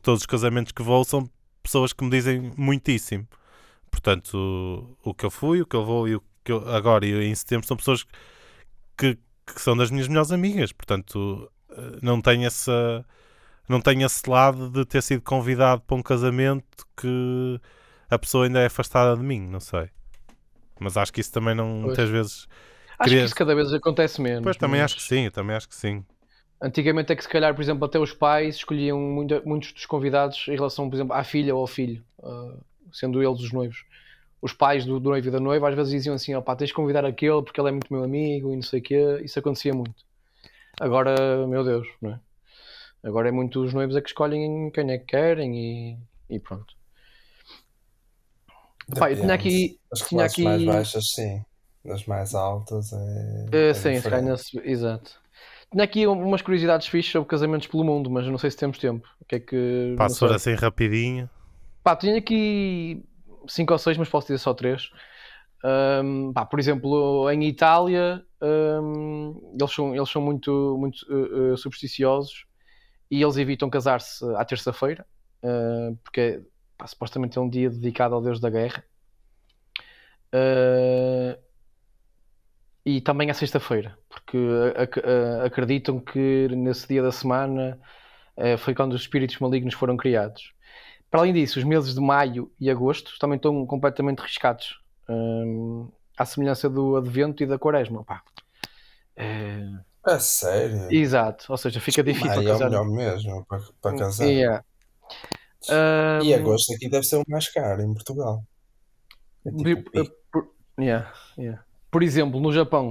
todos 0.03 0.21
os 0.21 0.27
casamentos 0.27 0.73
que 0.73 0.83
vou 0.83 1.05
são 1.05 1.29
pessoas 1.63 1.93
que 1.93 2.05
me 2.05 2.11
dizem 2.11 2.53
muitíssimo. 2.57 3.27
Portanto, 3.91 4.35
o, 5.05 5.11
o 5.11 5.15
que 5.15 5.25
eu 5.25 5.31
fui, 5.31 5.63
o 5.63 5.67
que 5.67 5.77
eu 5.77 5.85
vou 5.85 6.09
e 6.09 6.17
o 6.17 6.23
que 6.45 6.53
eu 6.53 6.69
agora 6.69 7.07
e 7.07 7.27
em 7.27 7.35
setembro 7.35 7.67
são 7.67 7.77
pessoas 7.77 8.05
que, 8.97 9.19
que 9.47 9.61
são 9.61 9.77
das 9.77 9.91
minhas 9.91 10.09
melhores 10.09 10.31
amigas. 10.31 10.73
Portanto, 10.73 11.51
uh, 11.71 11.99
não 12.03 12.21
tenho 12.21 12.47
essa 12.47 13.05
não 13.69 13.81
tenho 13.81 14.07
esse 14.07 14.29
lado 14.29 14.71
de 14.71 14.85
ter 14.85 15.03
sido 15.03 15.23
convidado 15.23 15.83
para 15.83 15.97
um 15.97 16.03
casamento 16.03 16.87
que 16.97 17.61
a 18.11 18.19
pessoa 18.19 18.47
ainda 18.47 18.61
é 18.61 18.67
afastada 18.67 19.17
de 19.17 19.23
mim, 19.23 19.47
não 19.47 19.61
sei. 19.61 19.91
Mas 20.81 20.97
acho 20.97 21.13
que 21.13 21.21
isso 21.21 21.33
também 21.33 21.55
não, 21.55 21.67
pois. 21.67 21.85
muitas 21.85 22.09
vezes. 22.09 22.49
Acho 22.99 23.15
que 23.15 23.21
isso 23.23 23.35
cada 23.35 23.55
vez 23.55 23.73
acontece 23.73 24.21
menos. 24.21 24.43
Pois 24.43 24.57
também 24.57 24.81
mas... 24.81 24.93
acho 24.93 24.97
que 24.97 25.03
sim, 25.03 25.31
também 25.31 25.55
acho 25.55 25.69
que 25.69 25.75
sim. 25.77 26.05
Antigamente 26.61 27.13
é 27.13 27.17
que 27.17 27.23
se 27.23 27.29
calhar, 27.29 27.55
por 27.55 27.63
exemplo, 27.63 27.85
até 27.85 27.99
os 27.99 28.13
pais 28.13 28.57
escolhiam 28.57 28.99
muito, 28.99 29.41
muitos 29.47 29.73
dos 29.73 29.87
convidados 29.87 30.47
em 30.49 30.57
relação, 30.57 30.89
por 30.89 30.97
exemplo, 30.97 31.15
à 31.15 31.23
filha 31.23 31.55
ou 31.55 31.61
ao 31.61 31.69
filho, 31.69 32.03
uh, 32.19 32.61
sendo 32.93 33.23
eles 33.23 33.41
os 33.41 33.53
noivos. 33.53 33.85
Os 34.41 34.53
pais 34.53 34.85
do, 34.85 34.99
do 34.99 35.11
noivo 35.11 35.29
e 35.29 35.31
da 35.31 35.41
noiva 35.41 35.69
às 35.69 35.75
vezes 35.75 35.93
diziam 35.93 36.15
assim: 36.15 36.35
opá, 36.35 36.57
tens 36.57 36.69
de 36.69 36.75
convidar 36.75 37.05
aquele 37.05 37.43
porque 37.43 37.61
ele 37.61 37.69
é 37.69 37.73
muito 37.73 37.93
meu 37.93 38.03
amigo 38.03 38.53
e 38.53 38.57
não 38.57 38.63
sei 38.63 38.81
o 38.81 38.83
quê. 38.83 39.21
Isso 39.23 39.39
acontecia 39.39 39.73
muito. 39.73 40.05
Agora, 40.81 41.47
meu 41.47 41.65
Deus, 41.65 41.87
não 42.01 42.13
é? 42.13 42.21
Agora 43.03 43.29
é 43.29 43.33
muito 43.33 43.63
os 43.63 43.73
noivos 43.73 43.97
é 43.97 44.01
que 44.01 44.09
escolhem 44.09 44.71
quem 44.71 44.91
é 44.91 44.99
que 44.99 45.05
querem 45.05 45.55
e, 45.57 45.99
e 46.29 46.39
pronto. 46.41 46.75
Pai, 48.99 49.13
eu 49.13 49.21
tinha 49.21 49.35
aqui. 49.35 49.79
As 49.93 50.01
tinha 50.01 50.25
aqui... 50.25 50.43
mais 50.43 50.65
baixas, 50.65 51.11
sim. 51.11 51.45
das 51.85 52.07
mais 52.07 52.35
altas 52.35 52.93
é. 52.93 53.71
é 53.71 53.75
sim, 53.75 54.01
se 54.01 54.11
ganha 54.11 54.35
exato. 54.65 55.21
Tinha 55.71 55.85
aqui 55.85 56.07
umas 56.07 56.41
curiosidades 56.41 56.87
fixas 56.87 57.13
sobre 57.13 57.29
casamentos 57.29 57.67
pelo 57.67 57.85
mundo, 57.85 58.11
mas 58.11 58.27
não 58.27 58.39
sei 58.39 58.51
se 58.51 58.57
temos 58.57 58.79
tempo. 58.79 59.07
O 59.21 59.25
que 59.27 59.37
é 59.37 59.41
que. 59.41 59.95
Passo 59.97 60.25
assim 60.27 60.55
rapidinho. 60.55 61.29
Pá, 61.85 61.95
tinha 61.95 62.17
aqui 62.17 63.05
5 63.47 63.73
ou 63.73 63.79
6, 63.79 63.99
mas 63.99 64.09
posso 64.09 64.27
dizer 64.27 64.39
só 64.39 64.55
3. 64.55 64.91
Um, 66.03 66.33
pá, 66.33 66.47
por 66.47 66.59
exemplo, 66.59 67.31
em 67.31 67.45
Itália, 67.45 68.25
um, 68.41 69.55
eles, 69.59 69.73
são, 69.73 69.95
eles 69.95 70.09
são 70.09 70.23
muito, 70.23 70.77
muito 70.79 71.03
uh, 71.13 71.57
supersticiosos 71.57 72.48
e 73.11 73.23
eles 73.23 73.37
evitam 73.37 73.71
casar-se 73.71 74.25
à 74.37 74.45
terça-feira, 74.45 75.07
uh, 75.43 75.97
porque 76.05 76.43
pá, 76.77 76.87
supostamente 76.87 77.39
é 77.39 77.41
um 77.41 77.49
dia 77.49 77.71
dedicado 77.71 78.15
ao 78.15 78.23
Deus 78.23 78.41
da 78.41 78.51
Guerra. 78.51 78.85
Uh, 80.35 81.39
e 82.85 83.01
também 83.01 83.31
à 83.31 83.35
sexta-feira, 83.35 83.99
porque 84.09 84.39
acreditam 85.45 86.01
que 86.01 86.49
nesse 86.49 86.89
dia 86.89 87.03
da 87.03 87.13
semana 87.13 87.79
foi 88.61 88.75
quando 88.75 88.95
os 88.95 89.03
espíritos 89.03 89.39
malignos 89.41 89.75
foram 89.75 89.95
criados. 89.95 90.55
Para 91.11 91.21
além 91.21 91.35
disso, 91.35 91.59
os 91.59 91.67
meses 91.67 91.95
de 91.95 92.01
maio 92.01 92.51
e 92.59 92.71
agosto 92.71 93.19
também 93.19 93.37
estão 93.37 93.67
completamente 93.67 94.21
riscados 94.21 94.81
à 96.17 96.25
semelhança 96.25 96.71
do 96.71 96.97
Advento 96.97 97.43
e 97.43 97.47
da 97.47 97.59
Quaresma. 97.59 98.05
Pá. 98.05 98.23
É... 99.15 99.69
é 100.11 100.19
sério? 100.19 100.93
Exato, 100.93 101.47
ou 101.49 101.57
seja, 101.57 101.81
fica 101.81 102.03
difícil 102.03 102.45
casar. 102.45 102.73
é 102.73 102.81
o 102.81 102.85
melhor 102.85 103.13
mesmo 103.15 103.45
para, 103.47 103.63
para 103.81 103.97
casar. 103.97 104.27
Yeah. 104.27 104.65
Um... 105.69 106.25
E 106.25 106.35
agosto 106.35 106.73
aqui 106.75 106.89
deve 106.89 107.05
ser 107.05 107.17
o 107.17 107.25
mais 107.29 107.49
caro 107.49 107.83
em 107.83 107.93
Portugal. 107.93 108.45
É 109.45 109.51
tipo 109.51 109.91
por, 109.91 110.11
por, 110.33 110.51
yeah, 110.79 111.13
yeah. 111.39 111.63
por 111.91 112.03
exemplo, 112.03 112.41
no 112.41 112.53
Japão 112.53 112.91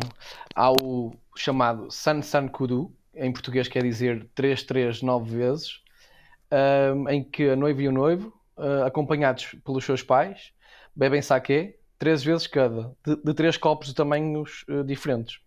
há 0.55 0.71
o 0.71 1.13
chamado 1.35 1.91
San 1.91 2.21
San 2.21 2.47
Kudu, 2.47 2.91
em 3.13 3.31
português 3.31 3.67
quer 3.67 3.83
dizer 3.83 4.27
339 4.35 5.35
vezes, 5.35 5.81
um, 6.51 7.09
em 7.09 7.23
que 7.23 7.49
a 7.49 7.55
noiva 7.55 7.81
e 7.81 7.87
o 7.87 7.91
noivo, 7.91 8.33
uh, 8.57 8.83
acompanhados 8.85 9.55
pelos 9.63 9.85
seus 9.85 10.03
pais, 10.03 10.51
bebem 10.95 11.21
saque 11.21 11.75
três 11.97 12.23
vezes 12.23 12.47
cada, 12.47 12.95
de, 13.05 13.15
de 13.15 13.33
três 13.33 13.57
copos 13.57 13.87
de 13.87 13.95
tamanhos 13.95 14.65
uh, 14.69 14.83
diferentes. 14.83 15.39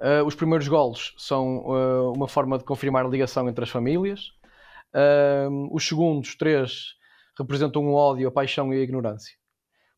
Uh, 0.00 0.24
os 0.24 0.34
primeiros 0.34 0.68
golos 0.68 1.14
são 1.18 1.58
uh, 1.66 2.12
uma 2.12 2.28
forma 2.28 2.56
de 2.56 2.64
confirmar 2.64 3.04
a 3.04 3.08
ligação 3.08 3.48
entre 3.48 3.64
as 3.64 3.70
famílias. 3.70 4.32
os 5.70 5.86
segundos 5.86 6.36
três 6.36 6.94
representam 7.38 7.86
o 7.86 7.94
ódio, 7.94 8.28
a 8.28 8.32
paixão 8.32 8.72
e 8.72 8.78
a 8.78 8.82
ignorância. 8.82 9.36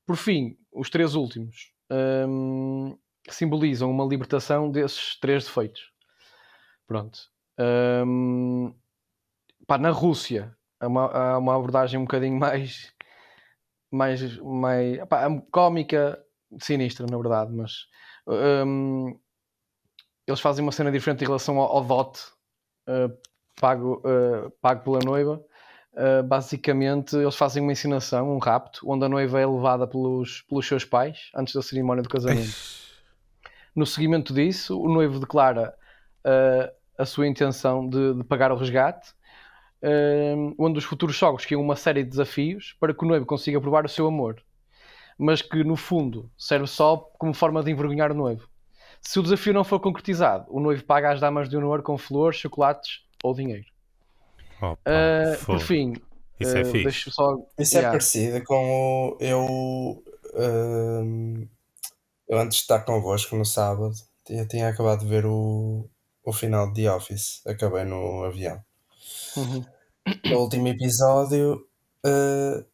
Por 0.07 0.17
fim, 0.17 0.57
os 0.73 0.91
três 0.91 1.15
últimos 1.15 1.73
um, 2.29 2.97
simbolizam 3.29 3.91
uma 3.91 4.05
libertação 4.05 4.71
desses 4.71 5.19
três 5.19 5.45
defeitos. 5.45 5.93
Pronto. 6.87 7.19
Um, 8.07 8.75
pá, 9.67 9.79
na 9.79 9.91
Rússia 9.91 10.57
há 10.81 10.87
uma, 10.87 11.07
há 11.07 11.39
uma 11.39 11.55
abordagem 11.55 12.01
um 12.01 12.05
bocadinho 12.05 12.39
mais 12.39 12.93
mais, 13.91 14.39
mais 14.39 15.01
opá, 15.03 15.29
cómica, 15.51 16.23
sinistra, 16.61 17.07
na 17.11 17.17
verdade, 17.17 17.53
mas 17.53 17.87
um, 18.27 19.19
eles 20.31 20.41
fazem 20.41 20.63
uma 20.63 20.73
cena 20.73 20.91
diferente 20.91 21.23
em 21.23 21.27
relação 21.27 21.59
ao, 21.59 21.77
ao 21.77 21.85
dote 21.85 22.21
uh, 22.89 23.13
pago, 23.61 24.03
uh, 24.05 24.51
pago 24.61 24.83
pela 24.83 25.01
noiva. 25.05 25.43
Uh, 25.93 26.23
basicamente, 26.23 27.17
eles 27.17 27.35
fazem 27.35 27.63
uma 27.63 27.73
ensinação, 27.73 28.35
um 28.35 28.39
rapto, 28.39 28.81
onde 28.89 29.05
a 29.05 29.09
noiva 29.09 29.41
é 29.41 29.47
levada 29.47 29.87
pelos, 29.87 30.43
pelos 30.43 30.67
seus 30.67 30.85
pais 30.85 31.31
antes 31.35 31.55
da 31.55 31.63
cerimónia 31.63 32.03
do 32.03 32.09
casamento. 32.09 32.53
no 33.75 33.85
seguimento 33.85 34.33
disso, 34.33 34.81
o 34.81 34.89
noivo 34.89 35.19
declara 35.19 35.75
a 36.99 37.07
sua 37.07 37.27
intenção 37.27 37.89
de, 37.89 38.15
de 38.15 38.25
pagar 38.25 38.53
o 38.53 38.57
resgate 38.57 39.15
onde 40.59 40.79
os 40.79 40.85
futuros 40.85 41.17
sogros 41.17 41.47
criam 41.47 41.63
uma 41.63 41.75
série 41.75 42.03
de 42.05 42.11
desafios 42.11 42.77
para 42.79 42.93
que 42.93 43.03
o 43.03 43.09
noivo 43.09 43.25
consiga 43.25 43.59
provar 43.59 43.87
o 43.87 43.89
seu 43.89 44.07
amor, 44.07 44.43
mas 45.19 45.41
que 45.41 45.65
no 45.65 45.77
fundo 45.77 46.31
serve 46.37 46.67
só 46.67 46.99
como 47.19 47.33
forma 47.33 47.63
de 47.63 47.71
envergonhar 47.71 48.13
o 48.13 48.15
noivo. 48.15 48.50
Se 49.01 49.19
o 49.19 49.23
desafio 49.23 49.55
não 49.55 49.65
for 49.65 49.81
concretizado, 49.81 50.47
o 50.49 50.61
noivo 50.61 50.85
paga 50.85 51.13
às 51.13 51.21
damas 51.21 51.49
de 51.49 51.57
honor 51.57 51.83
com 51.83 51.97
flores, 51.97 52.39
chocolates 52.39 53.01
ou 53.23 53.35
dinheiro. 53.35 53.67
Opa, 54.61 54.75
uh, 54.75 55.45
por 55.47 55.59
fim, 55.61 55.95
isso 56.39 56.57
é 56.57 56.63
uh, 56.63 56.67
fixe. 56.67 57.11
Só... 57.11 57.37
Isso 57.59 57.77
é 57.77 57.81
yeah. 57.81 57.89
é 57.89 57.91
parecido 57.93 58.45
com 58.45 58.55
o. 58.73 59.17
Eu, 59.21 60.05
uh, 60.35 61.49
eu 62.29 62.39
antes 62.39 62.59
de 62.59 62.63
estar 62.63 62.81
convosco 62.81 63.37
no 63.37 63.45
sábado, 63.45 63.95
tinha, 64.25 64.47
tinha 64.47 64.69
acabado 64.69 65.01
de 65.01 65.07
ver 65.07 65.25
o, 65.25 65.89
o 66.25 66.33
final 66.33 66.71
de 66.73 66.83
The 66.83 66.93
Office. 66.93 67.43
Acabei 67.47 67.85
no 67.85 68.25
avião. 68.25 68.63
Uhum. 69.37 69.65
O 70.33 70.39
último 70.39 70.69
episódio, 70.69 71.67
uh, 72.05 72.65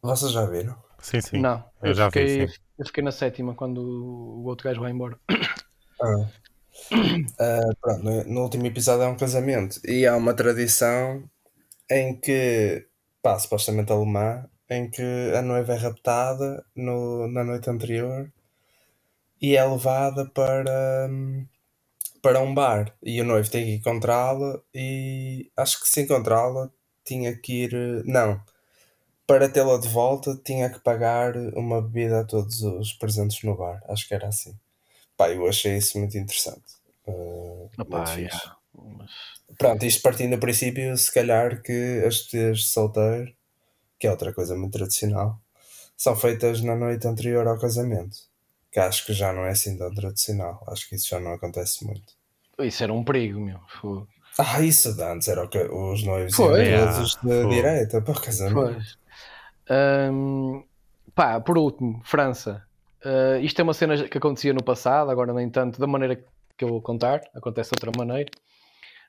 vocês 0.00 0.32
já 0.32 0.44
viram? 0.46 0.81
Sim, 1.02 1.20
sim. 1.20 1.40
Não, 1.40 1.64
eu, 1.82 1.88
eu 1.88 1.94
já 1.94 2.06
fiquei, 2.06 2.46
vi, 2.46 2.48
sim. 2.48 2.58
eu 2.78 2.86
fiquei 2.86 3.04
na 3.04 3.12
sétima 3.12 3.54
quando 3.54 3.78
o 3.78 4.44
outro 4.44 4.68
gajo 4.68 4.80
vai 4.80 4.92
embora. 4.92 5.18
Ah. 6.00 6.28
Uh, 6.90 7.76
pronto, 7.80 8.02
no, 8.02 8.24
no, 8.24 8.42
último 8.42 8.66
episódio 8.66 9.02
é 9.02 9.08
um 9.08 9.16
casamento 9.16 9.78
e 9.84 10.06
há 10.06 10.16
uma 10.16 10.32
tradição 10.32 11.28
em 11.90 12.18
que, 12.18 12.86
pá, 13.22 13.38
supostamente 13.38 13.92
alemã, 13.92 14.48
em 14.70 14.88
que 14.88 15.02
a 15.36 15.42
noiva 15.42 15.74
é 15.74 15.76
raptada 15.76 16.64
no, 16.74 17.28
na 17.28 17.44
noite 17.44 17.68
anterior 17.68 18.32
e 19.40 19.56
é 19.56 19.64
levada 19.64 20.24
para, 20.26 21.10
para 22.22 22.40
um 22.40 22.54
bar 22.54 22.94
e 23.02 23.20
o 23.20 23.24
noivo 23.24 23.50
tem 23.50 23.64
que 23.64 23.74
encontrá-la 23.74 24.60
e 24.74 25.50
acho 25.56 25.80
que 25.80 25.88
se 25.88 26.00
encontrá-la 26.02 26.70
tinha 27.04 27.36
que 27.36 27.64
ir. 27.64 28.04
Não. 28.04 28.40
Para 29.26 29.48
tê-la 29.48 29.78
de 29.78 29.88
volta 29.88 30.38
tinha 30.44 30.68
que 30.68 30.80
pagar 30.80 31.36
uma 31.54 31.80
bebida 31.80 32.20
a 32.20 32.24
todos 32.24 32.62
os 32.62 32.92
presentes 32.92 33.42
no 33.42 33.56
bar. 33.56 33.82
Acho 33.88 34.06
que 34.06 34.14
era 34.14 34.28
assim. 34.28 34.54
Pá, 35.16 35.30
eu 35.30 35.46
achei 35.46 35.76
isso 35.76 35.98
muito 35.98 36.18
interessante. 36.18 36.62
Uh, 37.06 37.70
Opa, 37.78 37.98
muito 37.98 38.18
yeah. 38.18 38.56
Mas... 38.74 39.10
Pronto, 39.56 39.84
isto 39.84 40.02
partindo 40.02 40.36
do 40.36 40.40
princípio, 40.40 40.96
se 40.96 41.12
calhar 41.12 41.62
que 41.62 42.02
as 42.06 42.22
tias 42.22 42.64
solteiro, 42.66 43.32
que 43.98 44.06
é 44.06 44.10
outra 44.10 44.32
coisa 44.32 44.56
muito 44.56 44.72
tradicional, 44.72 45.38
são 45.96 46.16
feitas 46.16 46.60
na 46.62 46.74
noite 46.74 47.06
anterior 47.06 47.46
ao 47.46 47.58
casamento 47.58 48.32
que 48.72 48.80
acho 48.80 49.04
que 49.04 49.12
já 49.12 49.32
não 49.32 49.44
é 49.44 49.50
assim 49.50 49.76
tão 49.76 49.92
tradicional. 49.92 50.64
Acho 50.66 50.88
que 50.88 50.96
isso 50.96 51.08
já 51.08 51.20
não 51.20 51.34
acontece 51.34 51.84
muito. 51.84 52.14
Isso 52.58 52.82
era 52.82 52.92
um 52.92 53.04
perigo, 53.04 53.38
meu. 53.38 53.60
Ah, 54.38 54.62
isso 54.62 54.94
de 54.94 55.02
antes 55.02 55.28
era 55.28 55.44
o 55.44 55.48
que 55.48 55.58
os 55.58 56.02
noivos 56.04 56.34
Foi. 56.34 56.70
iam 56.70 56.94
todos 56.94 57.18
de 57.22 57.48
direita 57.50 58.00
para 58.00 58.18
o 58.18 58.20
casamento. 58.20 58.82
Um, 59.70 60.64
pá, 61.14 61.40
por 61.40 61.56
último, 61.58 62.00
França. 62.04 62.66
Uh, 63.04 63.40
isto 63.42 63.60
é 63.60 63.62
uma 63.62 63.74
cena 63.74 64.08
que 64.08 64.18
acontecia 64.18 64.52
no 64.52 64.62
passado, 64.62 65.10
agora 65.10 65.32
nem 65.32 65.50
tanto 65.50 65.80
da 65.80 65.86
maneira 65.86 66.16
que 66.56 66.64
eu 66.64 66.68
vou 66.68 66.82
contar, 66.82 67.20
acontece 67.34 67.70
de 67.70 67.76
outra 67.84 67.92
maneira. 67.96 68.30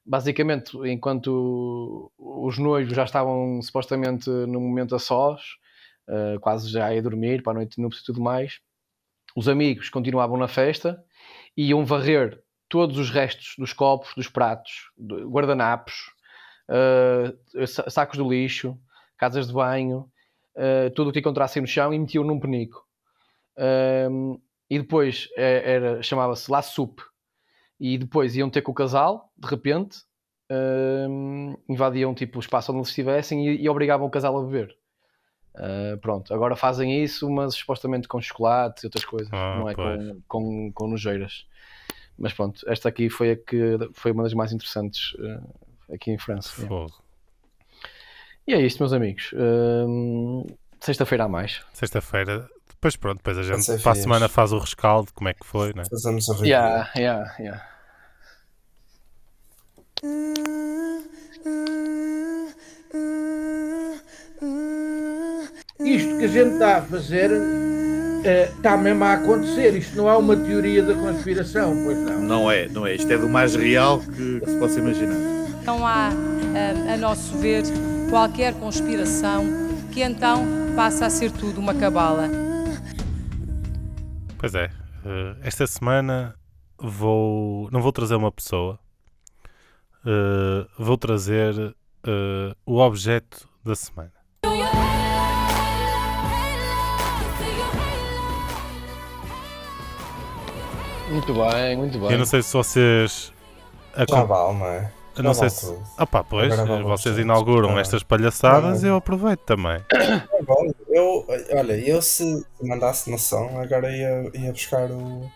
Basicamente, 0.05 0.75
enquanto 0.85 2.11
os 2.17 2.57
noivos 2.57 2.93
já 2.93 3.03
estavam 3.03 3.61
supostamente 3.61 4.29
no 4.29 4.59
momento 4.59 4.95
a 4.95 4.99
sós, 4.99 5.41
uh, 6.09 6.39
quase 6.39 6.69
já 6.69 6.87
a 6.87 7.01
dormir 7.01 7.41
para 7.41 7.53
a 7.53 7.55
noite 7.55 7.75
de 7.75 7.81
núpcias 7.81 8.03
e 8.03 8.05
tudo 8.07 8.21
mais, 8.21 8.59
os 9.35 9.47
amigos 9.47 9.89
continuavam 9.89 10.37
na 10.37 10.47
festa 10.47 11.03
e 11.55 11.69
iam 11.69 11.85
varrer 11.85 12.41
todos 12.67 12.97
os 12.97 13.09
restos 13.11 13.53
dos 13.57 13.71
copos, 13.71 14.13
dos 14.15 14.27
pratos, 14.27 14.91
guardanapos, 14.99 16.11
uh, 16.69 17.91
sacos 17.91 18.17
de 18.17 18.27
lixo, 18.27 18.77
casas 19.17 19.47
de 19.47 19.53
banho, 19.53 20.11
uh, 20.55 20.89
tudo 20.95 21.09
o 21.09 21.13
que 21.13 21.19
encontrassem 21.19 21.61
no 21.61 21.67
chão 21.67 21.93
e 21.93 21.99
metiam 21.99 22.23
num 22.23 22.39
penico. 22.39 22.85
Uh, 23.57 24.41
e 24.69 24.79
depois 24.79 25.29
é, 25.37 25.73
era, 25.73 26.03
chamava-se 26.03 26.51
La 26.51 26.61
Soupe. 26.61 27.03
E 27.79 27.97
depois 27.97 28.35
iam 28.35 28.49
ter 28.49 28.61
com 28.61 28.71
o 28.71 28.75
casal, 28.75 29.31
de 29.37 29.47
repente, 29.47 29.97
invadiam 31.67 32.13
tipo, 32.13 32.37
o 32.37 32.39
espaço 32.39 32.71
onde 32.71 32.79
eles 32.79 32.89
estivessem 32.89 33.47
e, 33.47 33.63
e 33.63 33.67
obrigavam 33.67 34.05
o 34.05 34.09
casal 34.09 34.37
a 34.37 34.43
beber. 34.43 34.75
Uh, 35.55 35.97
pronto, 35.99 36.33
agora 36.33 36.55
fazem 36.55 37.03
isso, 37.03 37.29
mas 37.29 37.55
supostamente 37.55 38.07
com 38.07 38.19
chocolate 38.19 38.83
e 38.83 38.87
outras 38.87 39.05
coisas, 39.05 39.31
ah, 39.31 39.57
não 39.59 39.69
é 39.69 39.75
com, 39.75 40.21
com, 40.27 40.71
com 40.73 40.87
nojeiras. 40.87 41.45
Mas 42.17 42.33
pronto, 42.33 42.63
esta 42.67 42.89
aqui 42.89 43.09
foi 43.09 43.31
a 43.31 43.35
que 43.35 43.77
foi 43.93 44.11
uma 44.11 44.23
das 44.23 44.33
mais 44.33 44.51
interessantes 44.51 45.13
uh, 45.13 45.93
aqui 45.93 46.11
em 46.11 46.17
França. 46.17 46.67
E 48.47 48.53
é 48.53 48.61
isto, 48.61 48.79
meus 48.79 48.93
amigos. 48.93 49.31
Uh, 49.33 50.45
Sexta-feira 50.79 51.23
a 51.23 51.29
mais. 51.29 51.61
Sexta-feira, 51.73 52.45
depois 52.69 52.97
pronto, 52.97 53.17
depois 53.17 53.37
a 53.37 53.43
gente 53.43 53.81
para 53.81 53.91
a 53.93 53.95
semana 53.95 54.27
faz 54.27 54.51
o 54.51 54.57
rescaldo, 54.57 55.13
como 55.13 55.29
é 55.29 55.33
que 55.33 55.45
foi, 55.45 55.73
né? 55.73 55.83
Fazemos 55.89 56.27
o 56.27 56.43
yeah, 56.43 56.91
yeah, 56.97 57.33
yeah. 57.39 57.65
Isto 65.79 66.17
que 66.17 66.25
a 66.25 66.27
gente 66.27 66.53
está 66.53 66.77
a 66.77 66.81
fazer 66.81 67.31
está 68.57 68.75
mesmo 68.75 69.03
a 69.05 69.13
acontecer. 69.13 69.73
Isto 69.77 69.95
não 69.95 70.09
é 70.09 70.17
uma 70.17 70.35
teoria 70.35 70.83
da 70.83 70.93
conspiração, 70.93 71.73
pois 71.85 71.97
não? 71.97 72.19
Não 72.21 72.51
é, 72.51 72.67
não 72.67 72.85
é. 72.85 72.95
Isto 72.95 73.11
é 73.13 73.17
do 73.17 73.29
mais 73.29 73.55
real 73.55 73.99
que 73.99 74.41
se 74.45 74.59
possa 74.59 74.79
imaginar. 74.79 75.15
Não 75.63 75.87
há, 75.87 76.09
a 76.93 76.97
nosso 76.97 77.37
ver, 77.37 77.63
qualquer 78.13 78.53
conspiração 78.59 79.43
que 79.91 80.03
então 80.03 80.45
passa 80.75 81.07
a 81.07 81.09
ser 81.09 81.31
tudo 81.31 81.59
uma 81.59 81.73
cabala. 81.73 82.29
Pois 84.37 84.53
é, 84.53 84.69
esta 85.41 85.65
semana 85.65 86.35
vou 86.77 87.71
não 87.71 87.81
vou 87.81 87.91
trazer 87.91 88.13
uma 88.13 88.31
pessoa, 88.31 88.77
vou 90.77 90.95
trazer 90.95 91.75
o 92.67 92.77
objeto 92.77 93.49
da 93.65 93.75
semana. 93.75 94.13
Muito 101.09 101.33
bem, 101.33 101.77
muito 101.77 101.97
bem. 101.97 102.11
Eu 102.11 102.19
não 102.19 102.25
sei 102.27 102.43
se 102.43 102.53
vocês. 102.53 103.33
Já 104.07 104.23
vale, 104.23 104.59
não 104.59 104.67
é? 104.67 104.91
Já 105.15 105.23
não 105.23 105.33
sei 105.33 105.49
se. 105.49 105.77
Ah 105.97 106.05
pá, 106.05 106.23
pois, 106.23 106.53
vocês 106.83 107.17
inauguram 107.17 107.77
estas 107.77 108.03
palhaçadas, 108.03 108.83
eu 108.83 108.95
aproveito 108.95 109.41
também. 109.41 109.81
É 109.91 110.41
bom, 110.41 110.71
eu, 110.89 111.25
olha, 111.55 111.73
eu 111.73 112.01
se 112.01 112.45
mandasse 112.61 113.09
noção, 113.09 113.59
agora 113.59 113.95
ia, 113.95 114.31
ia 114.33 114.51
buscar 114.51 114.89
o, 114.91 115.29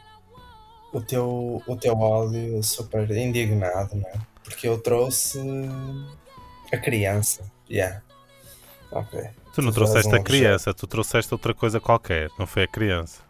o, 0.91 1.01
teu, 1.01 1.61
o 1.67 1.75
teu 1.75 1.95
áudio 1.95 2.61
super 2.63 3.09
indignado, 3.11 3.95
não 3.95 4.09
é? 4.09 4.13
Porque 4.43 4.67
eu 4.67 4.77
trouxe 4.77 5.39
a 6.71 6.77
criança. 6.77 7.43
Yeah. 7.69 8.01
Ok. 8.91 9.19
Tu 9.53 9.61
não 9.61 9.71
tu 9.71 9.75
trouxeste 9.75 10.15
a 10.15 10.23
criança, 10.23 10.73
tu 10.73 10.87
trouxeste 10.87 11.33
outra 11.33 11.53
coisa 11.53 11.79
qualquer, 11.79 12.29
não 12.37 12.47
foi 12.47 12.63
a 12.63 12.67
criança. 12.67 13.26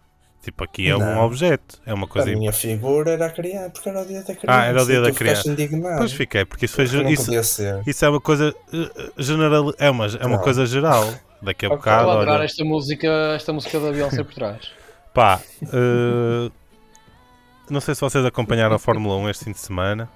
Tipo, 0.48 0.64
aqui 0.64 0.88
é 0.88 0.98
não. 0.98 1.00
um 1.02 1.20
objeto, 1.20 1.78
é 1.86 1.94
uma 1.94 2.08
coisa. 2.08 2.32
A 2.32 2.34
minha 2.34 2.54
figura 2.54 3.12
era 3.12 3.26
a 3.26 3.30
criança, 3.30 3.70
porque 3.70 3.90
era 3.90 4.02
o 4.02 4.06
dia 4.06 4.24
da 4.24 4.34
criança. 4.34 4.62
Ah, 4.62 4.66
era 4.66 4.82
o 4.82 4.86
dia 4.86 5.02
da 5.02 5.12
criança. 5.12 5.56
Pois 5.98 6.14
fiquei, 6.14 6.46
porque 6.46 6.64
isso 6.64 6.74
foi 6.74 6.86
isso, 6.86 7.32
isso 7.86 8.06
é 8.06 8.10
uma 8.10 8.22
coisa 8.22 8.56
uh, 8.72 9.22
general, 9.22 9.74
é 9.78 9.90
uma, 9.90 10.06
é 10.06 10.26
uma 10.26 10.40
coisa 10.40 10.66
geral. 10.66 11.14
Daqui 11.42 11.66
a 11.66 11.70
bocado. 11.70 12.06
Vou 12.06 12.16
olha... 12.16 12.46
esta 12.46 12.64
música, 12.64 13.08
esta 13.36 13.52
música 13.52 13.78
da 13.78 13.92
Beyoncé 13.92 14.24
por 14.24 14.34
trás. 14.36 14.72
Pá, 15.14 15.42
uh, 15.64 16.50
não 17.70 17.82
sei 17.82 17.94
se 17.94 18.00
vocês 18.00 18.24
acompanharam 18.24 18.78
a 18.78 18.80
Fórmula 18.80 19.18
1 19.18 19.30
este 19.30 19.44
fim 19.44 19.52
de 19.52 19.60
semana. 19.60 20.10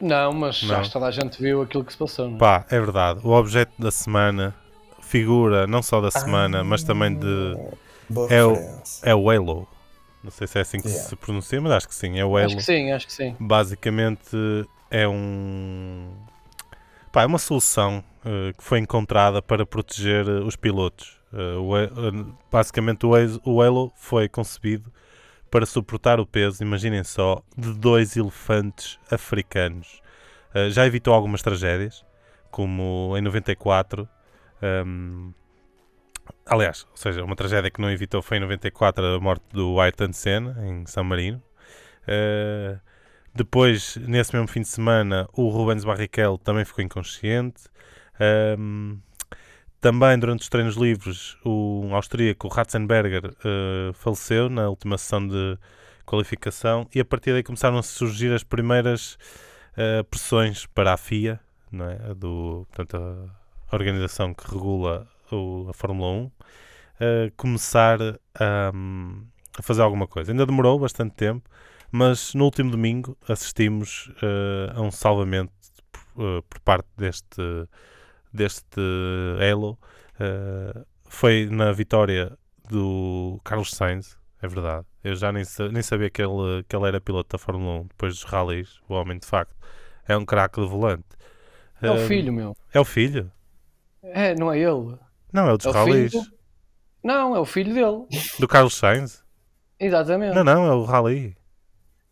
Não, 0.00 0.32
mas 0.32 0.62
não. 0.62 0.82
que 0.82 0.92
toda 0.92 1.06
a 1.06 1.10
gente 1.10 1.42
viu 1.42 1.62
aquilo 1.62 1.82
que 1.84 1.90
se 1.90 1.98
passou. 1.98 2.28
Não? 2.28 2.36
É? 2.36 2.38
Pá, 2.38 2.64
é 2.70 2.78
verdade. 2.78 3.18
O 3.24 3.30
objeto 3.30 3.72
da 3.76 3.90
semana, 3.90 4.54
figura 5.00 5.66
não 5.66 5.82
só 5.82 6.00
da 6.00 6.12
semana, 6.12 6.60
ah, 6.60 6.64
mas 6.64 6.84
também 6.84 7.12
de 7.12 7.56
é 8.30 8.44
o, 8.44 8.56
é 9.02 9.14
o 9.14 9.30
Halo. 9.30 9.68
Não 10.22 10.30
sei 10.30 10.46
se 10.46 10.58
é 10.58 10.60
assim 10.60 10.80
que 10.80 10.88
yeah. 10.88 11.08
se 11.08 11.16
pronuncia, 11.16 11.60
mas 11.60 11.72
acho 11.72 11.88
que 11.88 11.94
sim. 11.94 12.18
É 12.18 12.24
o 12.24 12.36
Halo. 12.36 12.46
Acho 12.46 12.56
que 12.56 12.62
sim, 12.62 12.92
acho 12.92 13.06
que 13.06 13.12
sim. 13.12 13.36
Basicamente 13.40 14.36
é 14.90 15.08
um. 15.08 16.12
Pá, 17.10 17.22
é 17.22 17.26
uma 17.26 17.38
solução 17.38 18.04
uh, 18.24 18.56
que 18.56 18.62
foi 18.62 18.78
encontrada 18.78 19.42
para 19.42 19.66
proteger 19.66 20.28
uh, 20.28 20.46
os 20.46 20.54
pilotos. 20.54 21.18
Uh, 21.32 21.60
o, 21.60 22.34
basicamente, 22.50 23.04
o, 23.04 23.10
o 23.44 23.62
Halo 23.62 23.92
foi 23.96 24.28
concebido 24.28 24.92
para 25.50 25.66
suportar 25.66 26.20
o 26.20 26.26
peso, 26.26 26.62
imaginem 26.62 27.04
só, 27.04 27.42
de 27.56 27.74
dois 27.74 28.16
elefantes 28.16 28.98
africanos. 29.10 30.00
já 30.70 30.86
evitou 30.86 31.12
algumas 31.12 31.42
tragédias, 31.42 32.02
como 32.50 33.14
em 33.18 33.20
94. 33.20 34.08
Um, 34.62 35.34
Aliás, 36.46 36.86
ou 36.90 36.96
seja, 36.96 37.24
uma 37.24 37.36
tragédia 37.36 37.70
que 37.70 37.80
não 37.80 37.90
evitou 37.90 38.20
foi 38.20 38.36
em 38.36 38.40
94 38.40 39.04
a 39.04 39.20
morte 39.20 39.44
do 39.52 39.80
Ayrton 39.80 40.12
Senna, 40.12 40.56
em 40.66 40.84
São 40.86 41.04
Marino. 41.04 41.42
Uh, 42.02 42.78
depois, 43.34 43.96
nesse 43.96 44.34
mesmo 44.34 44.48
fim 44.48 44.60
de 44.60 44.68
semana, 44.68 45.28
o 45.32 45.48
Rubens 45.48 45.84
Barrichello 45.84 46.36
também 46.38 46.64
ficou 46.64 46.84
inconsciente. 46.84 47.62
Um, 48.58 49.00
também, 49.80 50.18
durante 50.18 50.42
os 50.42 50.48
treinos 50.48 50.76
livres, 50.76 51.36
o 51.44 51.88
austríaco 51.92 52.48
Ratzenberger 52.48 53.26
uh, 53.26 53.92
faleceu 53.94 54.48
na 54.48 54.68
última 54.68 54.98
sessão 54.98 55.26
de 55.26 55.58
qualificação 56.04 56.86
e 56.94 57.00
a 57.00 57.04
partir 57.04 57.32
daí 57.32 57.42
começaram 57.42 57.78
a 57.78 57.82
surgir 57.82 58.32
as 58.32 58.44
primeiras 58.44 59.14
uh, 59.72 60.04
pressões 60.04 60.66
para 60.66 60.92
a 60.92 60.96
FIA, 60.96 61.40
não 61.70 61.88
é? 61.88 62.14
Do, 62.14 62.66
portanto, 62.70 62.96
a 63.70 63.74
organização 63.74 64.34
que 64.34 64.48
regula 64.48 65.08
o, 65.34 65.68
a 65.70 65.72
Fórmula 65.72 66.08
1, 66.10 66.24
uh, 66.24 66.32
começar 67.36 68.00
a, 68.34 68.72
a, 69.58 69.62
fazer 69.62 69.82
alguma 69.82 70.06
coisa. 70.06 70.32
Ainda 70.32 70.46
demorou 70.46 70.78
bastante 70.78 71.14
tempo, 71.14 71.48
mas 71.90 72.34
no 72.34 72.44
último 72.44 72.70
domingo 72.70 73.16
assistimos 73.28 74.08
uh, 74.22 74.78
a 74.78 74.80
um 74.80 74.90
salvamento 74.90 75.52
por, 75.90 76.42
por 76.42 76.60
parte 76.60 76.88
deste, 76.96 77.42
deste 78.32 78.80
Elo. 79.40 79.78
Uh, 80.14 80.86
foi 81.04 81.46
na 81.50 81.72
vitória 81.72 82.36
do 82.68 83.40
Carlos 83.44 83.70
Sainz, 83.70 84.16
é 84.40 84.48
verdade. 84.48 84.86
Eu 85.04 85.14
já 85.14 85.30
nem, 85.30 85.44
nem 85.72 85.82
sabia 85.82 86.08
que 86.08 86.22
ele, 86.22 86.64
que 86.68 86.74
ele 86.74 86.86
era 86.86 87.00
piloto 87.00 87.36
da 87.36 87.38
Fórmula 87.38 87.80
1 87.80 87.86
depois 87.88 88.14
dos 88.14 88.24
rallies. 88.24 88.80
O 88.88 88.94
homem, 88.94 89.18
de 89.18 89.26
facto, 89.26 89.54
é 90.06 90.16
um 90.16 90.24
craque 90.24 90.60
de 90.60 90.66
volante. 90.66 91.04
É 91.80 91.90
o 91.90 91.98
filho, 92.06 92.32
meu. 92.32 92.56
É 92.72 92.78
o 92.78 92.84
filho? 92.84 93.30
É, 94.02 94.34
não 94.34 94.52
é 94.52 94.58
ele. 94.58 94.96
Não, 95.32 95.48
é 95.48 95.52
o 95.52 95.56
dos 95.56 95.66
é 95.66 95.70
rallies. 95.70 96.12
Não, 97.02 97.34
é 97.34 97.40
o 97.40 97.44
filho 97.44 97.74
dele. 97.74 98.22
Do 98.38 98.46
Carlos 98.46 98.74
Sainz? 98.74 99.24
Exatamente. 99.78 100.34
Não, 100.34 100.44
não, 100.44 100.66
é 100.66 100.74
o 100.74 100.84
rally. 100.84 101.36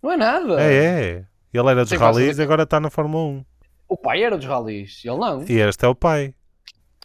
Não 0.03 0.11
é 0.11 0.17
nada. 0.17 0.61
É, 0.61 0.75
é. 0.75 1.27
Ele 1.53 1.71
era 1.71 1.85
dos 1.85 1.93
rallies 1.93 2.39
e 2.39 2.43
agora 2.43 2.65
está 2.65 2.81
na 2.81 2.91
Fórmula 2.91 3.25
1. 3.25 3.45
O 3.89 3.97
pai 3.97 4.23
era 4.23 4.37
dos 4.37 4.47
rallies, 4.47 5.05
ele 5.05 5.19
não. 5.19 5.43
E 5.43 5.61
este 5.61 5.85
é 5.85 5.89
o 5.89 5.95
pai. 5.95 6.35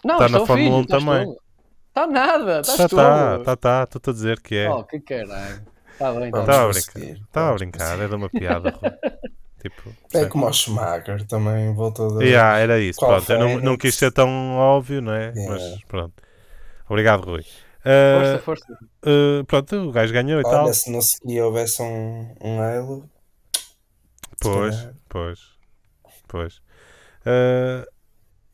Não, 0.03 0.15
está 0.15 0.29
na 0.29 0.45
Fórmula 0.45 0.77
1 0.77 0.85
também. 0.85 1.35
Está 1.87 2.07
nada, 2.07 2.59
estás 2.61 2.77
tá, 2.77 2.87
tá, 2.89 3.39
tá, 3.43 3.55
tá, 3.55 3.83
estou 3.83 4.11
a 4.11 4.13
dizer 4.13 4.41
que 4.41 4.55
é. 4.55 4.69
Oh, 4.69 4.83
que 4.83 4.99
caralho. 4.99 5.65
Está 5.93 6.11
bem, 6.11 6.25
Estava 6.25 6.45
tá 6.45 6.63
a 6.63 6.67
brincar. 6.67 6.99
Estava 7.01 7.49
a 7.49 7.53
brincar, 7.53 7.99
era 7.99 8.15
uma 8.15 8.29
piada. 8.29 8.79
tipo, 9.69 9.95
é 10.13 10.25
como 10.25 10.45
o 10.45 10.53
Schumacher 10.53 11.25
também 11.25 11.73
voltou 11.73 12.19
a. 12.19 12.23
Yeah, 12.23 12.59
era 12.59 12.79
isso, 12.79 12.99
pronto. 12.99 13.31
Eu 13.31 13.39
não, 13.39 13.59
não 13.59 13.77
quis 13.77 13.95
ser 13.95 14.11
tão 14.11 14.55
óbvio, 14.55 15.01
não 15.01 15.13
é? 15.13 15.33
Yeah. 15.35 15.49
Mas 15.49 15.83
pronto. 15.87 16.13
Obrigado, 16.87 17.23
Rui. 17.23 17.41
Uh, 17.81 18.39
força, 18.39 18.39
força. 18.43 18.73
Uh, 19.03 19.45
pronto, 19.45 19.75
o 19.75 19.91
gajo 19.91 20.13
ganhou 20.13 20.39
e 20.39 20.43
Olha, 20.45 20.55
tal. 20.55 20.73
se 20.73 20.91
não 20.91 21.01
seguia 21.01 21.45
houvesse 21.45 21.81
um, 21.81 22.35
um 22.41 22.61
Halo. 22.61 23.09
Pois, 24.39 24.89
pois, 25.09 25.39
pois. 26.27 26.57
Uh, 27.25 27.85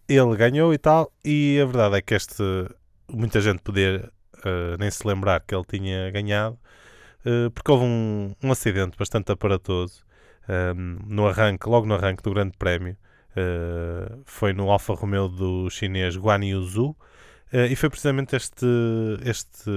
ele 0.08 0.36
ganhou 0.38 0.74
e 0.74 0.78
tal, 0.78 1.12
e 1.26 1.60
a 1.62 1.66
verdade 1.66 1.98
é 1.98 2.02
que 2.02 2.14
este 2.14 2.44
muita 3.10 3.42
gente 3.42 3.62
poder 3.62 4.12
nem 4.80 4.90
se 4.90 5.06
lembrar 5.06 5.42
que 5.42 5.54
ele 5.54 5.64
tinha 5.66 6.10
ganhado, 6.10 6.58
porque 7.54 7.72
houve 7.72 7.86
um, 7.86 8.34
um 8.44 8.52
acidente 8.52 8.98
bastante 8.98 9.32
aparatoso 9.32 10.04
um, 10.50 11.00
no 11.06 11.28
arranque, 11.28 11.70
logo 11.70 11.86
no 11.86 11.96
arranque 11.96 12.24
do 12.24 12.34
Grande 12.34 12.58
Prémio. 12.58 12.98
foi 14.26 14.52
no 14.54 14.70
Alfa 14.70 14.94
Romeo 14.94 15.30
do 15.30 15.70
chinês 15.70 16.18
Guan 16.18 16.44
Yu 16.44 16.62
Zhu 16.64 16.96
Uh, 17.54 17.68
e 17.70 17.76
foi 17.76 17.90
precisamente 17.90 18.34
este, 18.34 18.66
este, 19.26 19.70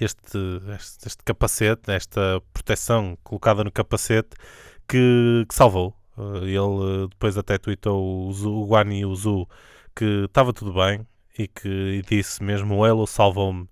este, 0.00 0.38
este, 0.68 1.06
este, 1.06 1.22
capacete, 1.24 1.90
esta 1.90 2.40
proteção 2.52 3.18
colocada 3.24 3.64
no 3.64 3.72
capacete 3.72 4.30
que, 4.86 5.44
que 5.48 5.54
salvou. 5.54 5.96
Uh, 6.16 6.44
ele 6.44 7.08
depois 7.08 7.36
até 7.36 7.58
tweetou 7.58 8.30
o, 8.30 8.82
e 8.92 9.04
o 9.04 9.14
Zu 9.16 9.48
que 9.96 10.24
estava 10.26 10.52
tudo 10.52 10.72
bem 10.74 11.04
e 11.36 11.48
que 11.48 11.68
e 11.68 12.02
disse 12.02 12.42
mesmo 12.42 12.76
o 12.76 12.86
Elo 12.86 13.06
salvou-me 13.06 13.68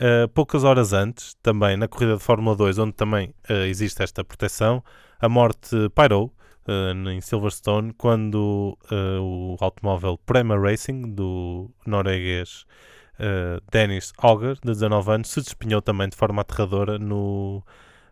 uh, 0.00 0.28
poucas 0.28 0.64
horas 0.64 0.92
antes, 0.92 1.34
também 1.42 1.76
na 1.76 1.88
corrida 1.88 2.16
de 2.16 2.22
Fórmula 2.22 2.56
2, 2.56 2.78
onde 2.78 2.92
também 2.92 3.34
existe 3.68 4.02
esta 4.02 4.24
proteção, 4.24 4.82
a 5.20 5.28
morte 5.28 5.76
pairou 5.94 6.32
uh, 6.68 7.10
em 7.10 7.20
Silverstone 7.20 7.92
quando 7.94 8.78
uh, 8.92 9.20
o 9.20 9.56
automóvel 9.60 10.18
Prema 10.18 10.58
Racing 10.58 11.14
do 11.14 11.70
norueguês 11.86 12.66
uh, 13.14 13.60
Dennis 13.72 14.12
Auger, 14.18 14.54
de 14.54 14.72
19 14.72 15.10
anos, 15.10 15.30
se 15.30 15.40
despenhou 15.40 15.80
também 15.80 16.08
de 16.08 16.16
forma 16.16 16.42
aterradora 16.42 16.98
no, 16.98 17.64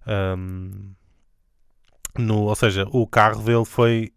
um, 0.07 0.95
no 2.19 2.45
ou 2.45 2.55
seja, 2.55 2.89
o 2.91 3.07
carro 3.07 3.43
dele 3.43 3.65
foi 3.65 4.13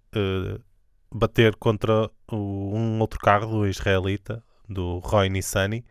bater 1.13 1.55
contra 1.55 2.09
o, 2.32 2.76
um 2.76 2.99
outro 2.99 3.20
carro 3.20 3.51
do 3.51 3.67
israelita, 3.67 4.43
do 4.67 4.99
Roy 4.99 5.30
Nissani, 5.30 5.86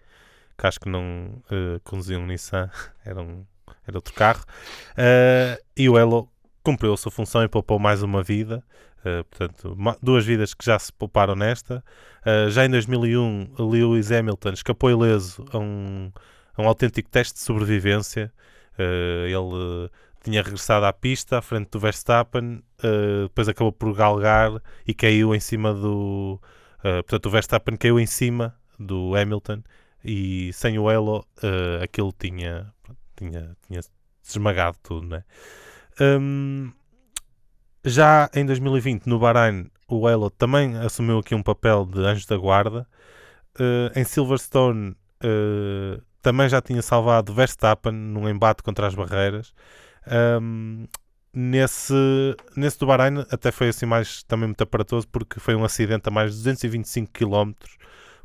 que 0.59 0.67
acho 0.67 0.81
que 0.81 0.89
não 0.89 1.43
uh, 1.51 1.81
conduzia 1.85 2.19
um 2.19 2.27
Nissan, 2.27 2.69
era, 3.07 3.23
um, 3.23 3.47
era 3.87 3.97
outro 3.97 4.13
carro, 4.13 4.45
uh, 4.93 5.63
e 5.77 5.89
o 5.89 5.97
Elo 5.97 6.29
cumpriu 6.65 6.93
a 6.93 6.97
sua 6.97 7.13
função 7.13 7.45
e 7.45 7.49
poupou 7.49 7.79
mais 7.79 8.03
uma 8.03 8.23
vida. 8.23 8.63
Uh, 8.99 9.25
portanto, 9.25 9.77
duas 10.03 10.27
vidas 10.27 10.53
que 10.53 10.67
já 10.67 10.77
se 10.77 10.93
pouparam 10.93 11.37
nesta. 11.37 11.83
Uh, 12.27 12.51
já 12.51 12.67
em 12.67 12.71
2001, 12.71 13.55
Lewis 13.59 14.11
Hamilton 14.11 14.51
escapou 14.51 14.91
ileso 14.91 15.47
a 15.53 15.59
um, 15.59 16.11
a 16.57 16.63
um 16.63 16.67
autêntico 16.67 17.09
teste 17.09 17.35
de 17.35 17.41
sobrevivência. 17.41 18.33
Ele 18.79 19.91
tinha 20.23 20.41
regressado 20.41 20.87
à 20.87 20.93
pista 20.93 21.39
à 21.39 21.43
frente 21.43 21.69
do 21.71 21.81
Verstappen, 21.81 22.63
depois 23.25 23.49
acabou 23.49 23.73
por 23.73 23.93
galgar 23.93 24.53
e 24.87 24.95
caiu 24.95 25.35
em 25.35 25.41
cima 25.41 25.75
do. 25.75 26.41
portanto, 26.81 27.27
o 27.27 27.31
Verstappen 27.31 27.77
caiu 27.77 27.99
em 27.99 28.07
cima 28.07 28.55
do 28.79 29.17
Hamilton 29.17 29.65
e 30.05 30.53
sem 30.53 30.79
o 30.79 30.91
Elo 30.91 31.25
aquilo 31.83 32.13
tinha, 32.19 32.73
tinha, 33.17 33.57
tinha 33.67 33.81
esmagado 34.23 34.77
tudo, 34.83 35.07
né? 35.07 35.25
Um, 36.01 36.73
já 37.85 38.31
em 38.35 38.45
2020, 38.45 39.07
no 39.07 39.19
Bahrein, 39.19 39.71
o 39.89 40.09
Elo 40.09 40.31
também 40.31 40.77
assumiu 40.77 41.19
aqui 41.19 41.35
um 41.35 41.43
papel 41.43 41.87
de 41.87 42.01
anjo 42.01 42.27
da 42.27 42.37
guarda. 42.37 42.87
Uh, 43.59 43.99
em 43.99 44.05
Silverstone, 44.05 44.91
uh, 45.25 46.03
também 46.23 46.49
já 46.49 46.61
tinha 46.61 46.83
salvado 46.83 47.33
Verstappen 47.33 47.93
num 47.93 48.29
embate 48.29 48.63
contra 48.63 48.87
as 48.87 48.95
barreiras. 48.95 49.53
Um, 50.41 50.87
nesse, 51.33 51.95
nesse 52.57 52.79
do 52.79 52.87
Bahrein 52.87 53.25
até 53.31 53.51
foi 53.51 53.69
assim 53.69 53.87
mais 53.87 54.23
também 54.23 54.47
muito 54.47 54.63
aparatoso 54.63 55.07
porque 55.09 55.41
foi 55.41 55.55
um 55.55 55.65
acidente 55.65 56.09
a 56.09 56.11
mais 56.11 56.33
de 56.33 56.39
225 56.39 57.13
km 57.13 57.53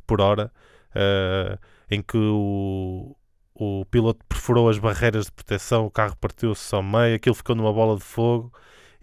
por 0.06 0.20
hora 0.20 0.50
uh, 0.94 1.58
em 1.90 2.02
que 2.02 2.16
o, 2.16 3.16
o 3.54 3.84
piloto 3.86 4.24
perfurou 4.28 4.68
as 4.68 4.78
barreiras 4.78 5.26
de 5.26 5.32
proteção, 5.32 5.86
o 5.86 5.90
carro 5.90 6.16
partiu-se 6.16 6.74
ao 6.74 6.82
meio, 6.82 7.16
aquilo 7.16 7.34
ficou 7.34 7.54
numa 7.54 7.72
bola 7.72 7.96
de 7.96 8.04
fogo 8.04 8.52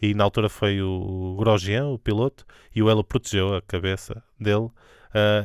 e 0.02 0.14
na 0.14 0.24
altura 0.24 0.50
foi 0.50 0.82
o 0.82 1.36
Grosjean, 1.38 1.88
o 1.88 2.00
piloto, 2.00 2.46
e 2.76 2.82
o 2.82 2.90
Elo 2.90 3.04
protegeu 3.04 3.56
a 3.56 3.62
cabeça 3.62 4.24
dele 4.40 4.66
uh, 4.66 4.74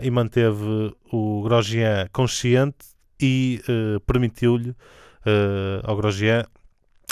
e 0.03 0.11
manteve 0.11 0.95
o 1.13 1.43
Grosjean 1.43 2.09
consciente 2.13 2.87
e 3.21 3.63
uh, 3.69 4.01
permitiu-lhe 4.01 4.71
uh, 4.71 5.83
ao 5.85 5.97
Grosjean 5.97 6.45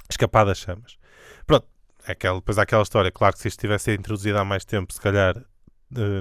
escapar 0.08 0.46
das 0.46 0.58
chamas. 0.58 0.96
Pronto, 1.46 1.66
é 2.06 2.12
aquela, 2.12 2.36
depois 2.36 2.58
há 2.58 2.62
aquela 2.62 2.82
história, 2.82 3.10
claro 3.10 3.34
que 3.34 3.40
se 3.40 3.48
isto 3.48 3.60
tivesse 3.60 3.84
sido 3.84 4.00
introduzido 4.00 4.38
há 4.38 4.44
mais 4.44 4.64
tempo, 4.64 4.92
se 4.92 5.00
calhar 5.00 5.36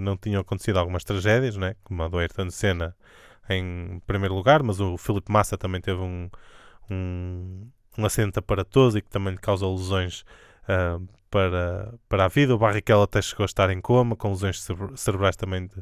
não 0.02 0.18
tinham 0.18 0.42
acontecido 0.42 0.78
algumas 0.78 1.04
tragédias, 1.04 1.58
né? 1.58 1.76
como 1.84 2.04
a 2.04 2.08
do 2.08 2.18
Ayrton 2.18 2.50
Senna 2.50 2.96
em 3.50 4.02
primeiro 4.08 4.34
lugar, 4.34 4.64
mas 4.64 4.80
o 4.80 4.98
Felipe 4.98 5.32
Massa 5.32 5.58
também 5.58 5.82
teve 5.82 6.00
um, 6.00 6.30
um, 6.90 7.68
um 7.98 8.06
acidente 8.06 8.40
aparatoso 8.40 8.98
e 8.98 9.02
que 9.02 9.10
também 9.10 9.34
lhe 9.34 9.40
causou 9.40 9.76
lesões 9.76 10.24
uh, 10.64 11.06
para, 11.30 11.94
para 12.08 12.26
a 12.26 12.28
vida. 12.28 12.56
O 12.56 12.58
Barrichello 12.58 13.04
até 13.04 13.22
chegou 13.22 13.44
a 13.44 13.46
estar 13.46 13.70
em 13.70 13.82
coma, 13.82 14.16
com 14.16 14.30
lesões 14.30 14.66
cerebrais 14.96 15.36
também 15.36 15.68
de, 15.68 15.76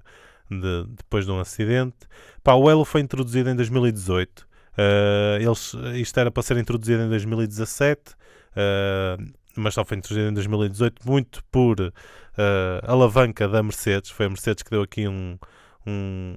de, 0.50 0.86
depois 0.90 1.26
de 1.26 1.32
um 1.32 1.40
acidente. 1.40 1.98
Pá, 2.44 2.54
o 2.54 2.70
Elo 2.70 2.86
foi 2.86 3.02
introduzido 3.02 3.50
em 3.50 3.56
2018. 3.56 4.40
Uh, 4.40 4.46
ah, 4.78 5.38
eles, 5.42 5.74
isto 5.96 6.20
era 6.20 6.32
para 6.32 6.44
ser 6.44 6.58
introduzido 6.58 7.04
em 7.04 7.10
2017, 7.10 8.12
uh, 8.12 8.16
ah, 8.56 9.18
mas 9.56 9.74
só 9.74 9.84
foi 9.84 9.98
introduzido 9.98 10.30
em 10.30 10.34
2018, 10.34 11.06
muito 11.06 11.44
por 11.52 11.94
uh, 12.38 12.92
alavanca 12.92 13.48
da 13.48 13.62
Mercedes. 13.64 14.12
Foi 14.12 14.26
a 14.26 14.30
Mercedes 14.30 14.64
que 14.64 14.70
deu 14.70 14.82
aqui 14.82 15.08
um, 15.08 15.38
um, 15.86 16.36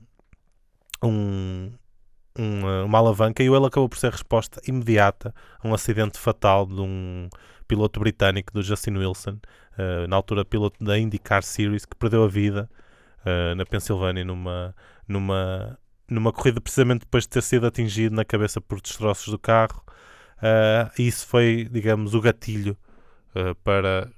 um, 1.03 1.73
uma, 2.37 2.85
uma 2.85 2.99
alavanca 2.99 3.43
e 3.43 3.51
o 3.51 3.55
Elo 3.55 3.67
acabou 3.67 3.89
por 3.89 3.99
ser 3.99 4.11
resposta 4.11 4.61
imediata 4.67 5.35
a 5.61 5.69
um 5.69 5.75
acidente 5.75 6.19
fatal 6.19 6.67
de 6.67 6.81
um 6.81 7.29
piloto 7.67 8.01
britânico 8.01 8.53
do 8.53 8.63
Justin 8.63 8.97
Wilson, 8.97 9.39
uh, 9.79 10.07
na 10.09 10.17
altura 10.17 10.45
piloto 10.45 10.85
da 10.85 10.99
IndyCar 10.99 11.43
Series, 11.43 11.85
que 11.85 11.97
perdeu 11.97 12.25
a 12.25 12.29
vida 12.29 12.69
uh, 13.25 13.55
na 13.55 13.65
Pensilvânia 13.65 14.25
numa, 14.25 14.75
numa, 15.09 15.79
numa 16.09 16.33
corrida 16.33 16.61
precisamente 16.61 17.01
depois 17.01 17.25
de 17.25 17.31
ter 17.31 17.43
sido 17.43 17.67
atingido 17.67 18.15
na 18.15 18.25
cabeça 18.25 18.61
por 18.61 18.81
destroços 18.81 19.29
do 19.29 19.39
carro. 19.39 19.83
Uh, 20.39 20.91
isso 21.01 21.27
foi, 21.27 21.69
digamos, 21.71 22.15
o 22.15 22.21
gatilho 22.21 22.77
para 23.65 24.09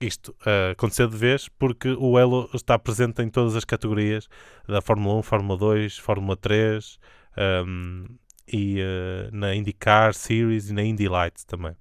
isto 0.00 0.34
acontecer 0.70 1.08
de 1.08 1.16
vez, 1.16 1.48
porque 1.48 1.90
o 1.98 2.18
Elo 2.18 2.48
está 2.54 2.78
presente 2.78 3.22
em 3.22 3.28
todas 3.28 3.56
as 3.56 3.64
categorias 3.64 4.28
da 4.66 4.80
Fórmula 4.80 5.16
1, 5.16 5.22
Fórmula 5.22 5.58
2, 5.58 5.98
Fórmula 5.98 6.36
3 6.36 6.98
um, 7.36 7.40
ehm, 7.40 8.18
e 8.52 8.80
uh, 8.80 9.28
na 9.32 9.54
IndyCar 9.54 10.14
Series 10.14 10.70
e 10.70 10.72
na 10.72 10.82
Indy 10.82 11.08
Lights 11.08 11.44
também. 11.44 11.76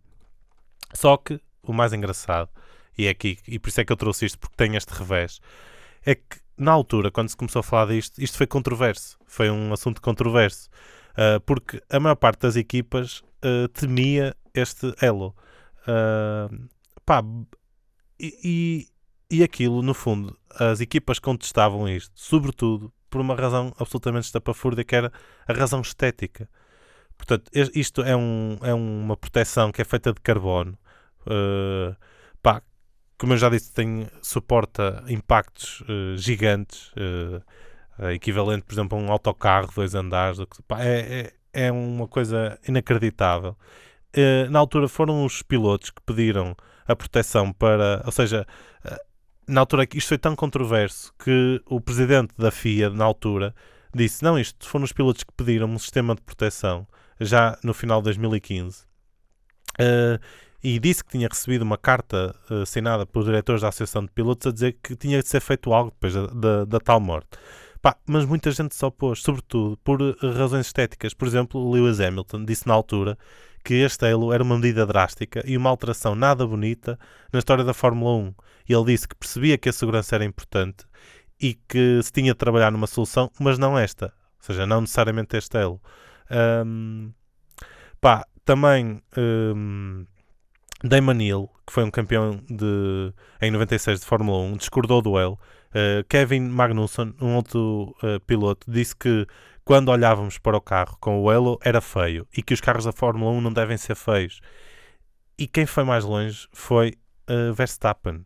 Só 0.94 1.18
que 1.18 1.40
o 1.64 1.74
mais 1.74 1.94
engraçado, 1.94 2.50
e 2.98 3.08
é 3.08 3.10
aqui, 3.10 3.38
e 3.48 3.60
por 3.60 3.70
isso 3.70 3.82
é 3.82 3.86
que 3.86 3.92
eu 3.92 3.98
trouxe 3.98 4.26
isto, 4.26 4.40
porque 4.40 4.56
tem 4.56 4.76
este 4.76 4.94
revés, 4.94 5.40
é 6.06 6.16
que 6.16 6.40
na 6.58 6.72
altura, 6.72 7.12
quando 7.12 7.30
se 7.30 7.38
começou 7.38 7.60
a 7.60 7.64
falar 7.64 7.88
disto, 7.88 8.22
isto 8.22 8.38
foi 8.38 8.48
controverso, 8.48 9.18
foi 9.26 9.50
um 9.50 9.72
assunto 9.72 10.02
controverso, 10.02 10.70
uh, 11.14 11.40
porque 11.42 11.82
a 11.90 12.00
maior 12.00 12.16
parte 12.16 12.42
das 12.42 12.56
equipas 12.56 13.20
uh, 13.44 13.68
temia 13.70 14.36
este 14.54 14.94
elo. 15.00 15.36
Uh, 15.84 16.68
pá, 17.06 17.24
e, 18.20 18.88
e, 19.30 19.44
aquilo, 19.44 19.82
no 19.82 19.94
fundo, 19.94 20.38
as 20.60 20.82
equipas 20.82 21.20
contestavam 21.20 21.88
isto, 21.88 22.12
sobretudo 22.16 22.92
por 23.10 23.22
uma 23.22 23.36
razão 23.36 23.74
absolutamente 23.80 24.26
estapafúrdia, 24.26 24.84
que 24.84 24.96
era 24.96 25.12
a 25.48 25.54
razão 25.54 25.82
estética. 25.82 26.50
Portanto, 27.18 27.50
isto 27.74 28.04
é, 28.04 28.16
um, 28.16 28.58
é 28.62 28.74
uma 28.74 29.18
proteção 29.18 29.72
que 29.72 29.82
é 29.82 29.86
feita 29.86 30.14
de 30.14 30.22
carbono. 30.22 30.78
Uh, 31.22 31.96
pá, 32.42 32.62
como 33.18 33.34
eu 33.34 33.38
já 33.38 33.50
disse, 33.50 33.74
tem, 33.74 34.08
suporta 34.22 35.04
impactos 35.08 35.82
uh, 35.82 36.16
gigantes, 36.18 36.92
uh, 36.92 38.10
equivalente, 38.12 38.64
por 38.64 38.74
exemplo, 38.74 38.98
a 38.98 39.02
um 39.02 39.12
autocarro, 39.12 39.72
dois 39.76 39.96
andares. 39.96 40.38
Pá, 40.68 40.84
é, 40.84 41.34
é, 41.54 41.66
é, 41.66 41.72
uma 41.72 42.08
coisa 42.08 42.60
inacreditável. 42.68 43.58
na 44.50 44.60
altura 44.60 44.88
foram 44.88 45.26
os 45.26 45.42
pilotos 45.42 45.90
que 45.90 46.02
pediram 46.02 46.56
a 46.88 46.96
proteção 46.96 47.52
para. 47.52 48.02
Ou 48.06 48.12
seja, 48.12 48.46
na 49.48 49.62
altura 49.62 49.88
isto 49.94 50.10
foi 50.10 50.18
tão 50.18 50.36
controverso 50.36 51.14
que 51.18 51.62
o 51.66 51.80
presidente 51.80 52.34
da 52.38 52.52
FIA, 52.52 52.90
na 52.90 53.06
altura, 53.06 53.56
disse: 53.94 54.24
Não, 54.24 54.38
isto 54.38 54.68
foram 54.68 54.86
os 54.86 54.94
pilotos 54.94 55.24
que 55.24 55.32
pediram 55.34 55.68
um 55.68 55.80
sistema 55.80 56.14
de 56.16 56.22
proteção 56.22 56.88
já 57.20 57.58
no 57.64 57.74
final 57.74 58.00
de 58.02 58.06
2015. 58.06 58.86
Uh, 59.80 60.20
e 60.64 60.80
disse 60.80 61.04
que 61.04 61.12
tinha 61.12 61.28
recebido 61.28 61.62
uma 61.62 61.78
carta 61.78 62.36
uh, 62.50 62.62
assinada 62.62 63.06
pelos 63.06 63.26
diretores 63.26 63.62
da 63.62 63.70
Associação 63.70 64.04
de 64.04 64.12
Pilotos 64.12 64.48
a 64.48 64.52
dizer 64.52 64.78
que 64.84 64.96
tinha 64.96 65.22
de 65.22 65.28
ser 65.28 65.40
feito 65.40 65.72
algo 65.72 65.92
depois 65.92 66.14
da, 66.14 66.28
da, 66.28 66.66
da 66.66 66.80
tal 66.80 67.00
morte. 67.00 67.30
Pá, 67.82 67.96
mas 68.08 68.26
muita 68.26 68.52
gente 68.52 68.76
se 68.76 68.84
opôs, 68.84 69.22
sobretudo 69.22 69.78
por 69.84 70.02
razões 70.36 70.66
estéticas. 70.66 71.14
Por 71.14 71.28
exemplo, 71.28 71.72
Lewis 71.72 72.00
Hamilton 72.00 72.44
disse 72.44 72.68
na 72.68 72.74
altura 72.74 73.18
que 73.68 73.74
este 73.74 74.06
elo 74.06 74.32
era 74.32 74.42
uma 74.42 74.56
medida 74.56 74.86
drástica 74.86 75.44
e 75.46 75.58
uma 75.58 75.70
alteração 75.70 76.16
nada 76.16 76.48
bonita 76.48 76.98
na 77.34 77.40
história 77.40 77.66
da 77.66 77.74
Fórmula 77.74 78.16
1. 78.16 78.34
E 78.70 78.74
ele 78.74 78.86
disse 78.86 79.06
que 79.06 79.14
percebia 79.14 79.58
que 79.58 79.68
a 79.68 79.74
segurança 79.74 80.16
era 80.16 80.24
importante 80.24 80.86
e 81.38 81.54
que 81.68 82.00
se 82.02 82.10
tinha 82.10 82.32
de 82.32 82.38
trabalhar 82.38 82.72
numa 82.72 82.88
solução, 82.88 83.30
mas 83.38 83.60
não 83.60 83.78
esta. 83.78 84.06
Ou 84.06 84.40
seja, 84.40 84.66
não 84.66 84.80
necessariamente 84.80 85.36
este 85.36 85.58
elo. 85.58 85.82
Um, 86.66 87.12
pá, 88.00 88.26
também 88.46 89.02
um, 89.18 90.06
Damon 90.82 91.20
Hill, 91.20 91.50
que 91.66 91.74
foi 91.74 91.84
um 91.84 91.92
campeão 91.92 92.42
de, 92.50 93.14
em 93.42 93.52
96 93.52 94.00
de 94.00 94.06
Fórmula 94.06 94.44
1, 94.44 94.56
discordou 94.56 95.02
do 95.02 95.10
duelo. 95.10 95.38
Uh, 95.72 96.08
Kevin 96.08 96.48
Magnussen, 96.48 97.14
um 97.20 97.36
outro 97.36 97.94
uh, 98.02 98.18
piloto, 98.26 98.72
disse 98.72 98.96
que 98.96 99.28
quando 99.68 99.90
olhávamos 99.90 100.38
para 100.38 100.56
o 100.56 100.62
carro 100.62 100.98
com 100.98 101.22
o 101.22 101.30
Elo 101.30 101.60
era 101.62 101.82
feio 101.82 102.26
e 102.36 102.42
que 102.42 102.54
os 102.54 102.62
carros 102.62 102.86
da 102.86 102.94
Fórmula 102.94 103.32
1 103.32 103.42
não 103.42 103.52
devem 103.52 103.76
ser 103.76 103.96
feios. 103.96 104.40
E 105.38 105.46
quem 105.46 105.66
foi 105.66 105.84
mais 105.84 106.06
longe 106.06 106.48
foi 106.54 106.94
uh, 107.30 107.54
Verstappen. 107.54 108.26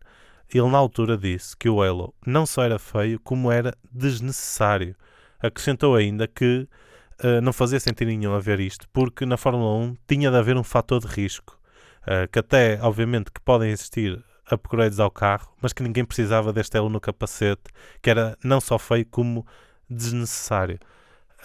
Ele 0.54 0.70
na 0.70 0.78
altura 0.78 1.18
disse 1.18 1.58
que 1.58 1.68
o 1.68 1.84
Elo 1.84 2.14
não 2.24 2.46
só 2.46 2.62
era 2.62 2.78
feio, 2.78 3.20
como 3.20 3.52
era 3.52 3.76
desnecessário. 3.92 4.96
Acrescentou 5.40 5.96
ainda 5.96 6.28
que 6.28 6.70
uh, 7.24 7.42
não 7.42 7.52
fazia 7.52 7.80
sentido 7.80 8.10
nenhum 8.10 8.36
haver 8.36 8.60
isto, 8.60 8.88
porque 8.94 9.26
na 9.26 9.36
Fórmula 9.36 9.84
1 9.84 9.98
tinha 10.08 10.30
de 10.30 10.38
haver 10.38 10.56
um 10.56 10.64
fator 10.64 11.00
de 11.00 11.08
risco, 11.08 11.60
uh, 12.04 12.30
que 12.32 12.38
até, 12.38 12.80
obviamente, 12.84 13.32
que 13.32 13.42
podem 13.42 13.72
existir 13.72 14.24
upgrades 14.52 15.00
ao 15.00 15.10
carro, 15.10 15.52
mas 15.60 15.74
que 15.74 15.82
ninguém 15.82 16.06
precisava 16.06 16.54
deste 16.54 16.78
elo 16.78 16.88
no 16.88 17.02
capacete, 17.02 17.64
que 18.00 18.12
era 18.12 18.38
não 18.44 18.62
só 18.62 18.78
feio 18.78 19.08
como 19.08 19.44
desnecessário. 19.90 20.78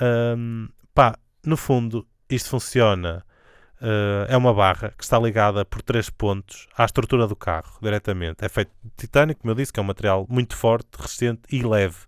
Um, 0.00 0.68
pá, 0.94 1.18
no 1.44 1.56
fundo, 1.56 2.06
isto 2.28 2.50
funciona. 2.50 3.24
Uh, 3.80 4.24
é 4.28 4.36
uma 4.36 4.54
barra 4.54 4.90
que 4.96 5.04
está 5.04 5.18
ligada 5.18 5.64
por 5.64 5.82
três 5.82 6.08
pontos 6.08 6.66
à 6.76 6.84
estrutura 6.84 7.26
do 7.26 7.36
carro, 7.36 7.78
diretamente. 7.82 8.44
É 8.44 8.48
feito 8.48 8.70
de 8.82 8.90
titânio, 8.96 9.36
como 9.36 9.50
eu 9.50 9.54
disse, 9.54 9.72
que 9.72 9.78
é 9.78 9.82
um 9.82 9.86
material 9.86 10.26
muito 10.28 10.56
forte, 10.56 10.88
resistente 10.98 11.42
e 11.50 11.62
leve. 11.62 11.98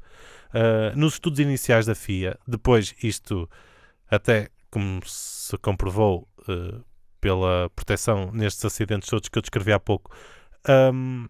Uh, 0.48 0.96
nos 0.96 1.14
estudos 1.14 1.40
iniciais 1.40 1.84
da 1.84 1.94
FIA, 1.94 2.38
depois 2.46 2.94
isto 3.02 3.48
até 4.10 4.48
como 4.70 5.00
se 5.04 5.56
comprovou 5.58 6.26
uh, 6.48 6.82
pela 7.20 7.68
proteção 7.76 8.30
nestes 8.32 8.64
acidentes 8.64 9.08
todos 9.10 9.28
que 9.28 9.36
eu 9.36 9.42
descrevi 9.42 9.72
há 9.72 9.78
pouco, 9.78 10.10
um, 10.94 11.28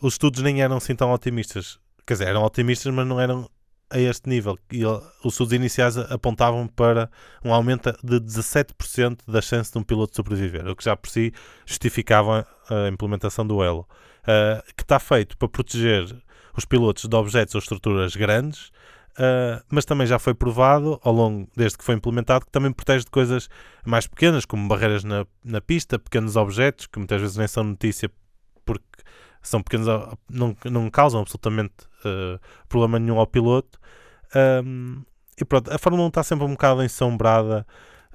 os 0.00 0.14
estudos 0.14 0.42
nem 0.42 0.62
eram 0.62 0.76
assim 0.76 0.94
tão 0.94 1.12
otimistas. 1.12 1.78
Quer 2.06 2.14
dizer, 2.14 2.28
eram 2.28 2.42
otimistas, 2.42 2.92
mas 2.92 3.06
não 3.06 3.20
eram 3.20 3.48
a 3.90 3.98
este 3.98 4.28
nível. 4.28 4.58
E 4.70 4.84
os 4.84 5.02
estudos 5.24 5.52
iniciais 5.52 5.98
apontavam 5.98 6.66
para 6.66 7.10
um 7.44 7.52
aumento 7.52 7.92
de 8.02 8.20
17% 8.20 9.18
da 9.26 9.42
chance 9.42 9.72
de 9.72 9.78
um 9.78 9.82
piloto 9.82 10.14
sobreviver, 10.14 10.66
o 10.68 10.76
que 10.76 10.84
já 10.84 10.96
por 10.96 11.10
si 11.10 11.32
justificava 11.66 12.46
a 12.68 12.88
implementação 12.88 13.46
do 13.46 13.62
Elo, 13.62 13.86
uh, 14.22 14.62
que 14.76 14.82
está 14.82 14.98
feito 14.98 15.36
para 15.36 15.48
proteger 15.48 16.06
os 16.56 16.64
pilotos 16.64 17.04
de 17.04 17.16
objetos 17.16 17.54
ou 17.54 17.58
estruturas 17.58 18.14
grandes, 18.14 18.68
uh, 19.18 19.62
mas 19.68 19.84
também 19.84 20.06
já 20.06 20.18
foi 20.18 20.34
provado 20.34 21.00
ao 21.02 21.12
longo, 21.12 21.48
desde 21.56 21.78
que 21.78 21.84
foi 21.84 21.94
implementado, 21.94 22.44
que 22.44 22.52
também 22.52 22.72
protege 22.72 23.04
de 23.04 23.10
coisas 23.10 23.48
mais 23.84 24.06
pequenas, 24.06 24.44
como 24.44 24.68
barreiras 24.68 25.04
na, 25.04 25.26
na 25.44 25.60
pista, 25.60 25.98
pequenos 25.98 26.36
objetos, 26.36 26.86
que 26.86 26.98
muitas 26.98 27.20
vezes 27.20 27.36
nem 27.36 27.48
são 27.48 27.64
notícia 27.64 28.10
porque 28.64 28.84
são 29.42 29.62
pequenos, 29.62 29.86
não, 30.28 30.56
não 30.64 30.90
causam 30.90 31.20
absolutamente 31.20 31.74
uh, 32.04 32.38
problema 32.68 32.98
nenhum 32.98 33.18
ao 33.18 33.26
piloto. 33.26 33.78
Um, 34.64 35.02
e 35.40 35.44
pronto, 35.44 35.72
a 35.72 35.78
Fórmula 35.78 36.04
1 36.04 36.08
está 36.08 36.22
sempre 36.22 36.44
um 36.44 36.50
bocado 36.50 36.82
ensombrada 36.82 37.66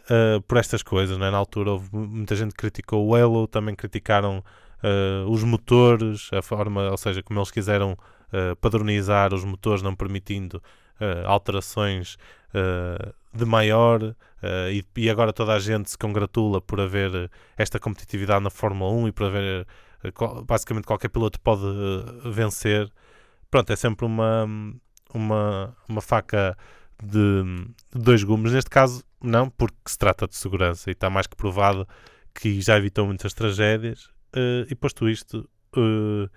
uh, 0.03 0.41
por 0.43 0.57
estas 0.57 0.83
coisas. 0.83 1.17
Né? 1.17 1.31
Na 1.31 1.37
altura, 1.37 1.71
houve, 1.71 1.89
muita 1.91 2.35
gente 2.35 2.53
criticou 2.53 3.07
o 3.07 3.15
Halo, 3.15 3.47
também 3.47 3.75
criticaram 3.75 4.43
uh, 4.83 5.29
os 5.29 5.43
motores, 5.43 6.29
a 6.31 6.41
forma, 6.41 6.91
ou 6.91 6.97
seja, 6.97 7.23
como 7.23 7.39
eles 7.39 7.51
quiseram 7.51 7.97
padronizar 8.59 9.33
os 9.33 9.45
motores, 9.45 9.81
não 9.81 9.95
permitindo 9.95 10.61
alterações 11.25 12.17
de 13.33 13.45
maior. 13.45 14.13
E, 14.73 14.83
e, 14.97 15.09
agora 15.09 15.31
toda 15.31 15.53
a 15.53 15.59
gente 15.59 15.91
se 15.91 15.97
congratula 15.97 16.59
por 16.59 16.81
haver 16.81 17.31
esta 17.55 17.79
competitividade 17.79 18.43
na 18.43 18.49
Fórmula 18.49 18.91
1 18.91 19.07
e 19.07 19.11
por 19.13 19.27
haver 19.27 19.65
basicamente 20.45 20.85
qualquer 20.85 21.09
piloto 21.09 21.39
pode 21.39 21.63
uh, 21.63 22.31
vencer. 22.31 22.89
Pronto, 23.49 23.71
é 23.71 23.75
sempre 23.75 24.05
uma, 24.05 24.45
uma, 25.13 25.75
uma 25.87 26.01
faca 26.01 26.57
de, 27.01 27.43
dois 27.91 28.23
gumes. 28.23 28.51
Neste 28.51 28.69
caso, 28.69 29.03
não, 29.21 29.49
porque 29.49 29.75
se 29.85 29.97
trata 29.97 30.27
de 30.27 30.35
segurança 30.35 30.89
e 30.89 30.93
está 30.93 31.09
mais 31.09 31.27
que 31.27 31.35
provado 31.35 31.87
que 32.33 32.61
já 32.61 32.77
evitou 32.77 33.05
muitas 33.05 33.33
tragédias. 33.33 34.05
Uh, 34.35 34.67
e 34.69 34.75
posto 34.75 35.07
isto, 35.07 35.49
uh, 35.77 36.29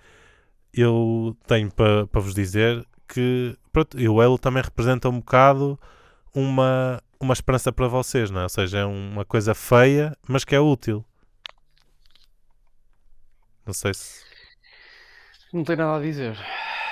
eu 0.73 1.35
tenho 1.47 1.71
para 1.71 2.07
pa 2.07 2.19
vos 2.19 2.33
dizer 2.33 2.85
que 3.07 3.57
pronto, 3.73 3.97
o 3.97 4.21
Elo 4.21 4.37
também 4.37 4.63
representa 4.63 5.09
um 5.09 5.19
bocado 5.19 5.79
uma, 6.33 7.01
uma 7.19 7.33
esperança 7.33 7.71
para 7.71 7.87
vocês, 7.87 8.29
não 8.29 8.41
é? 8.41 8.43
Ou 8.43 8.49
seja, 8.49 8.79
é 8.79 8.85
uma 8.85 9.25
coisa 9.25 9.53
feia, 9.53 10.15
mas 10.27 10.45
que 10.45 10.55
é 10.55 10.59
útil. 10.59 11.03
Não 13.69 13.73
sei 13.75 13.93
se. 13.93 14.23
Não 15.53 15.63
tenho 15.63 15.77
nada 15.77 15.99
a 15.99 16.01
dizer. 16.01 16.35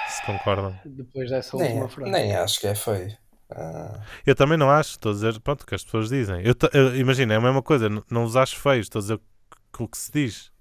Se 0.09 0.23
concordam. 0.27 0.79
Depois 0.85 1.27
dessa 1.27 1.57
nem, 1.57 1.69
última 1.69 1.89
frase. 1.89 2.11
Nem 2.11 2.35
acho 2.35 2.59
que 2.59 2.67
é 2.67 2.75
feio. 2.75 3.17
Ah. 3.49 3.99
Eu 4.23 4.35
também 4.35 4.59
não 4.59 4.69
acho, 4.69 4.91
estou 4.91 5.09
a 5.09 5.15
dizer, 5.15 5.39
pronto, 5.39 5.63
o 5.63 5.65
que 5.65 5.73
as 5.73 5.83
pessoas 5.83 6.07
dizem. 6.07 6.43
Eu, 6.45 6.53
eu 6.73 6.95
Imagina, 6.95 7.33
é 7.33 7.37
a 7.37 7.41
mesma 7.41 7.63
coisa, 7.63 7.89
não, 7.89 8.03
não 8.11 8.23
os 8.25 8.35
acho 8.35 8.59
feios, 8.59 8.85
estou 8.85 8.99
a 8.99 9.01
dizer 9.01 9.19
o 9.79 9.87
que 9.87 9.97
se 9.97 10.11
diz. 10.11 10.51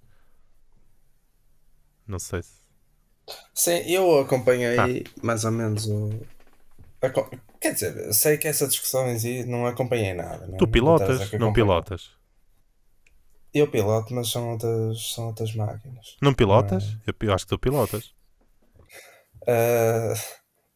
Não 2.06 2.18
sei 2.18 2.42
se. 2.42 2.62
Sim, 3.52 3.82
eu 3.86 4.18
acompanhei 4.18 4.78
ah. 4.78 5.10
mais 5.22 5.44
ou 5.44 5.50
menos 5.52 5.86
o. 5.86 6.18
Quer 7.60 7.74
dizer, 7.74 8.14
sei 8.14 8.38
que 8.38 8.48
essa 8.48 8.66
discussão 8.66 9.06
em 9.06 9.18
si 9.18 9.44
não 9.44 9.66
acompanhei 9.66 10.14
nada. 10.14 10.46
Não? 10.46 10.56
Tu 10.56 10.66
pilotas, 10.66 11.30
não, 11.32 11.40
não 11.40 11.52
pilotas. 11.52 12.15
Eu 13.54 13.70
piloto, 13.70 14.12
mas 14.12 14.30
são 14.30 14.52
outras, 14.52 15.12
são 15.14 15.28
outras 15.28 15.54
máquinas. 15.54 16.16
Não 16.20 16.34
pilotas? 16.34 16.96
É? 17.06 17.14
Eu 17.20 17.32
acho 17.32 17.46
que 17.46 17.50
tu 17.50 17.58
pilotas. 17.58 18.14
Uh, 19.42 20.12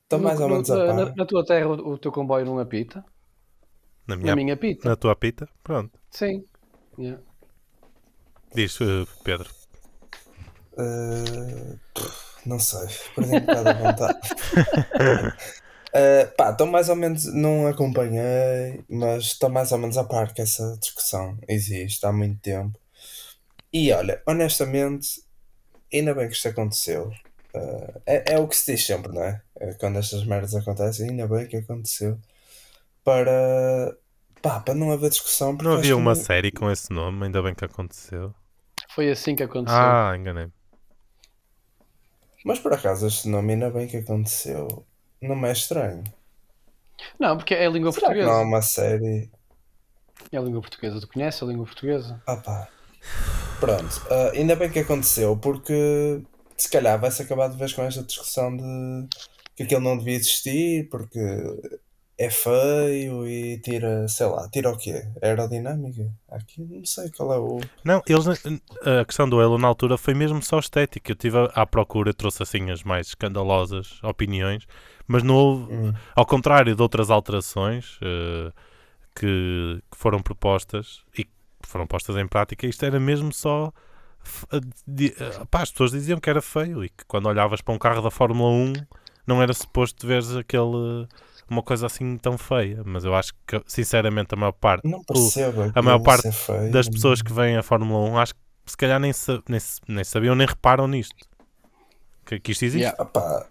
estou 0.02 0.18
uh, 0.18 0.22
mais 0.22 0.40
ou 0.40 0.48
menos 0.48 0.70
a 0.70 0.76
par. 0.76 0.94
Na, 0.94 1.14
na, 1.14 1.26
tua 1.26 1.44
terra 1.44 1.68
o, 1.68 1.92
o, 1.92 1.98
teu 1.98 2.12
comboio 2.12 2.46
não 2.46 2.58
apita? 2.58 3.04
Na 4.06 4.16
minha, 4.16 4.28
na 4.28 4.36
minha 4.36 4.56
pita. 4.56 4.88
Na 4.88 4.96
tua 4.96 5.14
pita? 5.14 5.48
Pronto. 5.62 5.98
Sim. 6.10 6.44
Yeah. 6.98 7.22
Diz, 8.54 8.80
uh, 8.80 9.06
Pedro. 9.24 9.50
Uh, 10.72 11.78
não 12.46 12.58
sei. 12.58 12.88
Perdi 13.14 13.36
um 13.36 13.40
bocado 13.40 13.68
a 13.68 13.72
vontade. 13.74 14.18
Uh, 15.90 16.30
pá, 16.36 16.50
estou 16.50 16.68
mais 16.68 16.88
ou 16.88 16.94
menos, 16.94 17.24
não 17.34 17.66
acompanhei, 17.66 18.84
mas 18.88 19.24
estou 19.24 19.50
mais 19.50 19.72
ou 19.72 19.78
menos 19.78 19.98
a 19.98 20.04
par 20.04 20.32
que 20.32 20.40
essa 20.40 20.76
discussão 20.80 21.36
existe 21.48 22.06
há 22.06 22.12
muito 22.12 22.40
tempo. 22.40 22.78
E 23.72 23.92
olha, 23.92 24.22
honestamente, 24.26 25.22
ainda 25.92 26.14
bem 26.14 26.28
que 26.28 26.34
isto 26.34 26.48
aconteceu. 26.48 27.10
Uh, 27.52 28.00
é, 28.06 28.34
é 28.34 28.38
o 28.38 28.46
que 28.46 28.56
se 28.56 28.72
diz 28.72 28.86
sempre, 28.86 29.12
não 29.12 29.22
é? 29.22 29.42
é? 29.58 29.74
Quando 29.74 29.98
estas 29.98 30.24
merdas 30.24 30.54
acontecem, 30.54 31.10
ainda 31.10 31.26
bem 31.26 31.48
que 31.48 31.56
aconteceu. 31.56 32.18
Para, 33.02 33.96
pá, 34.40 34.60
para 34.60 34.74
não 34.74 34.92
haver 34.92 35.10
discussão. 35.10 35.54
Não 35.54 35.72
havia 35.72 35.96
uma 35.96 36.14
que... 36.14 36.22
série 36.22 36.52
com 36.52 36.70
esse 36.70 36.92
nome, 36.92 37.24
ainda 37.24 37.42
bem 37.42 37.54
que 37.54 37.64
aconteceu. 37.64 38.32
Foi 38.90 39.10
assim 39.10 39.34
que 39.34 39.42
aconteceu. 39.42 39.76
Ah, 39.76 40.14
enganei. 40.16 40.48
Mas 42.44 42.60
por 42.60 42.72
acaso 42.72 43.06
este 43.06 43.28
nome 43.28 43.54
ainda 43.54 43.70
bem 43.70 43.88
que 43.88 43.96
aconteceu 43.96 44.86
não 45.20 45.36
me 45.36 45.48
é 45.48 45.52
estranho. 45.52 46.04
Não, 47.18 47.36
porque 47.36 47.54
é 47.54 47.66
a 47.66 47.70
língua 47.70 47.92
Será 47.92 48.06
portuguesa. 48.08 48.30
não 48.32 48.40
é 48.40 48.44
uma 48.44 48.62
série. 48.62 49.30
É 50.30 50.36
a 50.36 50.40
língua 50.40 50.60
portuguesa. 50.60 51.00
Tu 51.00 51.08
conheces 51.08 51.42
a 51.42 51.46
língua 51.46 51.64
portuguesa? 51.64 52.22
Ah 52.26 52.36
pá. 52.36 52.68
Pronto. 53.58 53.96
Uh, 54.10 54.30
ainda 54.34 54.56
bem 54.56 54.70
que 54.70 54.78
aconteceu, 54.78 55.36
porque 55.36 56.22
se 56.56 56.70
calhar 56.70 57.00
vai-se 57.00 57.22
acabar 57.22 57.48
de 57.48 57.56
vez 57.56 57.72
com 57.72 57.82
esta 57.82 58.02
discussão 58.02 58.54
de 58.56 59.08
que 59.56 59.62
aquilo 59.62 59.80
não 59.80 59.96
devia 59.96 60.16
existir, 60.16 60.88
porque 60.90 61.18
é 62.20 62.28
feio 62.28 63.26
e 63.26 63.58
tira, 63.60 64.06
sei 64.06 64.26
lá, 64.26 64.46
tira 64.50 64.68
o 64.68 64.76
quê? 64.76 65.08
Aerodinâmica? 65.22 66.12
Aqui 66.30 66.60
não 66.60 66.84
sei 66.84 67.10
qual 67.10 67.32
é 67.32 67.38
o. 67.38 67.60
Não, 67.82 68.02
eles, 68.06 68.26
a 68.28 69.04
questão 69.06 69.26
do 69.26 69.40
Elo 69.40 69.56
na 69.56 69.66
altura 69.66 69.96
foi 69.96 70.12
mesmo 70.12 70.42
só 70.42 70.58
estética. 70.58 71.12
Eu 71.12 71.14
estive 71.14 71.38
à 71.54 71.64
procura, 71.64 72.12
trouxe 72.12 72.42
assim 72.42 72.70
as 72.70 72.82
mais 72.82 73.06
escandalosas 73.06 73.98
opiniões, 74.02 74.66
mas 75.06 75.22
não 75.22 75.34
houve, 75.34 75.72
hum. 75.72 75.94
ao 76.14 76.26
contrário 76.26 76.76
de 76.76 76.82
outras 76.82 77.10
alterações 77.10 77.96
uh, 78.02 78.52
que, 79.14 79.82
que, 79.90 79.96
foram 79.96 80.20
propostas 80.20 81.02
e 81.16 81.24
que 81.24 81.30
foram 81.62 81.86
postas 81.86 82.18
em 82.18 82.28
prática, 82.28 82.66
isto 82.66 82.84
era 82.84 83.00
mesmo 83.00 83.32
só. 83.32 83.72
Pá, 85.50 85.62
as 85.62 85.70
pessoas 85.70 85.92
diziam 85.92 86.20
que 86.20 86.28
era 86.28 86.42
feio 86.42 86.84
e 86.84 86.90
que 86.90 87.02
quando 87.08 87.24
olhavas 87.24 87.62
para 87.62 87.72
um 87.72 87.78
carro 87.78 88.02
da 88.02 88.10
Fórmula 88.10 88.50
1 88.50 88.74
não 89.26 89.40
era 89.40 89.54
suposto 89.54 90.06
veres 90.06 90.36
aquele 90.36 91.08
uma 91.50 91.62
coisa 91.62 91.86
assim 91.86 92.16
tão 92.16 92.38
feia, 92.38 92.82
mas 92.84 93.04
eu 93.04 93.14
acho 93.14 93.32
que, 93.46 93.60
sinceramente, 93.66 94.34
a 94.34 94.36
maior 94.36 94.52
parte, 94.52 94.88
não 94.88 95.02
percebo 95.02 95.72
a 95.74 95.82
maior 95.82 96.00
parte 96.00 96.28
das 96.70 96.88
pessoas 96.88 97.20
que 97.20 97.32
vêm 97.32 97.56
à 97.56 97.62
Fórmula 97.62 98.08
1, 98.10 98.18
acho 98.18 98.34
que 98.34 98.40
se 98.66 98.76
calhar 98.76 99.00
nem, 99.00 99.12
nem, 99.48 99.60
nem 99.88 100.04
sabiam 100.04 100.34
nem 100.34 100.46
reparam 100.46 100.86
nisto. 100.86 101.16
Que, 102.24 102.38
que 102.38 102.52
isto 102.52 102.64
existe. 102.64 102.84
Yeah, 102.84 103.50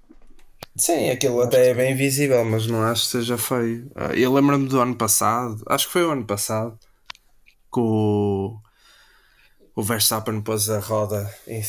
Sim, 0.80 1.10
aquilo 1.10 1.42
até 1.42 1.70
é 1.70 1.74
bem 1.74 1.94
visível, 1.94 2.46
mas 2.46 2.66
não 2.66 2.82
acho 2.82 3.04
que 3.04 3.10
seja 3.10 3.38
feio. 3.38 3.92
Ah, 3.96 4.14
eu 4.16 4.34
lembro-me 4.34 4.68
do 4.68 4.80
ano 4.80 4.96
passado, 4.96 5.62
acho 5.68 5.88
que 5.88 5.94
foi 5.94 6.06
o 6.06 6.12
ano 6.12 6.26
passado, 6.26 6.80
que 7.74 7.80
o, 7.80 8.58
o 9.76 9.84
Verstappen 9.84 10.42
pôs 10.42 10.70
a 10.70 10.80
roda 10.80 11.30
e, 11.46 11.62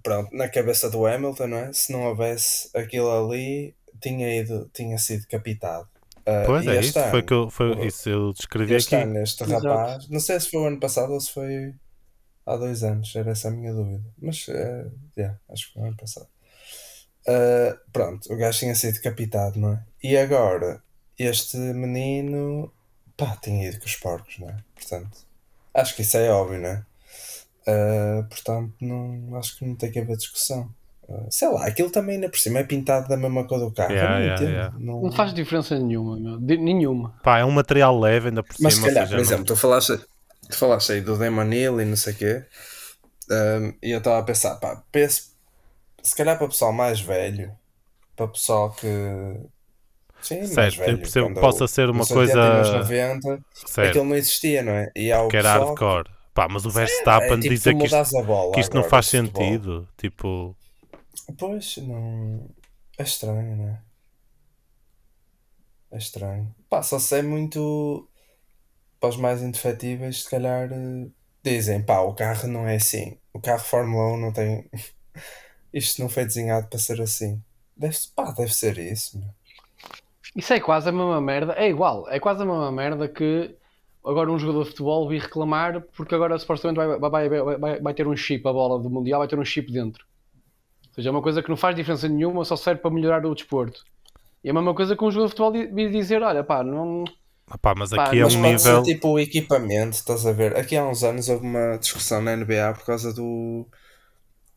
pronto, 0.00 0.34
na 0.34 0.48
cabeça 0.48 0.88
do 0.88 1.06
Hamilton, 1.06 1.46
não 1.48 1.58
é? 1.58 1.72
Se 1.72 1.92
não 1.92 2.04
houvesse 2.04 2.70
aquilo 2.76 3.10
ali, 3.10 3.74
tinha, 4.00 4.36
ido, 4.36 4.70
tinha 4.72 4.98
sido 4.98 5.26
captado. 5.26 5.88
Uh, 6.20 6.46
pois 6.46 6.66
é, 6.66 6.80
isso 6.80 6.98
ano, 6.98 7.10
foi 7.10 7.22
que 7.22 7.32
eu, 7.32 7.50
foi, 7.50 7.86
isso 7.86 8.08
eu 8.08 8.32
descrevi 8.32 8.74
este 8.74 8.94
aqui. 8.94 9.04
Ano, 9.04 9.18
este 9.18 9.42
Exato. 9.42 9.66
rapaz, 9.66 10.08
não 10.08 10.20
sei 10.20 10.38
se 10.38 10.50
foi 10.50 10.60
o 10.60 10.66
ano 10.66 10.80
passado 10.80 11.12
ou 11.12 11.20
se 11.20 11.32
foi 11.32 11.74
há 12.46 12.56
dois 12.56 12.82
anos, 12.82 13.14
era 13.14 13.30
essa 13.30 13.48
a 13.48 13.50
minha 13.50 13.72
dúvida. 13.72 14.04
Mas 14.20 14.46
uh, 14.48 14.92
yeah, 15.16 15.38
acho 15.48 15.68
que 15.68 15.74
foi 15.74 15.82
o 15.82 15.86
ano 15.86 15.96
passado. 15.96 16.28
Uh, 17.26 17.78
pronto, 17.92 18.32
o 18.32 18.36
gajo 18.36 18.58
tinha 18.58 18.74
sido 18.74 19.00
captado, 19.00 19.58
não 19.58 19.74
é? 19.74 19.84
E 20.02 20.16
agora, 20.16 20.82
este 21.18 21.56
menino 21.56 22.72
pá, 23.16 23.36
tinha 23.36 23.68
ido 23.68 23.78
com 23.78 23.86
os 23.86 23.96
porcos, 23.96 24.38
não 24.38 24.48
é? 24.48 24.56
Portanto, 24.74 25.18
acho 25.74 25.94
que 25.94 26.02
isso 26.02 26.16
é 26.16 26.30
óbvio, 26.30 26.60
não 26.60 26.68
é? 26.68 26.86
Uh, 27.66 28.24
portanto, 28.28 28.74
não, 28.80 29.36
acho 29.36 29.58
que 29.58 29.64
não 29.64 29.76
tem 29.76 29.90
que 29.90 29.98
haver 29.98 30.16
discussão 30.16 30.74
sei 31.28 31.48
lá, 31.48 31.66
aquilo 31.66 31.90
também 31.90 32.16
ainda 32.16 32.28
por 32.28 32.38
cima 32.38 32.60
é 32.60 32.64
pintado 32.64 33.08
da 33.08 33.16
mesma 33.16 33.44
cor 33.44 33.58
do 33.58 33.72
carro. 33.72 33.92
Yeah, 33.92 34.14
não, 34.14 34.24
yeah, 34.24 34.44
yeah. 34.44 34.74
Não... 34.78 35.02
não, 35.02 35.12
faz 35.12 35.34
diferença 35.34 35.78
nenhuma, 35.78 36.16
meu. 36.18 36.38
De, 36.38 36.56
nenhuma. 36.56 37.14
Pá, 37.22 37.38
é 37.38 37.44
um 37.44 37.50
material 37.50 37.98
leve 37.98 38.28
ainda 38.28 38.42
por 38.42 38.54
Mas 38.60 38.74
cima. 38.74 38.86
Mas 38.86 38.92
se 38.92 38.94
calhar, 38.94 39.08
por 39.08 39.18
exemplo, 39.18 39.44
tu 39.44 39.56
falaste, 39.56 39.98
tu 40.48 40.56
falaste 40.56 40.92
aí 40.92 41.00
do 41.00 41.16
Damon 41.16 41.52
Hill 41.52 41.80
e 41.80 41.84
não 41.84 41.96
sei 41.96 42.12
o 42.12 42.16
quê, 42.16 42.44
um, 43.30 43.74
e 43.82 43.90
eu 43.90 43.98
estava 43.98 44.18
a 44.18 44.22
pensar, 44.22 44.56
pá, 44.56 44.82
penso, 44.90 45.30
se 46.02 46.14
calhar 46.14 46.36
para 46.36 46.46
o 46.46 46.50
pessoal 46.50 46.72
mais 46.72 47.00
velho, 47.00 47.52
para 48.16 48.26
o 48.26 48.28
pessoal 48.28 48.70
que. 48.70 48.86
Sim, 50.22 50.46
certo, 50.46 50.56
mais 50.56 50.74
velho, 50.74 50.92
eu 50.92 50.98
percebo 50.98 51.34
que 51.34 51.40
possa 51.40 51.66
ser 51.66 51.88
uma 51.88 52.06
coisa. 52.06 52.62
90, 52.78 53.40
certo. 53.54 53.88
aquilo 53.88 54.04
não 54.04 54.16
existia, 54.16 54.62
não 54.62 54.72
é? 54.72 54.90
E 54.94 55.10
há 55.10 55.22
o 55.22 55.28
que 55.28 55.36
era 55.36 55.52
hardcore. 55.52 56.08
Pá, 56.34 56.46
mas 56.48 56.64
o 56.64 56.70
Verstappen 56.70 57.38
é, 57.38 57.40
tipo, 57.40 57.54
dizer 57.54 57.76
que 57.76 57.84
isto, 57.84 58.52
que 58.52 58.60
isto 58.60 58.76
não 58.76 58.84
faz 58.84 59.06
sentido. 59.06 59.88
Tipo, 59.96 60.56
Pois, 61.38 61.76
não. 61.78 62.48
É 62.98 63.02
estranho, 63.02 63.56
não 63.56 63.68
é? 63.68 63.82
É 65.92 65.98
estranho. 65.98 66.54
Pá, 66.68 66.82
só 66.82 66.98
se 66.98 67.18
é 67.18 67.22
muito. 67.22 68.08
Para 69.00 69.08
os 69.08 69.16
mais 69.16 69.42
indefetíveis, 69.42 70.22
se 70.24 70.30
calhar 70.30 70.70
eh, 70.72 71.08
dizem: 71.42 71.82
pá, 71.82 72.00
o 72.00 72.14
carro 72.14 72.48
não 72.48 72.66
é 72.66 72.76
assim. 72.76 73.18
O 73.32 73.40
carro 73.40 73.64
Fórmula 73.64 74.14
1 74.14 74.16
não 74.18 74.32
tem. 74.32 74.68
Isto 75.72 76.02
não 76.02 76.08
foi 76.08 76.24
desenhado 76.24 76.68
para 76.68 76.78
ser 76.78 77.00
assim. 77.00 77.42
Deve, 77.76 77.96
pá, 78.14 78.32
deve 78.32 78.54
ser 78.54 78.76
isso, 78.78 79.18
meu. 79.18 79.28
Isso 80.36 80.52
é 80.52 80.60
quase 80.60 80.88
a 80.88 80.92
mesma 80.92 81.20
merda. 81.20 81.54
É 81.54 81.68
igual, 81.68 82.08
é 82.08 82.20
quase 82.20 82.42
a 82.42 82.44
mesma 82.44 82.70
merda 82.70 83.08
que 83.08 83.56
agora 84.04 84.30
um 84.30 84.38
jogador 84.38 84.64
de 84.64 84.70
futebol 84.70 85.08
vir 85.08 85.22
reclamar 85.22 85.80
porque 85.96 86.14
agora 86.14 86.38
supostamente 86.38 86.76
vai, 86.76 86.98
vai, 86.98 87.28
vai, 87.28 87.58
vai, 87.58 87.80
vai 87.80 87.94
ter 87.94 88.06
um 88.06 88.16
chip, 88.16 88.46
a 88.46 88.52
bola 88.52 88.82
do 88.82 88.90
Mundial 88.90 89.20
vai 89.20 89.28
ter 89.28 89.38
um 89.38 89.44
chip 89.44 89.72
dentro. 89.72 90.04
Seja, 91.00 91.08
é 91.08 91.12
uma 91.12 91.22
coisa 91.22 91.42
que 91.42 91.48
não 91.48 91.56
faz 91.56 91.74
diferença 91.74 92.06
nenhuma, 92.08 92.44
só 92.44 92.56
serve 92.56 92.82
para 92.82 92.90
melhorar 92.90 93.24
o 93.24 93.34
desporto. 93.34 93.82
E 94.44 94.48
é 94.48 94.50
a 94.50 94.54
mesma 94.54 94.74
coisa 94.74 94.94
que 94.94 95.02
um 95.02 95.10
jogador 95.10 95.28
de 95.28 95.30
futebol 95.36 95.74
vir 95.74 95.90
dizer, 95.90 96.22
olha 96.22 96.44
pá, 96.44 96.62
não... 96.62 97.04
mas 97.74 97.90
Pá, 97.90 98.04
aqui 98.04 98.18
é 98.20 98.24
Mas 98.24 98.34
um 98.34 98.42
nível. 98.42 98.58
ser 98.58 98.82
tipo 98.82 99.08
o 99.08 99.18
equipamento, 99.18 99.96
estás 99.96 100.26
a 100.26 100.32
ver? 100.32 100.54
Aqui 100.56 100.76
há 100.76 100.86
uns 100.86 101.02
anos 101.02 101.28
houve 101.30 101.46
uma 101.46 101.78
discussão 101.78 102.20
na 102.20 102.36
NBA 102.36 102.74
por 102.74 102.84
causa 102.84 103.14
do, 103.14 103.66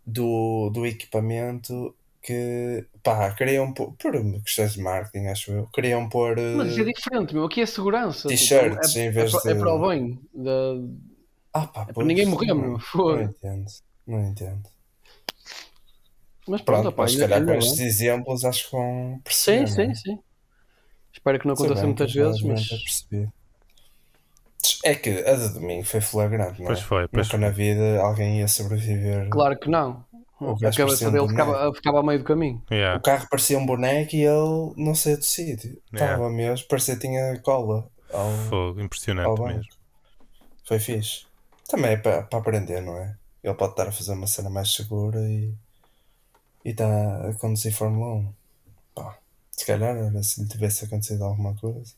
do, 0.05 0.69
do 0.69 0.85
equipamento 0.85 1.95
que, 2.21 2.85
pá, 3.01 3.31
queriam 3.31 3.73
pôr, 3.73 3.93
por 3.93 4.11
questões 4.43 4.73
de 4.73 4.81
marketing, 4.81 5.27
acho 5.27 5.51
eu, 5.51 5.67
queriam 5.67 6.09
pôr 6.09 6.37
eh, 6.37 6.55
Mas 6.55 6.71
isso 6.71 6.81
é 6.81 6.83
diferente, 6.85 7.33
meu. 7.33 7.45
Aqui 7.45 7.61
é 7.61 7.65
segurança. 7.65 8.27
tipo, 8.27 8.39
T-shirts 8.39 8.95
é, 8.97 8.99
em 8.99 9.07
é, 9.07 9.11
vez 9.11 9.31
para- 9.31 9.51
é 9.51 9.53
de- 9.53 9.59
para 9.61 9.73
o 9.73 9.87
bem. 9.89 10.19
Da... 10.33 10.51
Ah, 11.53 11.67
pá, 11.67 11.85
para 11.85 11.93
pois, 11.93 12.07
ninguém 12.07 12.25
morrer, 12.25 12.47
não- 12.47 12.55
meu, 12.55 12.79
Não 12.95 13.21
entendo, 13.23 13.65
não 14.07 14.23
entendo. 14.27 14.73
Mas 16.47 16.61
pronto, 16.61 16.83
Pronto, 16.83 16.89
opá, 16.89 17.03
mas 17.03 17.13
se 17.13 17.17
calhar 17.17 17.43
com 17.43 17.53
ainda 17.53 17.57
estes 17.57 17.79
exemplos 17.79 18.43
acho 18.45 18.65
que 18.65 18.71
vão 18.71 19.21
Sim, 19.29 19.65
perceber. 19.65 19.67
não 19.67 19.67
sim, 19.67 19.91
é? 19.91 19.95
sim. 19.95 20.19
Espero 21.13 21.39
que 21.39 21.47
não 21.47 21.55
Se 21.55 21.63
aconteça 21.63 21.85
bem 21.85 21.85
muitas 21.87 22.13
vezes, 22.13 22.41
mas... 22.41 22.67
ter 22.67 22.77
percebido. 22.83 23.33
É 24.83 24.95
que 24.95 25.09
a 25.09 25.35
de 25.35 25.49
domingo 25.53 25.83
foi 25.85 26.01
flagrante, 26.01 26.61
não 26.61 26.71
é? 26.71 26.75
Pois 26.75 26.81
foi, 26.81 27.07
pois 27.07 27.27
Nunca 27.27 27.37
na 27.37 27.49
vida 27.49 28.01
alguém 28.01 28.39
ia 28.39 28.47
sobreviver. 28.47 29.29
Claro 29.29 29.57
que 29.59 29.69
não. 29.69 30.05
O 30.39 30.53
A 30.65 30.71
cabeça 30.73 31.07
um 31.07 31.11
dele 31.11 31.27
boneco. 31.27 31.29
ficava, 31.29 31.73
ficava 31.73 31.99
a 31.99 32.03
meio 32.03 32.19
do 32.19 32.25
caminho. 32.25 32.61
Yeah. 32.71 32.97
O 32.99 33.01
carro 33.01 33.27
parecia 33.29 33.57
um 33.57 33.65
boneco 33.65 34.15
e 34.15 34.23
ele 34.23 34.73
não 34.77 34.93
saiu 34.95 35.17
do 35.17 35.23
sítio. 35.23 35.81
Yeah. 35.93 36.13
Estava 36.15 36.29
mesmo, 36.29 36.67
parecia 36.67 36.95
que 36.95 37.01
tinha 37.01 37.39
cola 37.41 37.89
ao, 38.11 38.31
Fogo, 38.49 38.79
ao 38.79 38.85
impressionante 38.85 39.41
banco. 39.41 39.43
mesmo. 39.45 39.71
Foi 40.65 40.79
fixe. 40.79 41.25
Também 41.69 41.91
é 41.91 41.97
para, 41.97 42.23
para 42.23 42.39
aprender, 42.39 42.81
não 42.81 42.97
é? 42.97 43.15
Ele 43.43 43.53
pode 43.55 43.71
estar 43.73 43.87
a 43.87 43.91
fazer 43.91 44.13
uma 44.13 44.27
cena 44.27 44.49
mais 44.49 44.73
segura 44.73 45.19
e 45.29 45.53
e 46.64 46.70
está 46.70 47.30
a 47.30 47.34
conduzir 47.34 47.74
Fórmula 47.74 48.14
1. 48.16 48.34
Pá, 48.95 49.20
se 49.51 49.66
calhar 49.66 49.95
era 49.95 50.24
se 50.24 50.41
lhe 50.41 50.47
tivesse 50.47 50.86
acontecido 50.86 51.24
alguma 51.24 51.55
coisa, 51.55 51.93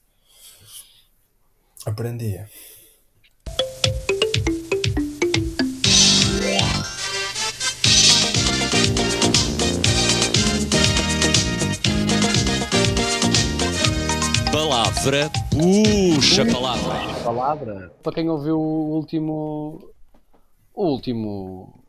aprendia. 1.85 2.49
Palavra, 14.51 15.29
puxa 15.51 16.45
palavra. 16.45 17.23
palavra. 17.23 17.93
Para 18.01 18.13
quem 18.13 18.29
ouviu 18.29 18.57
o 18.59 18.95
último, 18.95 19.93
o 20.73 20.85
último, 20.87 21.83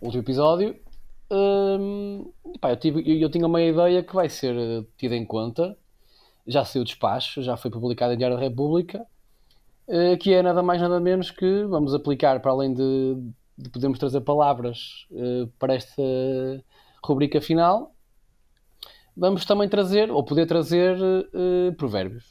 o 0.00 0.06
último 0.06 0.22
episódio, 0.22 0.81
hum, 1.32 2.32
pá, 2.60 2.70
eu, 2.70 2.76
tive, 2.76 3.00
eu, 3.06 3.18
eu 3.22 3.30
tinha 3.30 3.46
uma 3.46 3.62
ideia 3.62 4.02
que 4.02 4.14
vai 4.14 4.28
ser 4.28 4.54
eh, 4.56 4.84
tida 4.96 5.16
em 5.16 5.24
conta. 5.26 5.76
Já 6.46 6.64
saiu 6.64 6.82
o 6.82 6.84
despacho, 6.84 7.42
já 7.42 7.56
foi 7.56 7.70
publicado 7.70 8.14
em 8.14 8.18
Diário 8.18 8.36
da 8.36 8.42
República, 8.42 9.06
eh, 9.88 10.16
que 10.16 10.32
é 10.34 10.42
nada 10.42 10.62
mais 10.62 10.80
nada 10.80 11.00
menos 11.00 11.30
que 11.30 11.64
vamos 11.66 11.94
aplicar 11.94 12.40
para 12.40 12.52
além 12.52 12.74
de, 12.74 13.16
de 13.58 13.70
podermos 13.70 13.98
trazer 13.98 14.20
palavras 14.22 15.06
eh, 15.12 15.48
para 15.58 15.74
esta 15.74 16.02
rubrica 17.04 17.40
final. 17.40 17.94
Vamos 19.16 19.44
também 19.44 19.68
trazer, 19.68 20.10
ou 20.10 20.24
poder 20.24 20.46
trazer, 20.46 20.96
eh, 21.34 21.70
provérbios. 21.76 22.24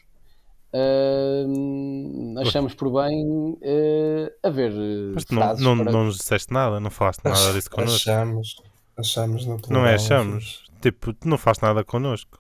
Hum, 0.74 2.36
achamos 2.40 2.74
por 2.74 2.90
bem 2.92 3.58
eh, 3.62 4.32
haver 4.42 4.72
Mas 5.14 5.26
tu 5.26 5.36
não, 5.36 5.56
não, 5.58 5.76
para- 5.76 5.92
não 5.92 6.04
nos 6.06 6.18
disseste 6.18 6.54
nada, 6.54 6.80
não 6.80 6.90
falaste 6.90 7.24
nada 7.26 7.54
disso 7.54 7.70
connosco. 7.76 8.10
Achamos, 8.10 8.56
achamos 8.98 9.46
no 9.46 9.54
Não 9.54 9.60
plural, 9.60 9.86
é 9.88 9.96
achamos. 9.96 10.64
Tipo, 10.82 11.14
tu 11.14 11.28
não 11.28 11.38
faz 11.38 11.60
nada 11.60 11.84
connosco. 11.84 12.40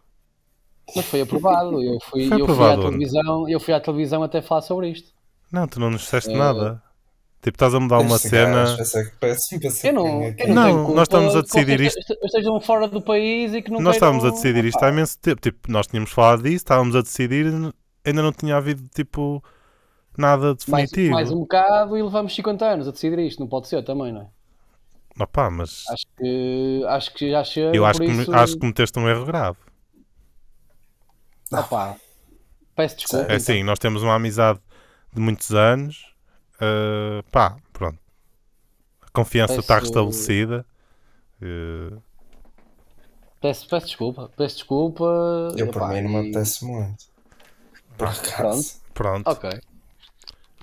mas 0.95 1.05
foi 1.05 1.21
aprovado. 1.21 1.81
Eu 1.81 1.99
fui, 2.09 2.27
Foi 2.27 2.41
eu 2.41 2.47
fui 2.47 2.65
à 2.65 2.71
onde? 2.73 2.81
televisão, 2.81 3.49
eu 3.49 3.59
fui 3.59 3.73
à 3.73 3.79
televisão 3.79 4.23
até 4.23 4.41
falar 4.41 4.61
sobre 4.61 4.89
isto. 4.89 5.13
Não, 5.51 5.67
tu 5.67 5.79
não 5.79 5.89
nos 5.89 6.01
disseste 6.01 6.31
Eh, 6.31 6.37
nada. 6.37 6.81
Tipo, 7.41 7.55
estás 7.55 7.73
a 7.73 7.79
mudar 7.79 7.99
uma 7.99 8.15
Este 8.17 8.29
cena. 8.29 8.63
gajo, 8.65 8.77
pensei 9.19 9.89
Eu 9.89 9.93
não, 9.93 10.23
eu 10.23 10.47
não, 10.49 10.53
Não, 10.53 10.93
nós 10.93 11.03
estamos 11.03 11.35
a 11.35 11.41
decidir 11.41 11.81
este- 11.81 12.13
estejam 12.23 12.61
fora 12.61 12.87
do 12.87 13.01
país 13.01 13.53
e 13.53 13.61
que 13.63 13.71
não 13.71 13.79
Nós 13.81 13.95
estávamos 13.95 14.23
a 14.23 14.29
decidir 14.29 14.63
isto 14.65 14.83
há 14.83 14.89
imenso 14.89 15.17
tempo. 15.19 15.41
Tipo, 15.41 15.71
nós 15.71 15.87
tínhamos 15.87 16.11
falado 16.11 16.43
disso, 16.43 16.57
estávamos 16.57 16.95
a 16.95 17.01
decidir, 17.01 17.47
ainda 18.05 18.21
não 18.21 18.31
tinha 18.31 18.57
havido, 18.57 18.87
tipo, 18.93 19.43
nada 20.15 20.47
mais, 20.67 20.89
definitivo. 20.91 21.13
mais 21.13 21.31
um 21.31 21.39
bocado 21.39 21.97
e 21.97 22.03
levamos 22.03 22.35
50 22.35 22.63
anos 22.65 22.87
a 22.87 22.91
decidir 22.91 23.17
isto. 23.19 23.39
Não 23.39 23.47
pode 23.47 23.67
ser 23.67 23.83
também, 23.83 24.11
não 24.13 24.21
é? 24.21 24.27
Opá, 25.21 25.49
mas 25.49 25.71
Acho 25.87 26.05
que, 26.17 26.83
acho 26.87 27.13
que 27.13 27.29
já 27.31 27.43
chega. 27.43 27.69
eu 27.71 27.85
acho 27.85 28.01
que, 28.01 28.11
me- 28.11 28.27
isso, 28.27 28.31
acho 28.31 28.53
que 28.53 28.59
cometeste 28.59 28.97
um 28.99 29.09
erro 29.09 29.25
grave. 29.25 29.57
opá, 31.53 31.97
peço 32.75 32.97
desculpa. 32.97 33.31
É 33.31 33.35
assim, 33.35 33.63
nós 33.63 33.79
temos 33.79 34.03
uma 34.03 34.15
amizade 34.15 34.59
de 35.13 35.19
muitos 35.21 35.51
anos. 35.53 36.13
eh, 36.61 37.23
pá, 37.31 37.57
pronto. 37.73 37.99
A 39.01 39.09
confiança 39.11 39.59
está 39.61 39.75
Peço- 39.75 39.83
restabelecida. 39.83 40.65
eh, 41.41 41.97
Peço, 43.41 43.67
peço 43.67 43.87
desculpa, 43.87 44.29
peço 44.37 44.55
desculpa. 44.57 45.03
Eu 45.57 45.67
por 45.69 45.81
Epá, 45.81 45.89
mim 45.89 46.01
não 46.01 46.09
me 46.11 46.19
apetece 46.19 46.63
muito. 46.65 47.05
Por 47.97 48.07
acaso. 48.07 48.81
pronto. 48.93 49.25
Ok. 49.25 49.49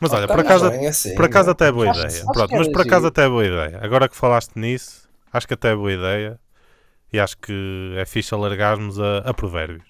Mas 0.01 0.12
olha, 0.12 0.26
por 0.28 0.40
acaso, 0.40 0.70
bem 0.70 0.86
assim, 0.86 1.14
por 1.14 1.24
acaso 1.24 1.46
não? 1.46 1.53
até 1.53 1.68
é 1.68 1.72
boa 1.72 1.90
Acho- 1.90 2.01
ideia. 2.01 2.22
acho 2.22 2.32
Pronto, 2.32 2.55
mas 2.55 2.68
por 2.68 2.80
acaso 2.82 2.96
giro. 3.01 3.09
até 3.09 3.24
é 3.24 3.28
boa 3.28 3.44
ideia. 3.44 3.80
Agora 3.82 4.09
que 4.09 4.16
falaste 4.16 4.57
nisso, 4.57 5.09
acho 5.32 5.46
que 5.49 5.55
até 5.55 5.72
é 5.72 5.76
boa 5.76 5.92
ideia. 5.92 6.38
E 7.12 7.18
acho 7.18 7.38
que 7.38 7.94
é 7.96 8.05
fixe 8.05 8.34
alargarmos 8.34 9.01
a, 9.01 9.18
a 9.18 9.32
provérbios. 9.34 9.86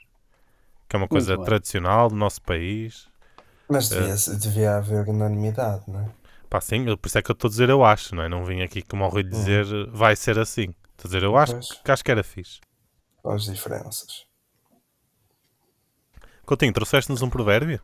Que 0.88 0.96
é 0.96 0.98
uma 0.98 1.09
coisa 1.09 1.36
tradicional 1.36 2.09
do 2.09 2.14
nosso 2.16 2.40
país. 2.40 3.09
Mas 3.68 3.88
devia, 3.90 4.14
devia 4.38 4.76
haver 4.76 5.06
unanimidade, 5.09 5.82
não 5.88 6.00
é? 6.00 6.09
Pá, 6.48 6.61
sim, 6.61 6.88
eu- 6.88 6.96
por 6.96 7.09
isso 7.09 7.18
é 7.18 7.22
que 7.22 7.30
eu 7.30 7.34
estou 7.34 7.48
a 7.48 7.50
dizer 7.50 7.68
eu 7.68 7.84
acho, 7.84 8.14
não 8.14 8.22
é? 8.22 8.28
Não 8.28 8.44
vim 8.44 8.62
aqui 8.62 8.80
como 8.82 9.04
ao 9.04 9.11
Rui 9.11 9.22
dizer 9.24 9.66
vai 9.90 10.16
ser 10.16 10.38
assim. 10.38 10.74
Estou 10.92 11.04
a 11.04 11.09
dizer 11.09 11.22
eu 11.24 11.36
acho 11.36 11.52
Pois. 11.52 11.72
que 11.84 11.90
acho 11.90 12.04
que 12.04 12.11
era 12.11 12.22
fixe. 12.24 12.61
As 13.26 13.44
diferenças. 13.44 14.26
Coutinho, 16.46 16.72
trouxeste-nos 16.72 17.20
um 17.20 17.28
provérbio? 17.28 17.80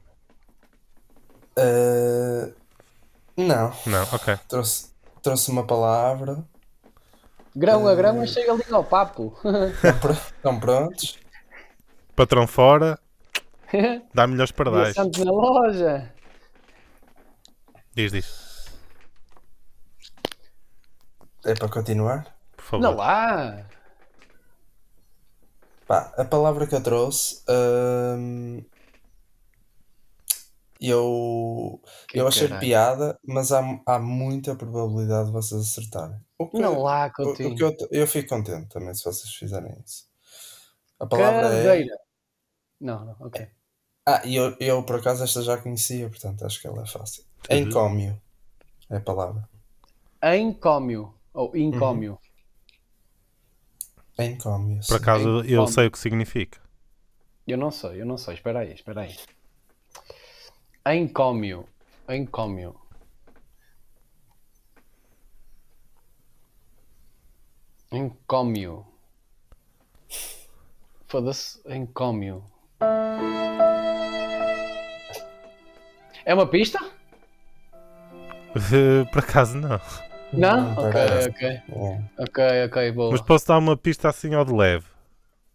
Eh, 1.57 2.53
não, 3.37 3.73
Não, 3.87 4.03
ok. 4.13 4.37
trouxe, 4.49 4.91
trouxe 5.23 5.51
uma 5.51 5.67
palavra. 5.67 6.45
Grão 7.57 7.87
a 7.87 7.95
grão, 7.95 8.27
chega 8.27 8.53
ali 8.53 8.65
ao 8.71 8.83
papo. 8.85 9.37
Estão 9.75 9.99
pr- 10.01 10.11
Estão 10.13 10.61
prontos? 10.61 11.19
Patrão 12.17 12.47
fora, 12.47 12.99
dá 14.15 14.27
melhores 14.27 14.51
pardais. 14.53 14.95
Santos 14.95 15.25
na 15.25 15.31
loja. 15.33 16.13
Diz, 17.95 18.11
diz, 18.13 18.65
É 21.45 21.55
para 21.55 21.69
continuar? 21.69 22.35
por 22.57 22.65
favor. 22.65 22.83
Não 22.83 22.97
lá. 22.97 23.67
Pá, 25.87 26.13
a 26.17 26.25
palavra 26.25 26.67
que 26.67 26.75
eu 26.75 26.83
trouxe. 26.83 27.43
hum, 27.49 28.65
eu 30.89 31.81
eu 32.13 32.27
achei 32.29 32.49
caralho. 32.49 32.61
piada, 32.67 33.19
mas 33.27 33.53
há, 33.53 33.61
há 33.87 33.99
muita 33.99 34.55
probabilidade 34.57 35.27
de 35.27 35.33
vocês 35.33 35.61
acertarem. 35.63 36.19
O 36.39 36.49
que, 36.49 36.59
Não 36.59 36.81
lá, 36.83 37.07
o- 37.07 37.09
o 37.09 37.13
Coutinho. 37.13 37.57
que 37.57 37.63
eu, 37.65 37.77
eu 37.91 38.07
fico 38.07 38.29
contente 38.29 38.69
também 38.69 38.95
se 38.95 39.05
vocês 39.05 39.33
fizerem 39.35 39.75
isso. 39.85 40.09
A 40.99 41.07
palavra 41.07 41.49
é. 41.55 41.65
Cadeira. 41.65 41.99
Não, 42.81 43.05
não, 43.05 43.17
ok. 43.21 43.47
Ah, 44.07 44.23
e 44.25 44.35
eu, 44.37 44.55
eu 44.61 44.83
por 44.85 44.97
acaso 44.97 45.25
esta 45.25 45.43
já 45.43 45.57
conhecia, 45.57 46.09
portanto 46.09 46.45
acho 46.45 46.61
que 46.61 46.67
ela 46.67 46.83
é 46.83 46.87
fácil. 46.87 47.25
Encómio 47.51 48.21
é 48.91 48.97
a 48.97 49.01
palavra. 49.01 49.49
Encómio. 50.23 51.15
Ou 51.33 51.57
incómio. 51.57 52.19
Encómio. 54.19 54.77
Por 54.77 54.85
sim. 54.85 54.95
acaso 54.97 55.29
eu 55.45 55.65
Encómio. 55.65 55.69
sei 55.69 55.87
o 55.87 55.91
que 55.91 55.99
significa. 55.99 56.61
Eu 57.47 57.59
não 57.59 57.71
sei, 57.71 58.01
eu 58.01 58.07
não 58.07 58.17
sei. 58.17 58.35
Espera 58.35 58.61
aí, 58.61 58.73
espera 58.73 59.03
aí 59.03 59.17
encômio, 60.87 61.67
encômio 62.09 62.75
Encômio. 67.95 68.85
Foda-se, 71.07 71.61
encômio. 71.67 72.45
É 76.25 76.35
uma 76.35 76.47
pista? 76.47 76.85
Uh, 78.57 79.07
por 79.13 79.21
acaso 79.21 79.57
não. 79.57 79.81
Não? 80.33 80.73
ok, 80.73 81.01
ok. 81.29 81.49
É. 81.49 81.63
Ok, 82.19 82.65
ok, 82.67 82.93
boa. 82.93 83.13
Mas 83.13 83.21
posso 83.21 83.47
dar 83.47 83.59
uma 83.59 83.77
pista 83.77 84.09
assim 84.09 84.35
ao 84.35 84.45
de 84.45 84.53
leve. 84.53 84.87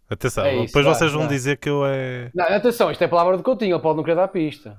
Atenção, 0.09 0.45
é 0.45 0.55
isso, 0.55 0.65
depois 0.67 0.85
vai, 0.85 0.95
vocês 0.95 1.11
vão 1.11 1.21
vai. 1.23 1.29
dizer 1.29 1.57
que 1.57 1.69
eu 1.69 1.85
é. 1.85 2.31
Não, 2.33 2.45
atenção, 2.45 2.89
isto 2.89 3.03
é 3.03 3.07
palavra 3.07 3.35
de 3.35 3.43
Coutinho, 3.43 3.75
ele 3.75 3.83
pode 3.83 3.97
não 3.97 4.03
querer 4.03 4.15
dar 4.15 4.29
pista. 4.29 4.77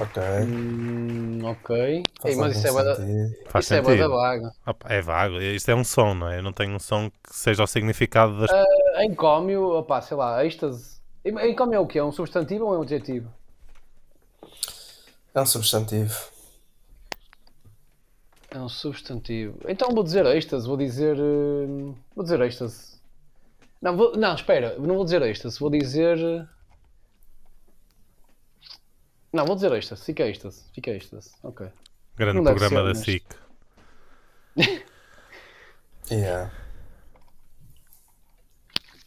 Ok. 0.00 0.22
Hum, 0.46 1.40
ok. 1.44 2.04
Ei, 2.24 2.36
mas 2.36 2.56
isso 2.56 2.66
é 2.66 2.70
algum 2.70 2.82
bué 2.82 2.84
da- 2.84 2.96
sentido. 2.96 3.36
Faz 3.50 3.64
isso 3.64 3.74
é 3.74 3.82
sentido. 3.82 4.08
vaga. 4.10 4.52
Opa, 4.66 4.88
é 4.92 5.00
vago. 5.02 5.40
Isto 5.40 5.70
é 5.70 5.74
um 5.74 5.84
som, 5.84 6.14
não 6.14 6.28
é? 6.28 6.38
Eu 6.38 6.42
não 6.42 6.52
tenho 6.52 6.74
um 6.74 6.78
som 6.78 7.10
que 7.10 7.34
seja 7.36 7.62
o 7.62 7.66
significado 7.66 8.40
das. 8.40 8.50
Ah, 8.50 9.04
Encómio, 9.04 9.62
opá, 9.76 10.00
sei 10.00 10.16
lá, 10.16 10.44
êxtase. 10.44 11.00
Encómio 11.24 11.74
é 11.76 11.80
o 11.80 11.86
quê? 11.86 11.98
É 11.98 12.04
um 12.04 12.12
substantivo 12.12 12.64
ou 12.66 12.74
é 12.74 12.78
um 12.78 12.82
adjetivo? 12.82 13.28
É 15.34 15.40
um 15.40 15.46
substantivo. 15.46 16.14
É 18.50 18.58
um 18.58 18.68
substantivo. 18.68 19.58
Então 19.68 19.90
vou 19.90 20.02
dizer 20.02 20.24
êxtase, 20.26 20.66
vou 20.66 20.76
dizer. 20.76 21.16
hum, 21.18 21.94
Vou 22.16 22.24
dizer 22.24 22.40
êxtase. 22.40 22.98
Não, 23.80 23.96
vou- 23.96 24.16
não, 24.16 24.34
espera, 24.34 24.76
não 24.78 24.94
vou 24.96 25.04
dizer 25.04 25.22
êxtase, 25.22 25.58
vou 25.58 25.70
dizer. 25.70 26.18
Não, 29.32 29.46
vou 29.46 29.54
dizer 29.54 29.70
êxtase, 29.72 30.04
fica 30.04 30.24
êxtase, 30.24 30.64
fica 30.74 30.90
êxtase, 30.90 31.30
ok. 31.42 31.68
Grande 32.16 32.36
não 32.38 32.44
programa 32.44 32.82
da 32.82 32.94
SIC. 32.94 33.24
Yeah. 36.10 36.50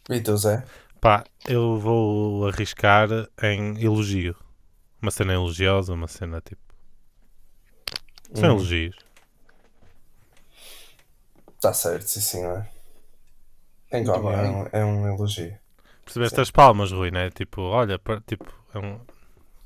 E 0.08 0.20
tu, 0.22 0.34
Zé? 0.38 0.64
Pá, 1.02 1.22
eu 1.46 1.78
vou 1.78 2.48
arriscar 2.48 3.08
em 3.42 3.78
elogio. 3.84 4.34
Uma 5.02 5.10
cena 5.10 5.34
elogiosa, 5.34 5.92
uma 5.92 6.08
cena 6.08 6.40
tipo. 6.40 6.62
São 8.32 8.48
Hum. 8.54 8.56
elogios. 8.56 8.96
Está 11.56 11.74
certo, 11.74 12.06
sim 12.06 12.20
senhor. 12.20 12.66
Em 13.92 14.02
Muito 14.04 14.12
Gómez 14.18 14.38
é 14.38 14.48
um, 14.48 14.66
é 14.72 14.84
um 14.84 15.06
elogio. 15.14 15.58
Percebeste 16.04 16.40
as 16.40 16.50
palmas, 16.50 16.90
Rui, 16.90 17.10
né? 17.10 17.30
Tipo, 17.30 17.60
olha, 17.62 18.00
tipo, 18.26 18.50
é 18.74 18.78
um. 18.78 18.98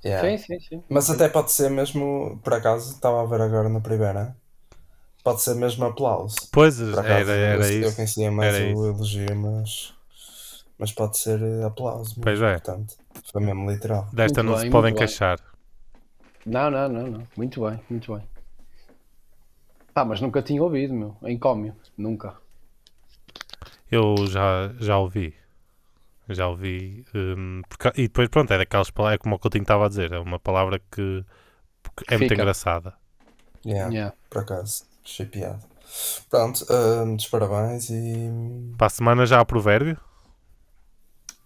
Yeah. 0.04 0.28
Sim, 0.28 0.38
sim, 0.38 0.60
sim. 0.60 0.84
Mas 0.88 1.10
até 1.10 1.28
pode 1.28 1.50
ser 1.52 1.70
mesmo, 1.70 2.38
por 2.42 2.54
acaso, 2.54 2.94
estava 2.94 3.22
a 3.22 3.26
ver 3.26 3.40
agora 3.40 3.68
na 3.68 3.80
primeira, 3.80 4.36
pode 5.24 5.42
ser 5.42 5.54
mesmo 5.54 5.84
aplauso. 5.84 6.36
Pois, 6.52 6.80
acaso, 6.80 7.30
era, 7.30 7.32
era 7.32 7.68
eu, 7.68 7.82
eu 7.82 7.90
isso. 7.90 7.96
conhecia 7.96 8.30
mais 8.30 8.54
Era 8.54 8.64
o 8.64 8.70
isso. 8.72 8.86
elogio, 8.86 9.36
mas, 9.36 9.94
mas 10.78 10.92
pode 10.92 11.18
ser 11.18 11.42
eh, 11.42 11.64
aplauso. 11.64 12.10
mesmo, 12.10 12.22
Pois 12.22 12.40
é. 12.42 12.52
Portanto, 12.54 12.94
foi 13.32 13.42
mesmo 13.42 13.70
literal. 13.70 14.08
Desta 14.12 14.42
Muito 14.42 14.52
não 14.52 14.56
bem, 14.56 14.66
se 14.66 14.70
podem 14.70 14.94
queixar. 14.94 15.38
Não, 16.46 16.70
não, 16.70 16.88
não, 16.88 17.06
não. 17.08 17.28
Muito 17.36 17.60
bem, 17.68 17.80
muito 17.90 18.14
bem. 18.14 18.24
Pá, 19.92 20.04
mas 20.04 20.20
nunca 20.20 20.40
tinha 20.42 20.62
ouvido, 20.62 20.94
meu. 20.94 21.16
Encómio, 21.24 21.74
nunca. 21.96 22.36
Eu 23.90 24.26
já, 24.26 24.72
já 24.78 24.98
ouvi. 24.98 25.34
Já 26.28 26.46
ouvi. 26.48 27.04
hum, 27.14 27.62
porque- 27.68 27.88
e 28.00 28.02
depois, 28.08 28.28
pronto, 28.28 28.52
é 28.52 28.58
daquelas 28.58 28.90
palavras, 28.90 29.14
é 29.16 29.18
como 29.18 29.36
o 29.36 29.38
Coutinho 29.38 29.62
estava 29.62 29.86
a 29.86 29.88
dizer, 29.88 30.12
é 30.12 30.18
uma 30.18 30.38
palavra 30.38 30.78
que 30.90 31.24
que 31.96 32.14
é 32.14 32.18
muito 32.18 32.30
Fica. 32.30 32.34
engraçada. 32.42 32.94
Yeah, 33.66 33.92
Yeah. 33.92 34.16
Por 34.30 34.42
acaso, 34.42 34.84
achei 35.04 35.26
piada. 35.26 35.58
Pronto, 36.30 36.64
muitos 37.06 37.26
parabéns 37.28 37.88
e. 37.90 38.30
Para 38.76 38.86
a 38.88 38.90
semana 38.90 39.26
já 39.26 39.40
há 39.40 39.44
provérbio? 39.44 39.96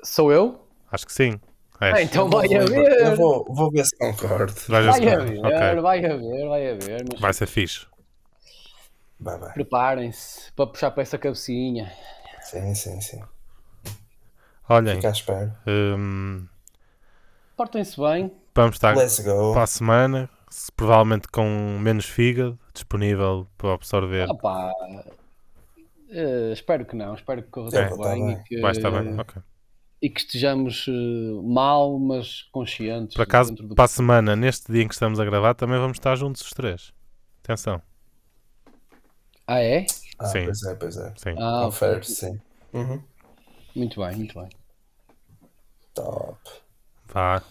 Sou 0.03 0.33
eu? 0.33 0.66
Acho 0.91 1.07
que 1.07 1.12
sim. 1.12 1.41
És. 1.80 1.95
Ah, 1.95 2.03
então 2.03 2.28
vai 2.28 2.47
Eu 2.53 2.62
haver. 2.62 3.16
vou, 3.16 3.45
vou 3.49 3.70
ver 3.70 3.85
se 3.87 3.97
concordo. 3.97 4.53
Vai 4.68 4.87
a- 4.87 4.91
haver, 5.14 5.39
Ok. 5.39 5.80
vai 5.80 6.05
haver, 6.05 6.49
vai 6.49 6.70
haver. 6.70 7.05
Mas 7.12 7.20
Vai 7.20 7.33
ser 7.33 7.47
fixe. 7.47 7.87
Vai, 9.18 9.39
vai. 9.39 9.53
preparem-se 9.53 10.53
para 10.53 10.66
puxar 10.66 10.91
para 10.91 11.03
essa 11.03 11.16
cabecinha. 11.18 11.93
Sim, 12.43 12.74
sim, 12.74 13.01
sim. 13.01 13.20
Olhem, 14.68 14.96
Fica 14.96 15.08
à 15.08 15.10
espera. 15.12 15.56
hum, 15.66 16.46
Portem-se 17.56 17.98
bem. 18.00 18.32
vamos 18.54 18.76
estar 18.76 18.96
Let's 18.96 19.18
go. 19.20 19.52
para 19.52 19.62
a 19.62 19.66
semana, 19.66 20.28
se- 20.50 20.70
provavelmente 20.72 21.28
com 21.28 21.78
menos 21.80 22.04
fígado 22.06 22.58
disponível 22.72 23.46
para 23.58 23.74
absorver. 23.74 24.28
Opá, 24.30 24.72
eh, 26.10 26.52
espero 26.52 26.84
que 26.84 26.96
não. 26.96 27.14
Espero 27.14 27.42
que 27.42 27.48
corra 27.50 27.70
É, 27.78 27.88
tudo 27.88 28.02
bem, 28.02 28.26
bem. 28.26 28.34
E, 28.36 28.42
que, 28.44 28.60
Vai 28.60 28.72
estar 28.72 28.90
bem. 28.90 29.18
Ok. 29.18 29.42
e 30.00 30.10
que 30.10 30.20
estejamos 30.20 30.86
eh, 30.88 30.92
mal, 31.44 31.98
mas 31.98 32.42
conscientes. 32.52 33.14
Por 33.14 33.22
acaso, 33.22 33.54
do- 33.54 33.74
para 33.74 33.84
a 33.84 33.88
semana, 33.88 34.34
neste 34.36 34.72
dia 34.72 34.82
em 34.82 34.88
que 34.88 34.94
estamos 34.94 35.20
a 35.20 35.24
gravar, 35.24 35.54
também 35.54 35.78
vamos 35.78 35.96
estar 35.96 36.16
juntos 36.16 36.42
os 36.42 36.50
três. 36.50 36.92
Atenção. 37.44 37.80
Ah, 39.46 39.60
é? 39.60 39.86
Ah, 40.18 40.26
sim. 40.26 40.44
pois 40.44 40.62
é, 40.62 40.74
pois 40.74 40.96
é. 40.96 41.12
Sim. 41.16 41.34
Ah. 41.38 41.62
Confere, 41.64 42.04
sim. 42.04 42.40
Uhum. 42.72 43.02
Muito 43.75 44.01
bem, 44.01 44.16
muito 44.16 44.39
bem. 44.41 44.49
Top. 45.95 46.39
Vá. 47.07 47.43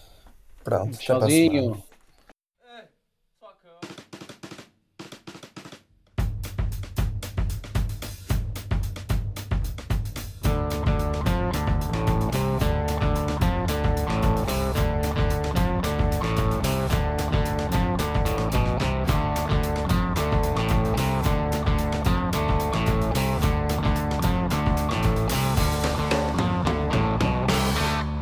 Pronto. 0.64 0.96
Tchauzinho. 0.98 1.82